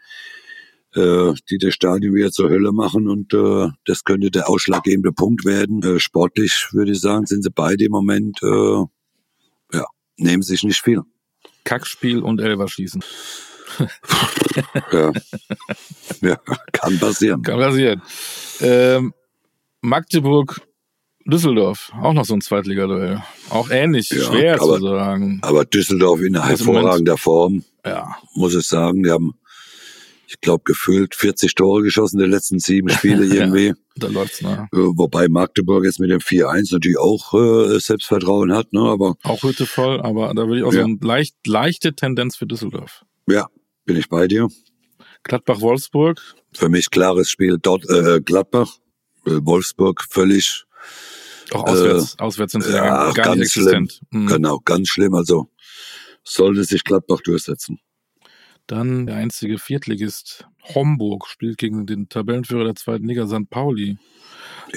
äh, 0.94 1.32
die 1.50 1.58
das 1.58 1.74
Stadion 1.74 2.14
wieder 2.14 2.30
zur 2.30 2.50
Hölle 2.50 2.72
machen 2.72 3.08
und 3.08 3.34
äh, 3.34 3.68
das 3.84 4.04
könnte 4.04 4.30
der 4.30 4.48
ausschlaggebende 4.48 5.12
Punkt 5.12 5.44
werden. 5.44 5.82
Äh, 5.82 5.98
sportlich 5.98 6.68
würde 6.72 6.92
ich 6.92 7.00
sagen, 7.00 7.26
sind 7.26 7.42
sie 7.42 7.50
beide 7.50 7.84
im 7.84 7.92
Moment, 7.92 8.38
äh, 8.42 8.84
ja, 9.76 9.86
nehmen 10.16 10.42
sich 10.42 10.62
nicht 10.62 10.80
viel. 10.80 11.02
Kackspiel 11.64 12.20
und 12.20 12.40
Elverschießen. 12.40 13.02
Ja, 14.92 15.10
ja 16.20 16.38
kann 16.70 16.98
passieren. 17.00 17.42
Kann 17.42 17.58
passieren. 17.58 18.02
Ähm, 18.60 19.14
Magdeburg, 19.80 20.60
Düsseldorf, 21.26 21.90
auch 22.02 22.12
noch 22.12 22.24
so 22.24 22.34
ein 22.34 22.40
Zweitligaduell. 22.42 23.22
Auch 23.50 23.70
ähnlich, 23.70 24.10
Ja, 24.10 24.24
schwer 24.24 24.60
aber- 24.60 24.78
zu 24.78 24.88
sagen. 24.88 25.38
Aber 25.42 25.64
Düsseldorf 25.64 26.20
in 26.20 26.36
Also 26.36 26.64
Moment- 26.64 26.82
hervorragender 26.84 27.16
Form. 27.16 27.64
Ja, 27.84 28.16
muss 28.34 28.54
ich 28.54 28.66
sagen. 28.66 29.02
Die 29.02 29.10
haben, 29.10 29.34
ich 30.26 30.40
glaube, 30.40 30.64
gefühlt 30.64 31.14
40 31.14 31.54
Tore 31.54 31.82
geschossen 31.82 32.16
in 32.18 32.24
den 32.24 32.30
letzten 32.30 32.58
sieben 32.58 32.88
Spiele 32.90 33.24
Ja. 33.26 33.34
irgendwie. 33.44 33.72
da 33.96 34.08
läuft's 34.08 34.42
nach. 34.42 34.64
Äh, 34.64 34.68
Wobei 34.72 35.28
Magdeburg 35.28 35.84
jetzt 35.84 35.98
mit 36.00 36.10
dem 36.10 36.20
4-1 36.20 36.72
natürlich 36.72 36.98
auch 36.98 37.32
äh, 37.34 37.78
Selbstvertrauen 37.80 38.52
hat, 38.52 38.72
ne? 38.72 38.80
Aber 38.80 39.14
Auch 39.22 39.42
Hütte 39.44 39.64
voll, 39.66 40.00
aber 40.02 40.34
da 40.34 40.46
würde 40.46 40.58
ich 40.58 40.64
auch 40.64 40.72
so 40.72 40.78
Ja. 40.78 40.84
eine 40.84 40.98
leicht, 41.00 41.36
leichte 41.46 41.94
Tendenz 41.94 42.36
für 42.36 42.46
Düsseldorf. 42.46 43.04
ja, 43.28 43.46
bin 43.86 43.96
ich 43.96 44.08
bei 44.08 44.26
dir. 44.26 44.48
Gladbach-Wolfsburg, 45.22 46.20
Für 46.52 46.68
mich 46.68 46.90
klares 46.90 47.30
Spiel 47.30 47.56
dort 47.60 47.88
äh, 47.88 48.20
Gladbach. 48.20 48.72
Äh, 49.26 49.38
Wolfsburg 49.42 50.04
völlig, 50.10 50.63
auch 51.52 51.64
auswärts, 51.64 52.18
auswärts 52.18 52.52
sind 52.52 52.64
sie 52.64 52.72
ja, 52.72 52.84
ja, 52.84 53.12
gar 53.12 53.26
ganz 53.26 53.36
nicht 53.36 53.56
existent. 53.56 54.00
Mhm. 54.10 54.26
genau, 54.26 54.60
ganz 54.60 54.88
schlimm. 54.88 55.14
Also 55.14 55.48
sollte 56.22 56.64
sich 56.64 56.84
Gladbach 56.84 57.20
durchsetzen. 57.20 57.80
Dann 58.66 59.06
der 59.06 59.16
einzige 59.16 59.58
Viertligist, 59.58 60.46
Homburg, 60.74 61.26
spielt 61.26 61.58
gegen 61.58 61.86
den 61.86 62.08
Tabellenführer 62.08 62.64
der 62.64 62.74
zweiten 62.74 63.06
Liga, 63.06 63.26
St. 63.26 63.50
Pauli. 63.50 63.98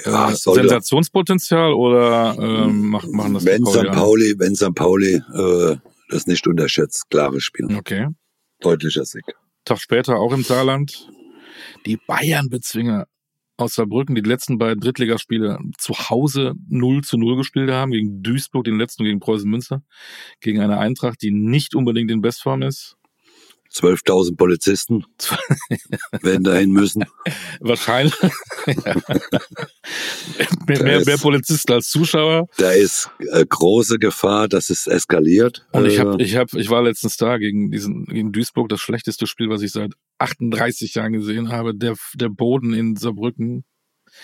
Ja, 0.03 0.29
äh, 0.29 0.35
Sensationspotenzial 0.35 1.73
oder 1.73 2.37
ähm, 2.37 2.89
macht, 2.89 3.07
machen 3.07 3.33
das 3.33 3.45
Wenn 3.45 3.65
St. 3.65 3.91
Pauli, 3.91 4.35
wenn 4.37 4.55
St. 4.55 4.75
Pauli 4.75 5.21
äh, 5.33 5.77
das 6.09 6.27
nicht 6.27 6.45
unterschätzt, 6.47 7.09
klares 7.09 7.43
Spiel. 7.43 7.73
Okay. 7.77 8.07
Deutlicher 8.59 9.05
Sieg. 9.05 9.23
Tag 9.63 9.79
später 9.79 10.17
auch 10.17 10.33
im 10.33 10.43
Saarland. 10.43 11.09
Die 11.85 11.97
Bayern-Bezwinger 11.97 13.07
aus 13.57 13.75
Saarbrücken, 13.75 14.15
die, 14.15 14.21
die 14.21 14.29
letzten 14.29 14.57
beiden 14.57 14.79
Drittligaspiele 14.79 15.59
zu 15.77 15.93
Hause 15.93 16.53
0 16.69 17.03
zu 17.03 17.17
0 17.17 17.37
gespielt 17.37 17.71
haben, 17.71 17.91
gegen 17.91 18.21
Duisburg, 18.23 18.65
den 18.65 18.77
letzten 18.77 19.03
gegen 19.03 19.19
Preußen 19.19 19.49
Münster, 19.49 19.81
gegen 20.39 20.61
eine 20.61 20.77
Eintracht, 20.77 21.21
die 21.21 21.31
nicht 21.31 21.75
unbedingt 21.75 22.11
in 22.11 22.21
Bestform 22.21 22.61
ist. 22.61 22.96
12.000 23.73 24.35
Polizisten 24.35 25.05
werden 26.21 26.43
dahin 26.43 26.71
müssen. 26.71 27.05
Wahrscheinlich. 27.59 28.15
mehr, 30.67 30.83
mehr, 30.83 31.05
mehr 31.05 31.17
Polizisten 31.17 31.73
als 31.73 31.89
Zuschauer. 31.89 32.47
Da 32.57 32.71
ist 32.71 33.09
äh, 33.31 33.45
große 33.47 33.99
Gefahr, 33.99 34.47
dass 34.47 34.69
es 34.69 34.87
eskaliert. 34.87 35.65
Und 35.71 35.85
ich 35.85 35.97
Äh, 35.97 35.99
hab, 35.99 36.19
ich 36.19 36.35
hab, 36.35 36.53
ich 36.53 36.69
war 36.69 36.83
letztens 36.83 37.17
da 37.17 37.37
gegen 37.37 37.71
diesen, 37.71 38.05
gegen 38.05 38.31
Duisburg, 38.31 38.69
das 38.69 38.79
schlechteste 38.79 39.27
Spiel, 39.27 39.49
was 39.49 39.61
ich 39.61 39.71
seit 39.71 39.93
38 40.19 40.93
Jahren 40.95 41.13
gesehen 41.13 41.49
habe. 41.49 41.75
Der, 41.75 41.95
der 42.15 42.29
Boden 42.29 42.73
in 42.73 42.95
Saarbrücken. 42.95 43.63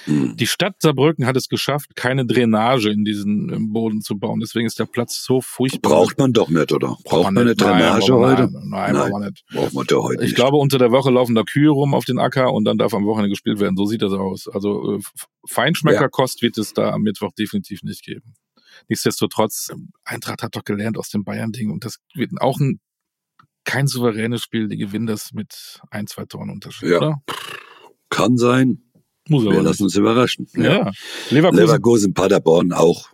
Hm. 0.06 0.36
Die 0.36 0.48
Stadt 0.48 0.76
Saarbrücken 0.80 1.26
hat 1.26 1.38
es 1.38 1.48
geschafft, 1.48 1.96
keine 1.96 2.26
Drainage 2.26 2.90
in 2.90 3.06
diesen 3.06 3.72
Boden 3.72 4.02
zu 4.02 4.18
bauen. 4.18 4.40
Deswegen 4.40 4.66
ist 4.66 4.78
der 4.80 4.86
Platz 4.86 5.24
so 5.24 5.40
furchtbar. 5.42 5.92
Braucht 5.92 6.18
man 6.18 6.34
doch 6.34 6.50
nicht, 6.50 6.72
oder? 6.72 6.98
Braucht 7.06 7.24
man 7.26 7.38
eine 7.38 7.50
nicht. 7.52 7.62
Drainage 7.62 8.12
nein, 8.12 8.20
heute? 8.20 8.50
Nein, 8.52 8.70
nein, 8.70 8.94
braucht 8.96 9.12
man 9.12 9.22
nicht. 9.24 9.44
Braucht 9.52 9.74
man 9.74 9.86
doch 9.88 10.04
heute 10.04 10.24
Ich 10.24 10.30
nicht. 10.32 10.36
glaube, 10.36 10.58
unter 10.58 10.78
der 10.78 10.92
Woche 10.92 11.10
laufen 11.12 11.36
da 11.36 11.44
Kühe 11.44 11.70
rum 11.70 11.94
auf 11.94 12.06
den 12.06 12.20
Acker 12.20 12.52
und 12.52 12.66
dann 12.66 12.78
darf 12.78 12.94
am 12.94 13.06
Wochenende 13.06 13.30
gespielt 13.30 13.60
werden. 13.60 13.78
So 13.78 13.86
sieht 13.86 14.02
das 14.02 14.14
aus. 14.14 14.48
Also 14.48 14.98
äh, 14.98 15.00
Feinschmeckerkost 15.48 16.42
wird 16.42 16.58
es 16.58 16.74
da 16.74 16.92
am 16.92 17.02
Mittwoch 17.02 17.32
definitiv 17.38 17.84
nicht 17.84 18.04
geben. 18.04 18.34
Nichtsdestotrotz, 18.90 19.70
Eintracht 20.04 20.42
hat 20.44 20.56
doch 20.56 20.64
gelernt 20.64 20.98
aus 20.98 21.10
dem 21.10 21.24
Bayern-Ding 21.24 21.70
und 21.72 21.86
das 21.86 21.98
wird 22.16 22.32
auch 22.40 22.60
ein 22.60 22.80
kein 23.66 23.88
souveränes 23.88 24.42
Spiel. 24.42 24.68
Die 24.68 24.78
gewinnen 24.78 25.06
das 25.06 25.32
mit 25.32 25.80
ein, 25.90 26.08
zwei 26.08 26.26
Toren 26.26 26.50
Unterschied, 26.50 26.90
Ja. 26.90 26.98
oder? 26.98 27.24
Kann 28.10 28.36
sein. 28.38 28.84
Muss 29.30 29.44
Wir 29.44 29.52
aber 29.52 29.62
lassen 29.62 29.70
nicht. 29.70 29.82
uns 29.82 29.96
überraschen. 29.96 30.48
Ja. 30.56 30.92
Leverkusen. 31.30 31.66
Leverkusen, 31.66 32.14
Paderborn 32.14 32.74
auch 32.74 33.10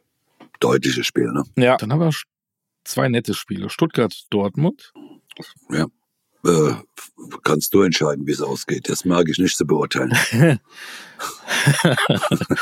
deutliches 0.59 1.05
Spiel. 1.05 1.31
Ne? 1.31 1.43
Ja. 1.57 1.77
Dann 1.77 1.91
haben 1.93 1.99
wir 2.01 2.11
zwei 2.83 3.07
nette 3.09 3.33
Spiele. 3.33 3.69
Stuttgart, 3.69 4.13
Dortmund. 4.29 4.91
Äh, 6.45 6.71
kannst 7.43 7.73
du 7.73 7.81
entscheiden, 7.81 8.25
wie 8.25 8.31
es 8.31 8.41
ausgeht. 8.41 8.87
Das 8.89 9.03
mag 9.05 9.27
ich 9.29 9.37
nicht 9.39 9.55
zu 9.57 9.65
beurteilen. 9.67 10.13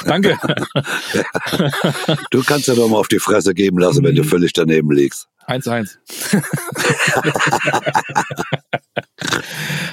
Danke. 0.05 0.37
Du 2.31 2.43
kannst 2.43 2.67
ja 2.67 2.75
doch 2.75 2.89
mal 2.89 2.97
auf 2.97 3.07
die 3.07 3.19
Fresse 3.19 3.53
geben 3.53 3.77
lassen, 3.79 4.03
wenn 4.03 4.15
du 4.15 4.23
Mhm. 4.23 4.27
völlig 4.27 4.51
daneben 4.53 4.91
liegst. 4.91 5.27
1-1. 5.47 5.97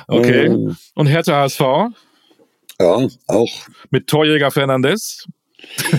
okay. 0.08 0.48
Oh. 0.48 0.72
Und 0.94 1.06
Hertha 1.06 1.42
HSV 1.42 1.60
Ja, 2.80 3.06
auch. 3.28 3.52
mit 3.90 4.06
Torjäger 4.06 4.50
Fernandes. 4.50 5.26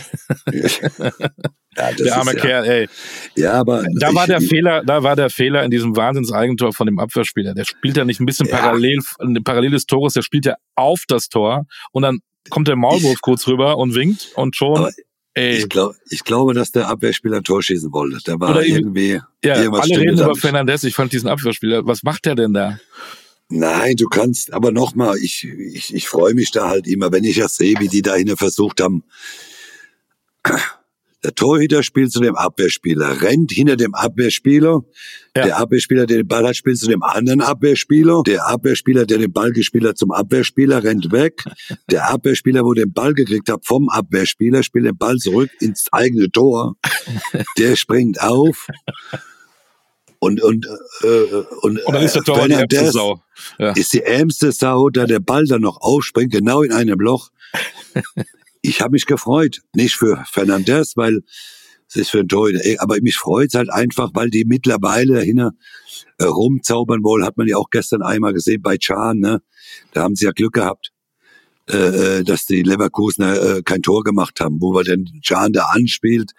Ja, 1.77 1.91
das 1.91 1.97
Der 1.97 2.15
arme 2.17 2.31
ist 2.31 2.37
ja, 2.37 2.41
Kerl, 2.41 2.65
ey. 2.65 2.89
Ja, 3.35 3.53
aber 3.53 3.83
Da 3.99 4.09
ich, 4.09 4.15
war 4.15 4.27
der 4.27 4.39
Fehler, 4.39 4.83
da 4.85 5.03
war 5.03 5.15
der 5.17 5.29
Fehler 5.29 5.63
in 5.63 5.71
diesem 5.71 5.95
Wahnsinns-Eigentor 5.95 6.71
von 6.71 6.85
dem 6.87 6.99
Abwehrspieler. 6.99 7.53
Der 7.53 7.65
spielt 7.65 7.97
ja 7.97 8.05
nicht 8.05 8.21
ein 8.21 8.25
bisschen 8.25 8.47
Ja. 8.47 8.57
parallel, 8.57 8.99
ein 9.19 9.43
Parallel 9.43 9.71
des 9.71 9.85
Tores, 9.85 10.13
der 10.13 10.21
spielt 10.21 10.45
ja 10.45 10.55
auf 10.75 11.01
das 11.07 11.27
Tor 11.27 11.65
und 11.91 12.03
dann 12.03 12.19
kommt 12.49 12.69
der 12.69 12.77
Maulwurf 12.77 13.19
kurz 13.21 13.45
rüber 13.47 13.77
und 13.77 13.93
winkt 13.93 14.31
und 14.35 14.55
schon, 14.55 14.77
Aber 14.77 14.91
ey. 15.33 15.57
Ich, 15.57 15.67
glaub, 15.67 15.95
ich 16.09 16.23
glaube, 16.23 16.53
dass 16.53 16.71
der 16.71 16.87
Abwehrspieler 16.87 17.37
ein 17.37 17.43
Tor 17.43 17.61
schießen 17.61 17.91
wollte. 17.91 18.19
Der 18.25 18.39
war 18.39 18.51
Oder 18.51 18.65
irgendwie-. 18.65 19.19
Ja, 19.43 19.55
alle 19.55 19.99
reden 19.99 20.17
über. 20.17 20.35
Fernandes. 20.35 20.85
Ich 20.85 20.95
fand 20.95 21.11
diesen 21.11 21.27
Abwehrspieler. 21.27 21.85
Was 21.85 22.03
macht 22.03 22.25
der 22.25 22.35
denn 22.35 22.53
da? 22.53 22.79
Nein, 23.49 23.95
du 23.95 24.07
kannst, 24.07 24.53
aber 24.53 24.71
nochmal, 24.71 25.17
ich, 25.17 25.43
ich, 25.43 25.93
ich 25.93 26.07
freue 26.07 26.33
mich 26.33 26.51
da 26.51 26.69
halt 26.69 26.87
immer, 26.87 27.11
wenn 27.11 27.23
ich 27.23 27.37
das 27.37 27.55
sehe, 27.55 27.75
wie 27.79 27.87
die 27.87 28.01
da 28.01 28.15
hinten 28.15 28.37
versucht 28.37 28.81
haben. 28.81 29.03
Der 31.23 31.33
Torhüter 31.33 31.81
spielt 31.81 32.11
zu 32.11 32.19
dem 32.19 32.35
Abwehrspieler, 32.35 33.23
rennt 33.23 33.51
hinter 33.51 33.75
dem 33.77 33.95
Abwehrspieler. 33.95 34.83
Ja. 35.35 35.43
Der 35.43 35.57
Abwehrspieler, 35.57 36.05
der 36.05 36.17
den 36.17 36.27
Ball 36.27 36.45
hat, 36.47 36.55
spielt 36.55 36.77
zu 36.77 36.87
dem 36.87 37.01
anderen 37.01 37.41
Abwehrspieler. 37.41 38.21
Der 38.27 38.47
Abwehrspieler, 38.47 39.07
der 39.07 39.17
den 39.17 39.33
Ball 39.33 39.51
gespielt 39.51 39.85
hat, 39.85 39.97
zum 39.97 40.11
Abwehrspieler, 40.11 40.83
rennt 40.83 41.11
weg. 41.11 41.43
Der 41.89 42.11
Abwehrspieler, 42.11 42.63
wo 42.63 42.73
den 42.73 42.93
Ball 42.93 43.15
gekriegt 43.15 43.49
hat, 43.49 43.65
vom 43.65 43.89
Abwehrspieler, 43.89 44.61
spielt 44.61 44.85
den 44.85 44.97
Ball 44.97 45.17
zurück 45.17 45.49
ins 45.59 45.87
eigene 45.91 46.29
Tor. 46.29 46.75
Der 47.57 47.75
springt 47.75 48.21
auf. 48.21 48.67
Und, 50.25 50.41
und, 50.41 50.65
äh, 51.03 51.07
und, 51.61 51.79
und 51.85 51.93
dann 51.93 52.03
ist 52.03 52.15
der 52.15 52.23
Tor 52.23 52.47
die 52.47 52.53
ärmste 52.53 52.91
Sau. 52.91 53.21
Ja. 53.57 53.71
Ist 53.71 53.93
die 53.93 54.01
ärmste 54.01 54.51
Sau, 54.51 54.89
da 54.89 55.05
der 55.05 55.19
Ball 55.19 55.45
dann 55.45 55.61
noch 55.61 55.81
aufspringt, 55.81 56.31
genau 56.31 56.61
in 56.61 56.71
einem 56.71 56.99
Loch 56.99 57.29
ich 58.61 58.81
habe 58.81 58.91
mich 58.93 59.05
gefreut. 59.05 59.61
Nicht 59.73 59.95
für 59.95 60.23
Fernandez, 60.29 60.93
weil 60.95 61.21
es 61.87 61.95
ist 61.95 62.09
für 62.09 62.19
ein 62.19 62.27
Torhüter, 62.27 62.61
aber 62.79 62.97
mich 63.01 63.17
freut 63.17 63.49
es 63.49 63.53
halt 63.53 63.69
einfach, 63.71 64.11
weil 64.13 64.29
die 64.29 64.45
mittlerweile 64.45 65.15
dahinter 65.15 65.51
äh, 66.17 66.25
rumzaubern 66.25 67.03
wollen. 67.03 67.25
Hat 67.25 67.37
man 67.37 67.47
ja 67.47 67.57
auch 67.57 67.69
gestern 67.69 68.01
einmal 68.01 68.33
gesehen 68.33 68.61
bei 68.61 68.77
Chan, 68.77 69.19
ne? 69.19 69.41
Da 69.93 70.03
haben 70.03 70.15
sie 70.15 70.25
ja 70.25 70.31
Glück 70.31 70.53
gehabt, 70.53 70.91
äh, 71.69 71.77
äh 72.19 72.23
dass 72.23 72.45
die 72.45 72.63
Leverkusener 72.63 73.57
äh, 73.57 73.61
kein 73.63 73.81
Tor 73.81 74.03
gemacht 74.03 74.39
haben, 74.39 74.57
wo 74.61 74.73
wir 74.73 74.83
den 74.83 75.21
Chan 75.21 75.53
da 75.53 75.65
anspielt, 75.65 76.31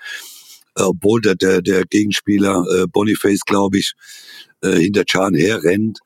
obwohl 0.85 1.21
der, 1.21 1.35
der, 1.35 1.63
der 1.63 1.85
Gegenspieler 1.85 2.65
äh, 2.75 2.87
Boniface, 2.87 3.41
glaube 3.41 3.79
ich, 3.79 3.95
äh, 4.61 4.77
hinter 4.77 5.05
Chan 5.05 5.35
herrennt. 5.35 6.01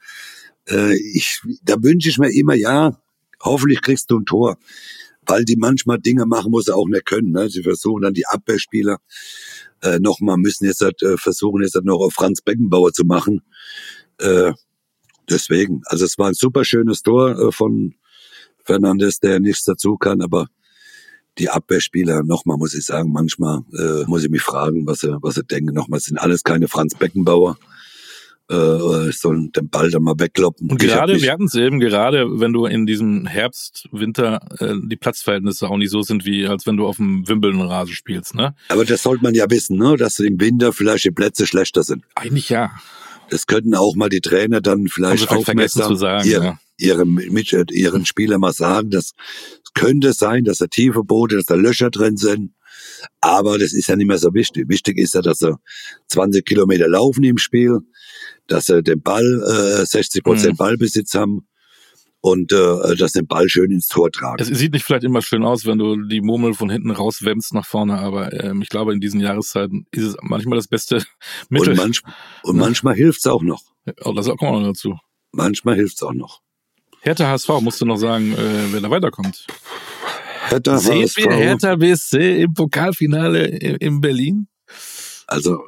Äh, 0.68 0.96
ich, 1.14 1.40
da 1.62 1.82
wünsche 1.82 2.08
ich 2.08 2.18
mir 2.18 2.32
immer, 2.32 2.54
ja, 2.54 3.00
hoffentlich 3.42 3.82
kriegst 3.82 4.10
du 4.10 4.18
ein 4.18 4.26
Tor 4.26 4.56
weil 5.26 5.44
die 5.44 5.56
manchmal 5.56 5.98
Dinge 5.98 6.26
machen, 6.26 6.52
wo 6.52 6.60
sie 6.60 6.74
auch 6.74 6.88
nicht 6.88 7.06
können. 7.06 7.30
Ne? 7.30 7.48
Sie 7.48 7.62
versuchen 7.62 8.02
dann 8.02 8.14
die 8.14 8.26
Abwehrspieler 8.26 8.98
äh, 9.82 9.98
nochmal, 10.00 10.36
müssen 10.36 10.66
jetzt 10.66 10.80
halt, 10.80 11.02
äh, 11.02 11.16
versuchen 11.16 11.62
jetzt 11.62 11.74
halt 11.74 11.84
noch 11.84 12.00
auf 12.00 12.14
Franz 12.14 12.42
Beckenbauer 12.42 12.92
zu 12.92 13.04
machen. 13.04 13.42
Äh, 14.18 14.52
deswegen, 15.28 15.82
also 15.86 16.04
es 16.04 16.18
war 16.18 16.28
ein 16.28 16.34
super 16.34 16.64
schönes 16.64 17.02
Tor 17.02 17.38
äh, 17.38 17.52
von 17.52 17.94
Fernandes, 18.64 19.20
der 19.20 19.40
nichts 19.40 19.64
dazu 19.64 19.96
kann, 19.96 20.20
aber 20.20 20.48
die 21.40 21.50
Abwehrspieler, 21.50 22.22
nochmal 22.22 22.56
muss 22.56 22.74
ich 22.74 22.84
sagen, 22.84 23.10
manchmal 23.12 23.62
äh, 23.76 24.04
muss 24.06 24.22
ich 24.22 24.30
mich 24.30 24.42
fragen, 24.42 24.86
was 24.86 25.00
sie, 25.00 25.16
was 25.20 25.34
sie 25.34 25.44
denken. 25.44 25.74
Nochmal, 25.74 26.00
sind 26.00 26.18
alles 26.18 26.44
keine 26.44 26.68
Franz 26.68 26.94
Beckenbauer 26.94 27.56
äh, 28.50 29.12
sollen 29.12 29.52
den 29.52 29.68
Ball 29.68 29.90
dann 29.90 30.02
mal 30.02 30.18
wegkloppen. 30.18 30.70
Und 30.70 30.80
gerade, 30.80 31.20
wir 31.20 31.32
hatten 31.32 31.44
es 31.44 31.54
eben 31.54 31.78
gerade, 31.78 32.40
wenn 32.40 32.52
du 32.52 32.66
in 32.66 32.84
diesem 32.84 33.26
Herbst, 33.26 33.88
Winter 33.92 34.40
äh, 34.58 34.74
die 34.82 34.96
Platzverhältnisse 34.96 35.68
auch 35.68 35.76
nicht 35.76 35.90
so 35.90 36.02
sind, 36.02 36.24
wie 36.24 36.46
als 36.46 36.66
wenn 36.66 36.76
du 36.76 36.86
auf 36.86 36.96
dem 36.96 37.28
Wimbledon-Rasen 37.28 37.94
spielst, 37.94 38.34
ne? 38.34 38.54
Aber 38.68 38.84
das 38.84 39.02
sollte 39.02 39.22
man 39.22 39.34
ja 39.34 39.48
wissen, 39.48 39.78
ne? 39.78 39.96
dass 39.96 40.18
im 40.18 40.40
Winter 40.40 40.72
vielleicht 40.72 41.04
die 41.04 41.12
Plätze 41.12 41.46
schlechter 41.46 41.84
sind. 41.84 42.02
Eigentlich 42.16 42.48
ja. 42.48 42.72
Das 43.30 43.46
könnten 43.46 43.76
auch 43.76 43.94
mal 43.94 44.08
die 44.08 44.20
Trainer 44.20 44.60
dann 44.60 44.88
vielleicht, 44.88 45.28
vielleicht 45.28 45.44
vergessen 45.44 45.84
zu 45.84 45.94
sagen, 45.94 46.28
ihre, 46.28 46.44
ja. 46.44 46.58
Ihre, 46.80 47.06
mit, 47.06 47.52
ihren 47.52 48.06
Spielern 48.06 48.40
mal 48.40 48.52
sagen, 48.52 48.90
dass 48.90 49.12
es 49.64 49.72
könnte 49.74 50.12
sein, 50.12 50.44
dass 50.44 50.58
da 50.58 50.66
tiefe 50.66 51.04
Boote, 51.04 51.36
dass 51.36 51.46
da 51.46 51.54
Löcher 51.54 51.90
drin 51.90 52.16
sind. 52.16 52.54
Aber 53.20 53.58
das 53.58 53.72
ist 53.72 53.88
ja 53.88 53.96
nicht 53.96 54.06
mehr 54.06 54.18
so 54.18 54.32
wichtig. 54.34 54.68
Wichtig 54.68 54.98
ist 54.98 55.14
ja, 55.14 55.22
dass 55.22 55.38
sie 55.38 55.54
20 56.08 56.44
Kilometer 56.44 56.88
laufen 56.88 57.24
im 57.24 57.38
Spiel, 57.38 57.78
dass 58.46 58.66
sie 58.66 58.82
den 58.82 59.02
Ball, 59.02 59.80
äh, 59.80 59.86
60 59.86 60.22
Prozent 60.22 60.52
mhm. 60.54 60.58
Ballbesitz 60.58 61.14
haben 61.14 61.46
und 62.20 62.52
äh, 62.52 62.96
dass 62.96 63.12
den 63.12 63.26
Ball 63.26 63.48
schön 63.48 63.70
ins 63.70 63.88
Tor 63.88 64.10
tragen. 64.10 64.42
Es 64.42 64.48
sieht 64.48 64.72
nicht 64.72 64.84
vielleicht 64.84 65.04
immer 65.04 65.22
schön 65.22 65.44
aus, 65.44 65.64
wenn 65.66 65.78
du 65.78 65.96
die 66.06 66.20
Murmel 66.20 66.54
von 66.54 66.70
hinten 66.70 66.90
rauswemmst 66.90 67.54
nach 67.54 67.66
vorne, 67.66 67.98
aber 67.98 68.32
ähm, 68.44 68.62
ich 68.62 68.68
glaube, 68.68 68.92
in 68.92 69.00
diesen 69.00 69.20
Jahreszeiten 69.20 69.86
ist 69.90 70.04
es 70.04 70.16
manchmal 70.22 70.56
das 70.58 70.68
beste 70.68 71.04
Mittel. 71.48 71.70
Und, 71.70 71.76
manch, 71.76 72.02
und 72.42 72.56
manchmal 72.56 72.94
hilft's 72.94 73.26
auch 73.26 73.42
noch. 73.42 73.62
Oh, 74.04 74.12
das 74.12 74.26
kommt 74.26 74.42
auch 74.42 74.60
noch 74.60 74.66
dazu. 74.66 74.98
Manchmal 75.32 75.76
hilft's 75.76 76.02
auch 76.02 76.12
noch. 76.12 76.42
Hertha 77.02 77.28
HSV, 77.28 77.48
musst 77.60 77.80
du 77.80 77.86
noch 77.86 77.96
sagen, 77.96 78.32
äh, 78.32 78.72
wer 78.72 78.80
da 78.80 78.90
weiterkommt. 78.90 79.46
Hertha 80.48 80.78
Sehen 80.78 81.02
HSV. 81.02 81.16
wir 81.16 81.32
Hertha 81.32 81.76
BSC 81.76 82.42
im 82.42 82.54
Pokalfinale 82.54 83.46
in 83.46 84.00
Berlin? 84.00 84.48
Also 85.26 85.62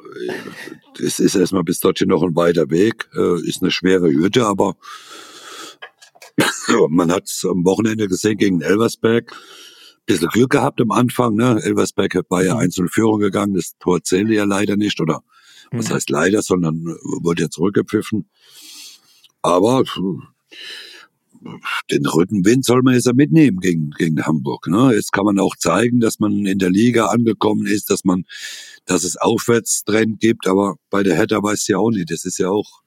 es 0.99 1.19
ist 1.19 1.35
erstmal 1.35 1.63
bis 1.63 1.79
dorthin 1.79 2.09
noch 2.09 2.21
ein 2.21 2.35
weiter 2.35 2.69
Weg, 2.69 3.09
äh, 3.15 3.41
ist 3.47 3.61
eine 3.61 3.71
schwere 3.71 4.11
Hürde, 4.11 4.45
aber 4.45 4.75
man 6.89 7.11
hat 7.11 7.23
es 7.25 7.45
am 7.49 7.65
Wochenende 7.65 8.07
gesehen 8.07 8.37
gegen 8.37 8.61
Elversberg. 8.61 9.33
Bisschen 10.05 10.27
Glück 10.27 10.51
gehabt 10.51 10.81
am 10.81 10.91
Anfang, 10.91 11.35
ne? 11.35 11.61
Elversberg 11.63 12.25
war 12.29 12.43
ja 12.43 12.55
mhm. 12.55 12.59
einzelne 12.59 12.89
Führung 12.89 13.19
gegangen, 13.19 13.53
das 13.53 13.77
Tor 13.79 14.03
zählte 14.03 14.33
ja 14.33 14.43
leider 14.43 14.75
nicht, 14.75 14.99
oder 14.99 15.23
was 15.71 15.89
mhm. 15.89 15.93
heißt 15.93 16.09
leider, 16.09 16.41
sondern 16.41 16.83
wurde 17.21 17.43
ja 17.43 17.49
zurückgepfiffen. 17.49 18.29
Aber 19.41 19.83
den 21.91 22.05
Rückenwind 22.05 22.65
soll 22.65 22.81
man 22.81 22.93
jetzt 22.93 23.05
ja 23.05 23.13
mitnehmen 23.13 23.59
gegen, 23.59 23.91
gegen 23.91 24.25
Hamburg. 24.25 24.67
Ne? 24.67 24.91
Jetzt 24.93 25.11
kann 25.11 25.25
man 25.25 25.39
auch 25.39 25.55
zeigen, 25.55 25.99
dass 25.99 26.19
man 26.19 26.45
in 26.45 26.59
der 26.59 26.69
Liga 26.69 27.07
angekommen 27.07 27.65
ist, 27.65 27.89
dass 27.89 28.03
man, 28.03 28.25
dass 28.85 29.03
es 29.03 29.17
Aufwärtstrend 29.17 30.19
gibt, 30.19 30.47
aber 30.47 30.75
bei 30.89 31.03
der 31.03 31.15
Hertha 31.15 31.41
weiß 31.41 31.61
ich 31.61 31.67
ja 31.69 31.77
auch 31.77 31.91
nicht. 31.91 32.11
Das 32.11 32.25
ist 32.25 32.39
ja 32.39 32.49
auch 32.49 32.81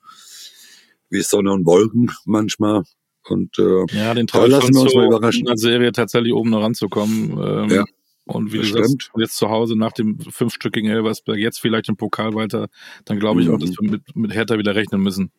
wie 1.10 1.22
Sonne 1.22 1.52
und 1.52 1.66
Wolken 1.66 2.10
manchmal. 2.24 2.82
Und 3.28 3.58
äh, 3.58 3.84
ja, 3.92 4.14
den 4.14 4.26
Traum 4.26 4.50
lassen 4.50 4.74
wir 4.74 4.82
uns 4.82 4.94
mal 4.94 5.06
überraschen. 5.06 5.40
In 5.40 5.46
der 5.46 5.56
Serie 5.56 5.92
tatsächlich 5.92 6.32
oben 6.32 6.50
noch 6.50 6.62
ranzukommen. 6.62 7.30
Ähm, 7.42 7.70
ja. 7.70 7.84
Und 8.24 8.52
wie 8.52 8.58
du 8.58 8.64
sagst, 8.64 9.10
jetzt 9.16 9.36
zu 9.36 9.50
Hause 9.50 9.76
nach 9.76 9.92
dem 9.92 10.18
fünfstöckigen 10.18 10.90
Elversberg, 10.90 11.38
jetzt 11.38 11.60
vielleicht 11.60 11.88
im 11.88 11.96
Pokal 11.96 12.34
weiter, 12.34 12.68
dann 13.04 13.20
glaube 13.20 13.40
ich 13.40 13.48
mhm. 13.48 13.54
auch, 13.54 13.58
dass 13.58 13.70
wir 13.70 13.88
mit, 13.88 14.16
mit 14.16 14.34
Hertha 14.34 14.58
wieder 14.58 14.74
rechnen 14.74 15.00
müssen. 15.00 15.30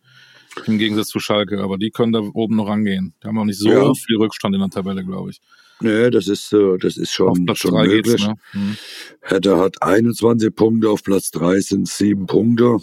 Im 0.66 0.78
Gegensatz 0.78 1.08
zu 1.08 1.20
Schalke, 1.20 1.62
aber 1.62 1.78
die 1.78 1.92
können 1.92 2.12
da 2.12 2.20
oben 2.20 2.56
noch 2.56 2.68
rangehen. 2.68 3.14
Die 3.24 3.28
haben 3.28 3.38
auch 3.38 3.46
nicht 3.46 3.60
so 3.60 3.70
ja. 3.70 3.94
viel 3.94 4.18
Rückstand 4.18 4.56
in 4.56 4.62
der 4.62 4.70
Tabelle, 4.70 5.04
glaube 5.04 5.32
ich. 5.32 5.40
Nee, 5.80 6.10
das 6.10 6.28
ist, 6.28 6.54
äh, 6.54 6.78
das 6.80 6.98
ist 6.98 7.12
schon, 7.12 7.30
auf 7.30 7.38
Platz 7.46 7.60
schon 7.60 7.74
möglich. 7.74 8.04
Geht's, 8.04 8.28
ne? 8.28 8.36
mhm. 8.54 8.78
Hertha 9.22 9.58
hat 9.60 9.82
21 9.82 10.56
Punkte, 10.56 10.90
auf 10.90 11.04
Platz 11.04 11.30
3 11.32 11.60
sind 11.60 11.88
7 11.88 12.26
Punkte. 12.26 12.78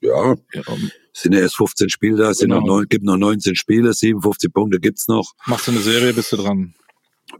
Ja, 0.00 0.36
ja 0.54 0.62
sind 1.22 1.32
ja 1.32 1.40
erst 1.40 1.56
15 1.56 1.88
Spiele 1.88 2.16
da, 2.16 2.34
sind 2.34 2.50
genau. 2.50 2.60
noch 2.60 2.66
neun, 2.66 2.86
gibt 2.88 3.04
noch 3.04 3.16
19 3.16 3.56
Spiele, 3.56 3.92
57 3.92 4.52
Punkte 4.52 4.78
gibt's 4.80 5.08
noch. 5.08 5.34
Machst 5.46 5.66
du 5.66 5.72
eine 5.72 5.80
Serie, 5.80 6.12
bist 6.12 6.32
du 6.32 6.36
dran. 6.36 6.74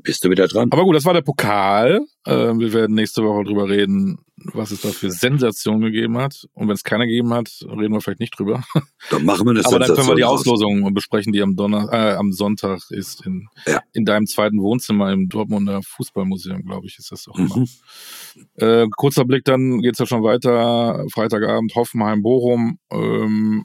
Bist 0.02 0.24
du 0.24 0.30
wieder 0.30 0.46
dran. 0.48 0.68
Aber 0.70 0.84
gut, 0.84 0.94
das 0.94 1.04
war 1.04 1.14
der 1.14 1.22
Pokal. 1.22 2.04
Äh, 2.24 2.32
wir 2.32 2.72
werden 2.72 2.94
nächste 2.94 3.22
Woche 3.22 3.44
drüber 3.44 3.68
reden, 3.68 4.18
was 4.36 4.70
es 4.70 4.82
da 4.82 4.90
für 4.90 5.10
Sensationen 5.10 5.80
gegeben 5.80 6.18
hat. 6.18 6.46
Und 6.52 6.68
wenn 6.68 6.74
es 6.74 6.84
keine 6.84 7.06
gegeben 7.06 7.32
hat, 7.32 7.48
reden 7.62 7.94
wir 7.94 8.00
vielleicht 8.00 8.20
nicht 8.20 8.38
drüber. 8.38 8.62
Dann 9.10 9.24
machen 9.24 9.46
wir 9.46 9.52
eine 9.52 9.64
Aber 9.64 9.78
dann 9.78 9.94
können 9.94 10.08
wir 10.08 10.14
die 10.14 10.24
Auslosung 10.24 10.92
besprechen, 10.92 11.32
die 11.32 11.40
am, 11.40 11.56
Donner 11.56 11.88
äh, 11.90 12.16
am 12.16 12.32
Sonntag 12.32 12.80
ist 12.90 13.24
in, 13.24 13.48
ja. 13.66 13.80
in 13.92 14.04
deinem 14.04 14.26
zweiten 14.26 14.60
Wohnzimmer 14.60 15.10
im 15.10 15.28
Dortmunder 15.28 15.80
Fußballmuseum, 15.82 16.64
glaube 16.64 16.86
ich, 16.86 16.98
ist 16.98 17.10
das 17.10 17.26
auch 17.28 17.38
immer. 17.38 17.56
Mhm. 17.56 17.68
Äh, 18.56 18.86
kurzer 18.94 19.24
Blick, 19.24 19.44
dann 19.44 19.80
geht's 19.80 19.98
ja 19.98 20.06
schon 20.06 20.22
weiter. 20.22 21.06
Freitagabend 21.12 21.74
Hoffenheim, 21.74 22.22
Bochum. 22.22 22.78
Ähm, 22.90 23.64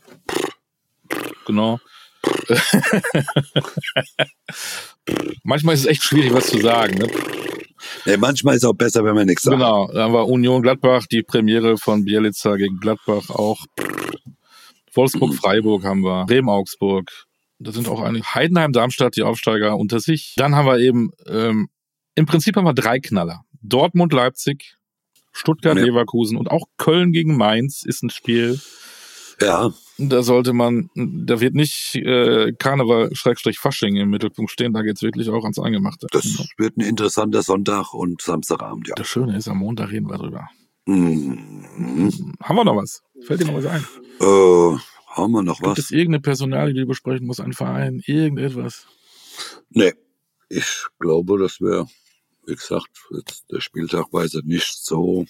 genau. 1.46 1.80
manchmal 5.44 5.76
ist 5.76 5.82
es 5.82 5.88
echt 5.88 6.04
schwierig, 6.04 6.34
was 6.34 6.48
zu 6.48 6.60
sagen. 6.60 6.98
Ne? 6.98 7.08
Nee, 8.06 8.18
manchmal 8.18 8.56
ist 8.56 8.64
es 8.64 8.70
auch 8.70 8.74
besser, 8.74 9.04
wenn 9.04 9.16
man 9.16 9.28
nichts 9.28 9.44
sagt. 9.44 9.58
Genau, 9.58 9.90
da 9.92 10.04
haben 10.04 10.14
wir 10.14 10.28
Union 10.28 10.62
Gladbach, 10.62 11.06
die 11.12 11.24
Premiere 11.24 11.78
von 11.78 12.06
Bielitzer 12.06 12.58
gegen 12.58 12.80
Gladbach 12.80 13.30
auch. 13.30 13.66
Wolfsburg-Freiburg 14.94 15.84
haben 15.84 16.02
wir, 16.02 16.26
Bremen-Augsburg. 16.26 17.10
Da 17.60 17.72
sind 17.72 17.88
auch 17.88 18.02
einige. 18.02 18.26
Heidenheim-Darmstadt, 18.26 19.16
die 19.16 19.24
Aufsteiger 19.24 19.78
unter 19.78 20.00
sich. 20.00 20.34
Dann 20.38 20.56
haben 20.56 20.68
wir 20.68 20.80
eben, 20.80 21.12
ähm, 21.28 21.70
im 22.16 22.26
Prinzip 22.26 22.56
haben 22.56 22.66
wir 22.66 22.74
drei 22.74 23.00
Knaller. 23.00 23.42
Dortmund-Leipzig, 23.62 24.76
Stuttgart-Leverkusen 25.32 26.36
ja. 26.36 26.40
und 26.40 26.52
auch 26.52 26.66
Köln 26.78 27.12
gegen 27.12 27.38
Mainz 27.38 27.84
ist 27.84 28.04
ein 28.04 28.10
Spiel. 28.10 28.60
Ja. 29.42 29.74
Da 29.98 30.24
sollte 30.24 30.54
man, 30.54 30.90
da 30.96 31.40
wird 31.40 31.54
nicht 31.54 31.96
äh, 31.96 32.52
Karneval 32.54 33.10
Schrägstrich 33.14 33.60
Fasching 33.60 33.96
im 33.96 34.10
Mittelpunkt 34.10 34.52
stehen, 34.52 34.74
da 34.74 34.82
geht's 34.82 35.04
wirklich 35.04 35.30
auch 35.30 35.44
ans 35.44 35.60
Eingemachte. 35.60 36.08
Das 36.12 36.48
wird 36.58 36.78
ein 36.78 36.82
interessanter 36.82 37.44
Sonntag 37.44 37.94
und 37.94 38.22
Samstagabend, 38.22 38.88
ja. 38.88 38.96
Das 38.96 39.08
Schöne 39.08 39.38
ist, 39.38 39.48
am 39.48 39.60
Montag 39.60 39.92
reden 39.92 40.10
wir 40.10 40.18
drüber. 40.18 40.50
Mhm. 40.86 42.36
Haben 42.42 42.56
wir 42.56 42.66
noch 42.66 42.76
was? 42.76 43.04
Fällt 43.22 43.42
dir 43.42 43.46
noch 43.46 43.56
was 43.56 43.66
ein? 43.66 43.86
Äh, 44.20 44.78
haben 45.08 45.32
wir 45.32 45.44
noch 45.44 45.58
Gibt 45.58 45.68
was? 45.68 45.76
Gibt 45.76 45.86
es 45.86 45.92
irgendeine 45.92 46.22
Personalie, 46.22 46.74
die 46.74 46.82
du 46.82 46.88
besprechen 46.88 47.28
musst, 47.28 47.42
ein 47.42 47.54
Verein, 47.54 48.02
irgendetwas? 48.06 48.88
Nee, 49.70 49.94
ich 50.50 50.88
glaube, 51.00 51.38
das 51.38 51.62
wäre, 51.62 51.88
wie 52.48 52.56
gesagt, 52.56 52.90
der 53.52 53.62
Spieltag 53.62 54.12
weiß 54.12 54.42
nicht 54.44 54.84
so 54.84 55.26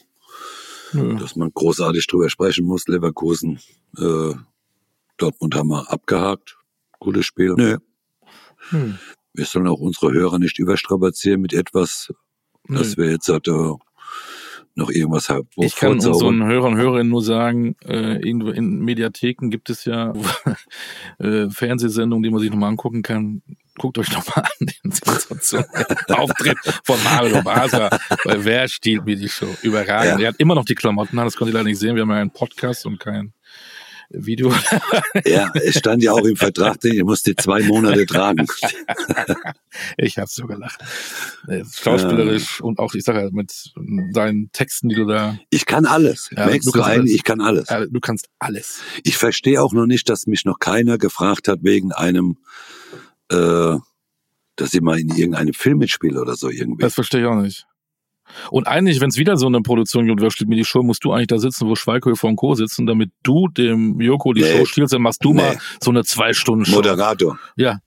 Nö. 0.94 1.18
dass 1.18 1.36
man 1.36 1.52
großartig 1.54 2.08
drüber 2.08 2.30
sprechen 2.30 2.66
muss. 2.66 2.88
Leverkusen, 2.88 3.60
äh, 3.98 4.34
Dortmund 5.18 5.56
haben 5.56 5.70
wir 5.70 5.92
abgehakt. 5.92 6.58
Gutes 7.00 7.26
Spiel. 7.26 7.54
Nö. 7.58 7.78
Hm. 8.70 8.98
Wir 9.34 9.46
sollen 9.46 9.68
auch 9.68 9.80
unsere 9.80 10.12
Hörer 10.14 10.40
nicht 10.40 10.60
überstrapazieren 10.60 11.42
mit 11.42 11.54
etwas, 11.54 12.14
Nö. 12.68 12.78
dass 12.78 12.98
wir 12.98 13.10
jetzt 13.10 13.28
halt, 13.30 13.48
äh, 13.48 13.74
noch 14.76 14.90
irgendwas 14.90 15.30
habt. 15.30 15.54
Ich 15.58 15.76
kann 15.76 15.94
unseren 15.94 16.46
Hörern 16.46 16.74
und 16.74 16.80
Hörerinnen 16.80 17.10
nur 17.10 17.22
sagen, 17.22 17.76
äh, 17.86 18.18
irgendwo 18.18 18.50
in 18.50 18.80
Mediatheken 18.80 19.50
gibt 19.50 19.70
es 19.70 19.86
ja 19.86 20.14
äh, 21.20 21.50
Fernsehsendungen, 21.50 22.24
die 22.24 22.30
man 22.32 22.40
sich 22.40 22.50
nochmal 22.50 22.70
angucken 22.70 23.04
kann. 23.04 23.44
Guckt 23.78 23.98
euch 23.98 24.12
nochmal 24.12 24.46
an 24.46 24.68
den 24.68 26.16
Auftritt 26.16 26.58
von 26.84 27.04
Mario 27.04 27.42
Basa, 27.42 27.90
weil 28.24 28.46
wer 28.46 28.68
stiehlt 28.68 29.06
mir 29.06 29.16
die 29.16 29.30
Show? 29.30 29.50
Überragend. 29.62 30.20
Ja. 30.20 30.26
Er 30.26 30.28
hat 30.30 30.40
immer 30.40 30.56
noch 30.56 30.66
die 30.66 30.76
Klamotten 30.76 31.18
an, 31.18 31.26
das 31.26 31.36
konnte 31.36 31.50
ich 31.50 31.54
leider 31.56 31.70
nicht 31.70 31.80
sehen. 31.80 31.96
Wir 31.96 32.04
haben 32.04 32.12
ja 32.12 32.18
einen 32.18 32.32
Podcast 32.32 32.86
und 32.86 33.00
kein 33.00 33.34
Video. 34.14 34.54
Ja, 35.26 35.52
es 35.54 35.78
stand 35.78 36.04
ja 36.04 36.12
auch 36.12 36.26
im 36.26 36.36
Vertrag, 36.36 36.84
ich 36.84 37.04
musste 37.04 37.36
zwei 37.36 37.62
Monate 37.64 38.06
tragen. 38.06 38.46
ich 39.98 40.18
habe 40.18 40.30
so 40.30 40.46
gelacht. 40.48 40.80
Äh, 41.48 41.64
schauspielerisch 41.66 42.60
ähm, 42.60 42.66
und 42.66 42.80
auch, 42.80 42.94
ich 42.94 43.04
sage 43.04 43.22
ja, 43.22 43.30
mit 43.32 43.72
deinen 44.14 44.52
Texten, 44.52 44.90
die 44.90 44.96
du 44.96 45.06
da. 45.06 45.38
Ich 45.50 45.66
kann 45.66 45.86
alles. 45.86 46.30
Ja, 46.36 46.48
Merkst 46.48 46.76
du, 46.76 46.82
ein, 46.82 47.06
ich 47.06 47.24
kann 47.24 47.42
alles. 47.42 47.70
Ja, 47.70 47.86
du 47.86 48.00
kannst 48.00 48.28
alles. 48.40 48.82
Ich 49.04 49.18
verstehe 49.18 49.62
auch 49.62 49.74
noch 49.74 49.86
nicht, 49.86 50.10
dass 50.10 50.28
mich 50.28 50.46
noch 50.46 50.60
keiner 50.60 50.98
gefragt 50.98 51.48
hat 51.48 51.60
wegen 51.62 51.92
einem, 51.92 52.38
äh, 53.30 53.78
dass 54.56 54.74
ich 54.74 54.82
mal 54.82 55.00
in 55.00 55.10
irgendeinem 55.10 55.54
Film 55.54 55.78
mitspiele 55.78 56.20
oder 56.20 56.36
so 56.36 56.50
irgendwie. 56.50 56.82
Das 56.82 56.96
verstehe 56.96 57.22
ich 57.22 57.28
auch 57.28 57.42
nicht. 57.42 57.66
Und 58.52 58.68
eigentlich, 58.68 59.00
wenn 59.02 59.10
es 59.10 59.18
wieder 59.18 59.38
so 59.38 59.48
eine 59.48 59.62
Produktion 59.62 60.06
gibt, 60.06 60.22
wer 60.22 60.32
steht 60.32 60.48
mir 60.48 60.56
die 60.56 60.66
Show, 60.66 60.82
musst 60.84 61.04
du 61.04 61.12
eigentlich 61.12 61.28
da 61.28 61.38
sitzen, 61.38 61.68
wo 61.68 61.76
Schweighöfer 61.76 62.28
und 62.28 62.36
Co. 62.36 62.56
sitzen, 62.56 62.86
damit 62.86 63.12
du 63.24 63.48
dem 63.48 64.00
Joko 64.00 64.34
die 64.34 64.42
nee. 64.42 64.58
Show 64.58 64.66
stiehlst, 64.66 64.94
dann 64.94 65.02
machst 65.02 65.24
du 65.24 65.34
nee. 65.34 65.42
mal 65.42 65.58
so 65.82 65.92
eine 65.92 66.04
zwei 66.04 66.34
Stunden 66.34 66.66
Show. 66.66 66.76
Moderator. 66.76 67.40
Ja. 67.56 67.80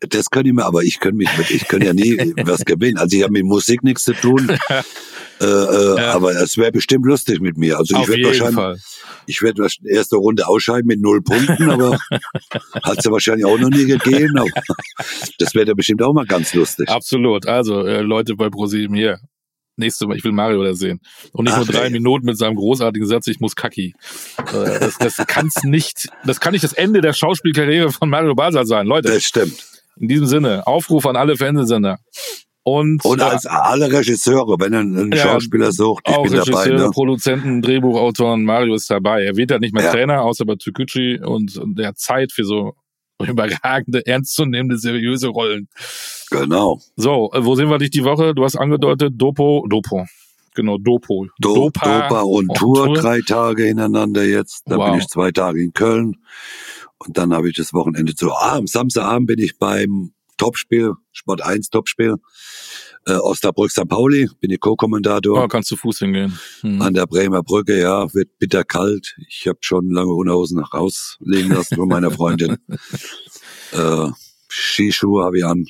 Das 0.00 0.30
könnte 0.30 0.50
ich 0.50 0.54
mir, 0.54 0.64
aber 0.64 0.82
ich 0.82 1.00
könnte 1.00 1.16
mich, 1.16 1.28
ich 1.50 1.66
könnte 1.68 1.86
ja 1.86 1.94
nie 1.94 2.16
was 2.44 2.64
gewinnen. 2.64 2.98
Also 2.98 3.16
ich 3.16 3.22
habe 3.22 3.32
mit 3.32 3.44
Musik 3.44 3.82
nichts 3.82 4.04
zu 4.04 4.12
tun. 4.12 4.48
äh, 5.40 5.44
äh, 5.44 5.96
ja. 5.96 6.12
Aber 6.14 6.32
es 6.32 6.56
wäre 6.56 6.72
bestimmt 6.72 7.06
lustig 7.06 7.40
mit 7.40 7.56
mir. 7.56 7.78
Also 7.78 7.96
ich 7.96 8.08
werde 8.08 8.24
wahrscheinlich, 8.24 8.54
Fall. 8.54 8.78
ich 9.26 9.42
werde 9.42 9.66
erste 9.84 10.16
Runde 10.16 10.46
ausscheiden 10.46 10.86
mit 10.86 11.00
null 11.00 11.22
Punkten, 11.22 11.70
aber 11.70 11.98
hat 12.82 12.98
es 12.98 13.04
ja 13.04 13.10
wahrscheinlich 13.10 13.46
auch 13.46 13.58
noch 13.58 13.70
nie 13.70 13.86
gegeben. 13.86 14.38
Aber 14.38 14.50
das 15.38 15.54
wäre 15.54 15.74
bestimmt 15.74 16.02
auch 16.02 16.12
mal 16.12 16.26
ganz 16.26 16.52
lustig. 16.54 16.88
Absolut. 16.88 17.46
Also 17.46 17.86
äh, 17.86 18.02
Leute 18.02 18.34
bei 18.36 18.50
ProSieben 18.50 18.94
hier, 18.94 19.20
nächste 19.76 20.06
Mal, 20.06 20.16
ich 20.16 20.24
will 20.24 20.32
Mario 20.32 20.62
da 20.62 20.74
sehen. 20.74 21.00
Und 21.32 21.44
nicht 21.44 21.54
Ach, 21.54 21.58
nur 21.58 21.66
drei 21.66 21.84
ey. 21.84 21.90
Minuten 21.90 22.26
mit 22.26 22.38
seinem 22.38 22.56
großartigen 22.56 23.06
Satz, 23.06 23.26
ich 23.26 23.40
muss 23.40 23.56
kacki. 23.56 23.94
Äh, 24.38 24.80
das, 24.80 24.98
das 24.98 25.16
kann's 25.26 25.64
nicht, 25.64 26.08
das 26.24 26.40
kann 26.40 26.52
nicht 26.52 26.64
das 26.64 26.72
Ende 26.72 27.00
der 27.00 27.12
Schauspielkarriere 27.12 27.90
von 27.90 28.08
Mario 28.08 28.34
Basel 28.34 28.66
sein, 28.66 28.86
Leute. 28.86 29.08
Das 29.08 29.24
stimmt. 29.24 29.64
In 29.98 30.08
diesem 30.08 30.26
Sinne, 30.26 30.66
Aufruf 30.66 31.06
an 31.06 31.16
alle 31.16 31.36
Fernsehsender. 31.36 31.98
Und, 32.62 33.04
und 33.04 33.22
als 33.22 33.44
äh, 33.44 33.48
alle 33.48 33.92
Regisseure, 33.92 34.56
wenn 34.58 34.72
er 34.72 34.80
einen 34.80 35.12
ja, 35.12 35.18
Schauspieler 35.18 35.70
sucht, 35.70 36.02
ich 36.08 36.16
bin 36.16 36.32
Regisseure, 36.32 36.68
dabei. 36.68 36.84
Ne? 36.84 36.90
Produzenten, 36.90 37.62
Drehbuchautoren, 37.62 38.42
Mario 38.42 38.74
ist 38.74 38.90
dabei. 38.90 39.24
Er 39.24 39.36
wird 39.36 39.52
ja 39.52 39.60
nicht 39.60 39.72
mehr 39.72 39.84
ja. 39.84 39.92
Trainer, 39.92 40.22
außer 40.22 40.44
bei 40.44 40.56
Tsukuchi 40.56 41.20
und 41.22 41.60
der 41.64 41.88
hat 41.88 41.98
Zeit 41.98 42.32
für 42.32 42.44
so 42.44 42.74
überragende, 43.26 44.06
ernstzunehmende, 44.06 44.78
seriöse 44.78 45.28
Rollen. 45.28 45.68
Genau. 46.30 46.80
So, 46.96 47.30
äh, 47.32 47.44
wo 47.44 47.54
sehen 47.54 47.70
wir 47.70 47.78
dich 47.78 47.90
die 47.90 48.04
Woche? 48.04 48.34
Du 48.34 48.44
hast 48.44 48.56
angedeutet, 48.56 49.14
Dopo, 49.16 49.66
Dopo. 49.68 50.06
Genau, 50.54 50.78
Dopo. 50.78 51.26
Do, 51.38 51.54
Dopa, 51.54 52.08
Dopa 52.08 52.20
und, 52.22 52.48
und 52.48 52.56
Tour, 52.56 52.86
Tour, 52.86 52.94
drei 52.94 53.20
Tage 53.20 53.64
hintereinander 53.64 54.24
jetzt. 54.24 54.62
Dann 54.66 54.78
wow. 54.78 54.90
bin 54.90 55.00
ich 55.00 55.06
zwei 55.08 55.30
Tage 55.30 55.62
in 55.62 55.72
Köln. 55.72 56.16
Und 56.98 57.18
dann 57.18 57.34
habe 57.34 57.48
ich 57.48 57.56
das 57.56 57.74
Wochenende 57.74 58.14
zu. 58.14 58.32
Ah, 58.32 58.56
am 58.56 58.66
Samstagabend 58.66 59.26
bin 59.26 59.38
ich 59.38 59.58
beim 59.58 60.12
Topspiel, 60.36 60.94
Sport 61.12 61.42
1 61.42 61.70
Topspiel 61.70 62.16
äh, 63.06 63.14
Osnabrück 63.14 63.70
St. 63.70 63.88
Pauli, 63.88 64.28
bin 64.40 64.50
ich 64.50 64.60
Co-Kommentator. 64.60 65.44
Oh, 65.44 65.48
kannst 65.48 65.70
du 65.70 65.76
Fuß 65.76 66.00
hingehen. 66.00 66.38
Hm. 66.60 66.82
An 66.82 66.94
der 66.94 67.06
Bremer 67.06 67.42
Brücke, 67.42 67.80
ja, 67.80 68.12
wird 68.12 68.38
bitter 68.38 68.64
kalt. 68.64 69.16
Ich 69.28 69.46
habe 69.46 69.58
schon 69.60 69.90
lange 69.90 70.12
Unterhosen 70.12 70.58
rauslegen 70.58 71.52
lassen 71.52 71.76
von 71.76 71.88
meiner 71.88 72.10
Freundin. 72.10 72.56
äh, 73.72 74.08
Skischuhe 74.48 75.24
habe 75.24 75.38
ich 75.38 75.44
an. 75.44 75.66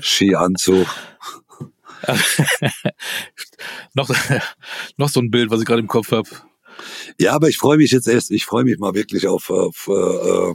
Skianzug. 0.00 0.86
noch, 3.94 4.08
noch 4.96 5.08
so 5.10 5.20
ein 5.20 5.30
Bild, 5.30 5.50
was 5.50 5.60
ich 5.60 5.66
gerade 5.66 5.82
im 5.82 5.88
Kopf 5.88 6.12
habe. 6.12 6.28
Ja, 7.18 7.34
aber 7.34 7.48
ich 7.48 7.58
freue 7.58 7.76
mich 7.76 7.90
jetzt 7.90 8.08
erst, 8.08 8.30
ich 8.30 8.46
freue 8.46 8.64
mich 8.64 8.78
mal 8.78 8.94
wirklich 8.94 9.26
auf, 9.26 9.50
auf, 9.50 9.86
äh, 9.88 10.54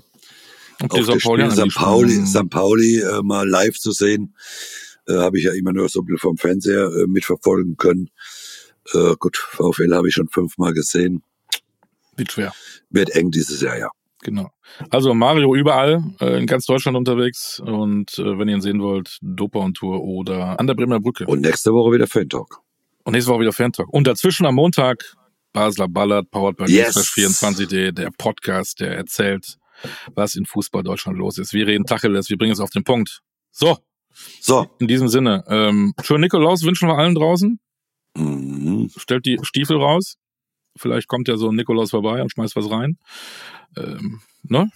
auf, 0.81 1.09
auf 1.09 1.19
St. 1.19 1.23
Pauli, 1.23 1.51
St. 1.51 1.75
Pauli, 1.75 2.25
St. 2.25 2.49
Pauli 2.49 2.99
äh, 3.01 3.21
mal 3.23 3.47
live 3.47 3.77
zu 3.77 3.91
sehen 3.91 4.33
äh, 5.07 5.13
habe 5.13 5.37
ich 5.37 5.45
ja 5.45 5.53
immer 5.53 5.73
nur 5.73 5.89
so 5.89 6.01
ein 6.01 6.05
bisschen 6.05 6.19
vom 6.19 6.37
Fernseher 6.37 6.89
äh, 6.91 7.07
mitverfolgen 7.07 7.77
können. 7.77 8.09
Äh, 8.93 9.15
gut, 9.19 9.37
VfL 9.37 9.93
habe 9.93 10.07
ich 10.07 10.15
schon 10.15 10.29
fünfmal 10.29 10.73
gesehen. 10.73 11.23
Wird 12.15 12.31
schwer. 12.31 12.53
Wird 12.89 13.09
eng 13.11 13.31
dieses 13.31 13.61
Jahr, 13.61 13.77
ja. 13.77 13.89
Genau. 14.21 14.49
Also 14.89 15.13
Mario 15.13 15.53
überall, 15.53 16.03
äh, 16.19 16.39
in 16.39 16.47
ganz 16.47 16.65
Deutschland 16.65 16.97
unterwegs. 16.97 17.59
Und 17.59 18.17
äh, 18.17 18.39
wenn 18.39 18.47
ihr 18.47 18.55
ihn 18.55 18.61
sehen 18.61 18.81
wollt, 18.81 19.19
Dopa 19.21 19.59
und 19.59 19.75
Tour 19.75 20.01
oder 20.01 20.59
an 20.59 20.67
der 20.67 20.73
Bremer 20.73 20.99
Brücke. 20.99 21.25
Und 21.25 21.41
nächste 21.41 21.71
Woche 21.73 21.93
wieder 21.93 22.07
Fan 22.07 22.29
Talk. 22.29 22.61
Und 23.03 23.13
nächste 23.13 23.31
Woche 23.31 23.41
wieder 23.41 23.53
Fan 23.53 23.71
Talk. 23.71 23.93
Und 23.93 24.07
dazwischen 24.07 24.45
am 24.45 24.55
Montag 24.55 25.15
Basler 25.53 25.87
Ballard, 25.87 26.31
powered 26.31 26.57
by 26.57 26.65
yes. 26.65 26.97
24D, 26.97 27.91
der 27.91 28.09
Podcast, 28.17 28.79
der 28.79 28.97
erzählt, 28.97 29.57
was 30.13 30.35
in 30.35 30.45
Fußball 30.45 30.83
Deutschland 30.83 31.17
los 31.17 31.37
ist. 31.37 31.53
Wir 31.53 31.67
reden 31.67 31.85
Tacheles, 31.85 32.29
wir 32.29 32.37
bringen 32.37 32.53
es 32.53 32.59
auf 32.59 32.69
den 32.69 32.83
Punkt. 32.83 33.21
So, 33.51 33.77
so. 34.39 34.69
In 34.79 34.87
diesem 34.87 35.07
Sinne, 35.07 35.43
ähm, 35.47 35.93
schönen 36.03 36.21
Nikolaus 36.21 36.63
wünschen 36.63 36.87
wir 36.87 36.97
allen 36.97 37.15
draußen. 37.15 37.59
Mhm. 38.15 38.89
Stellt 38.95 39.25
die 39.25 39.39
Stiefel 39.43 39.77
raus. 39.77 40.17
Vielleicht 40.77 41.07
kommt 41.07 41.27
ja 41.27 41.37
so 41.37 41.49
ein 41.49 41.55
Nikolaus 41.55 41.91
vorbei 41.91 42.21
und 42.21 42.31
schmeißt 42.31 42.55
was 42.55 42.69
rein. 42.69 42.97
Ähm, 43.77 44.21
ne? 44.43 44.69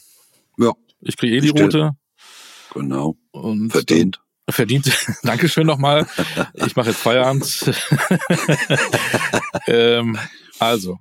Ja. 0.57 0.73
Ich 1.01 1.17
kriege 1.17 1.37
eh 1.37 1.41
die 1.41 1.49
rote. 1.49 1.91
Genau. 2.73 3.17
Und 3.31 3.71
verdient. 3.71 4.21
Dann, 4.45 4.53
verdient. 4.53 5.07
Dankeschön 5.23 5.65
nochmal. 5.65 6.07
Ich 6.53 6.75
mache 6.75 6.89
jetzt 6.89 7.01
Feierabend. 7.01 7.45
ähm, 9.67 10.17
also, 10.59 10.97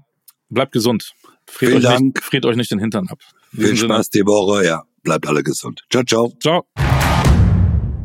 bleibt 0.48 0.72
gesund. 0.72 1.12
Friert 1.46 1.84
euch. 1.84 2.00
Nicht, 2.00 2.22
friert 2.22 2.44
euch 2.44 2.56
nicht 2.56 2.70
den 2.70 2.78
Hintern 2.78 3.08
ab. 3.08 3.20
Viel 3.52 3.76
Spaß 3.76 4.10
die 4.10 4.24
Woche, 4.24 4.66
ja. 4.66 4.82
Bleibt 5.02 5.26
alle 5.26 5.42
gesund. 5.42 5.84
Ciao, 5.90 6.02
ciao. 6.04 6.32
Ciao. 6.40 6.66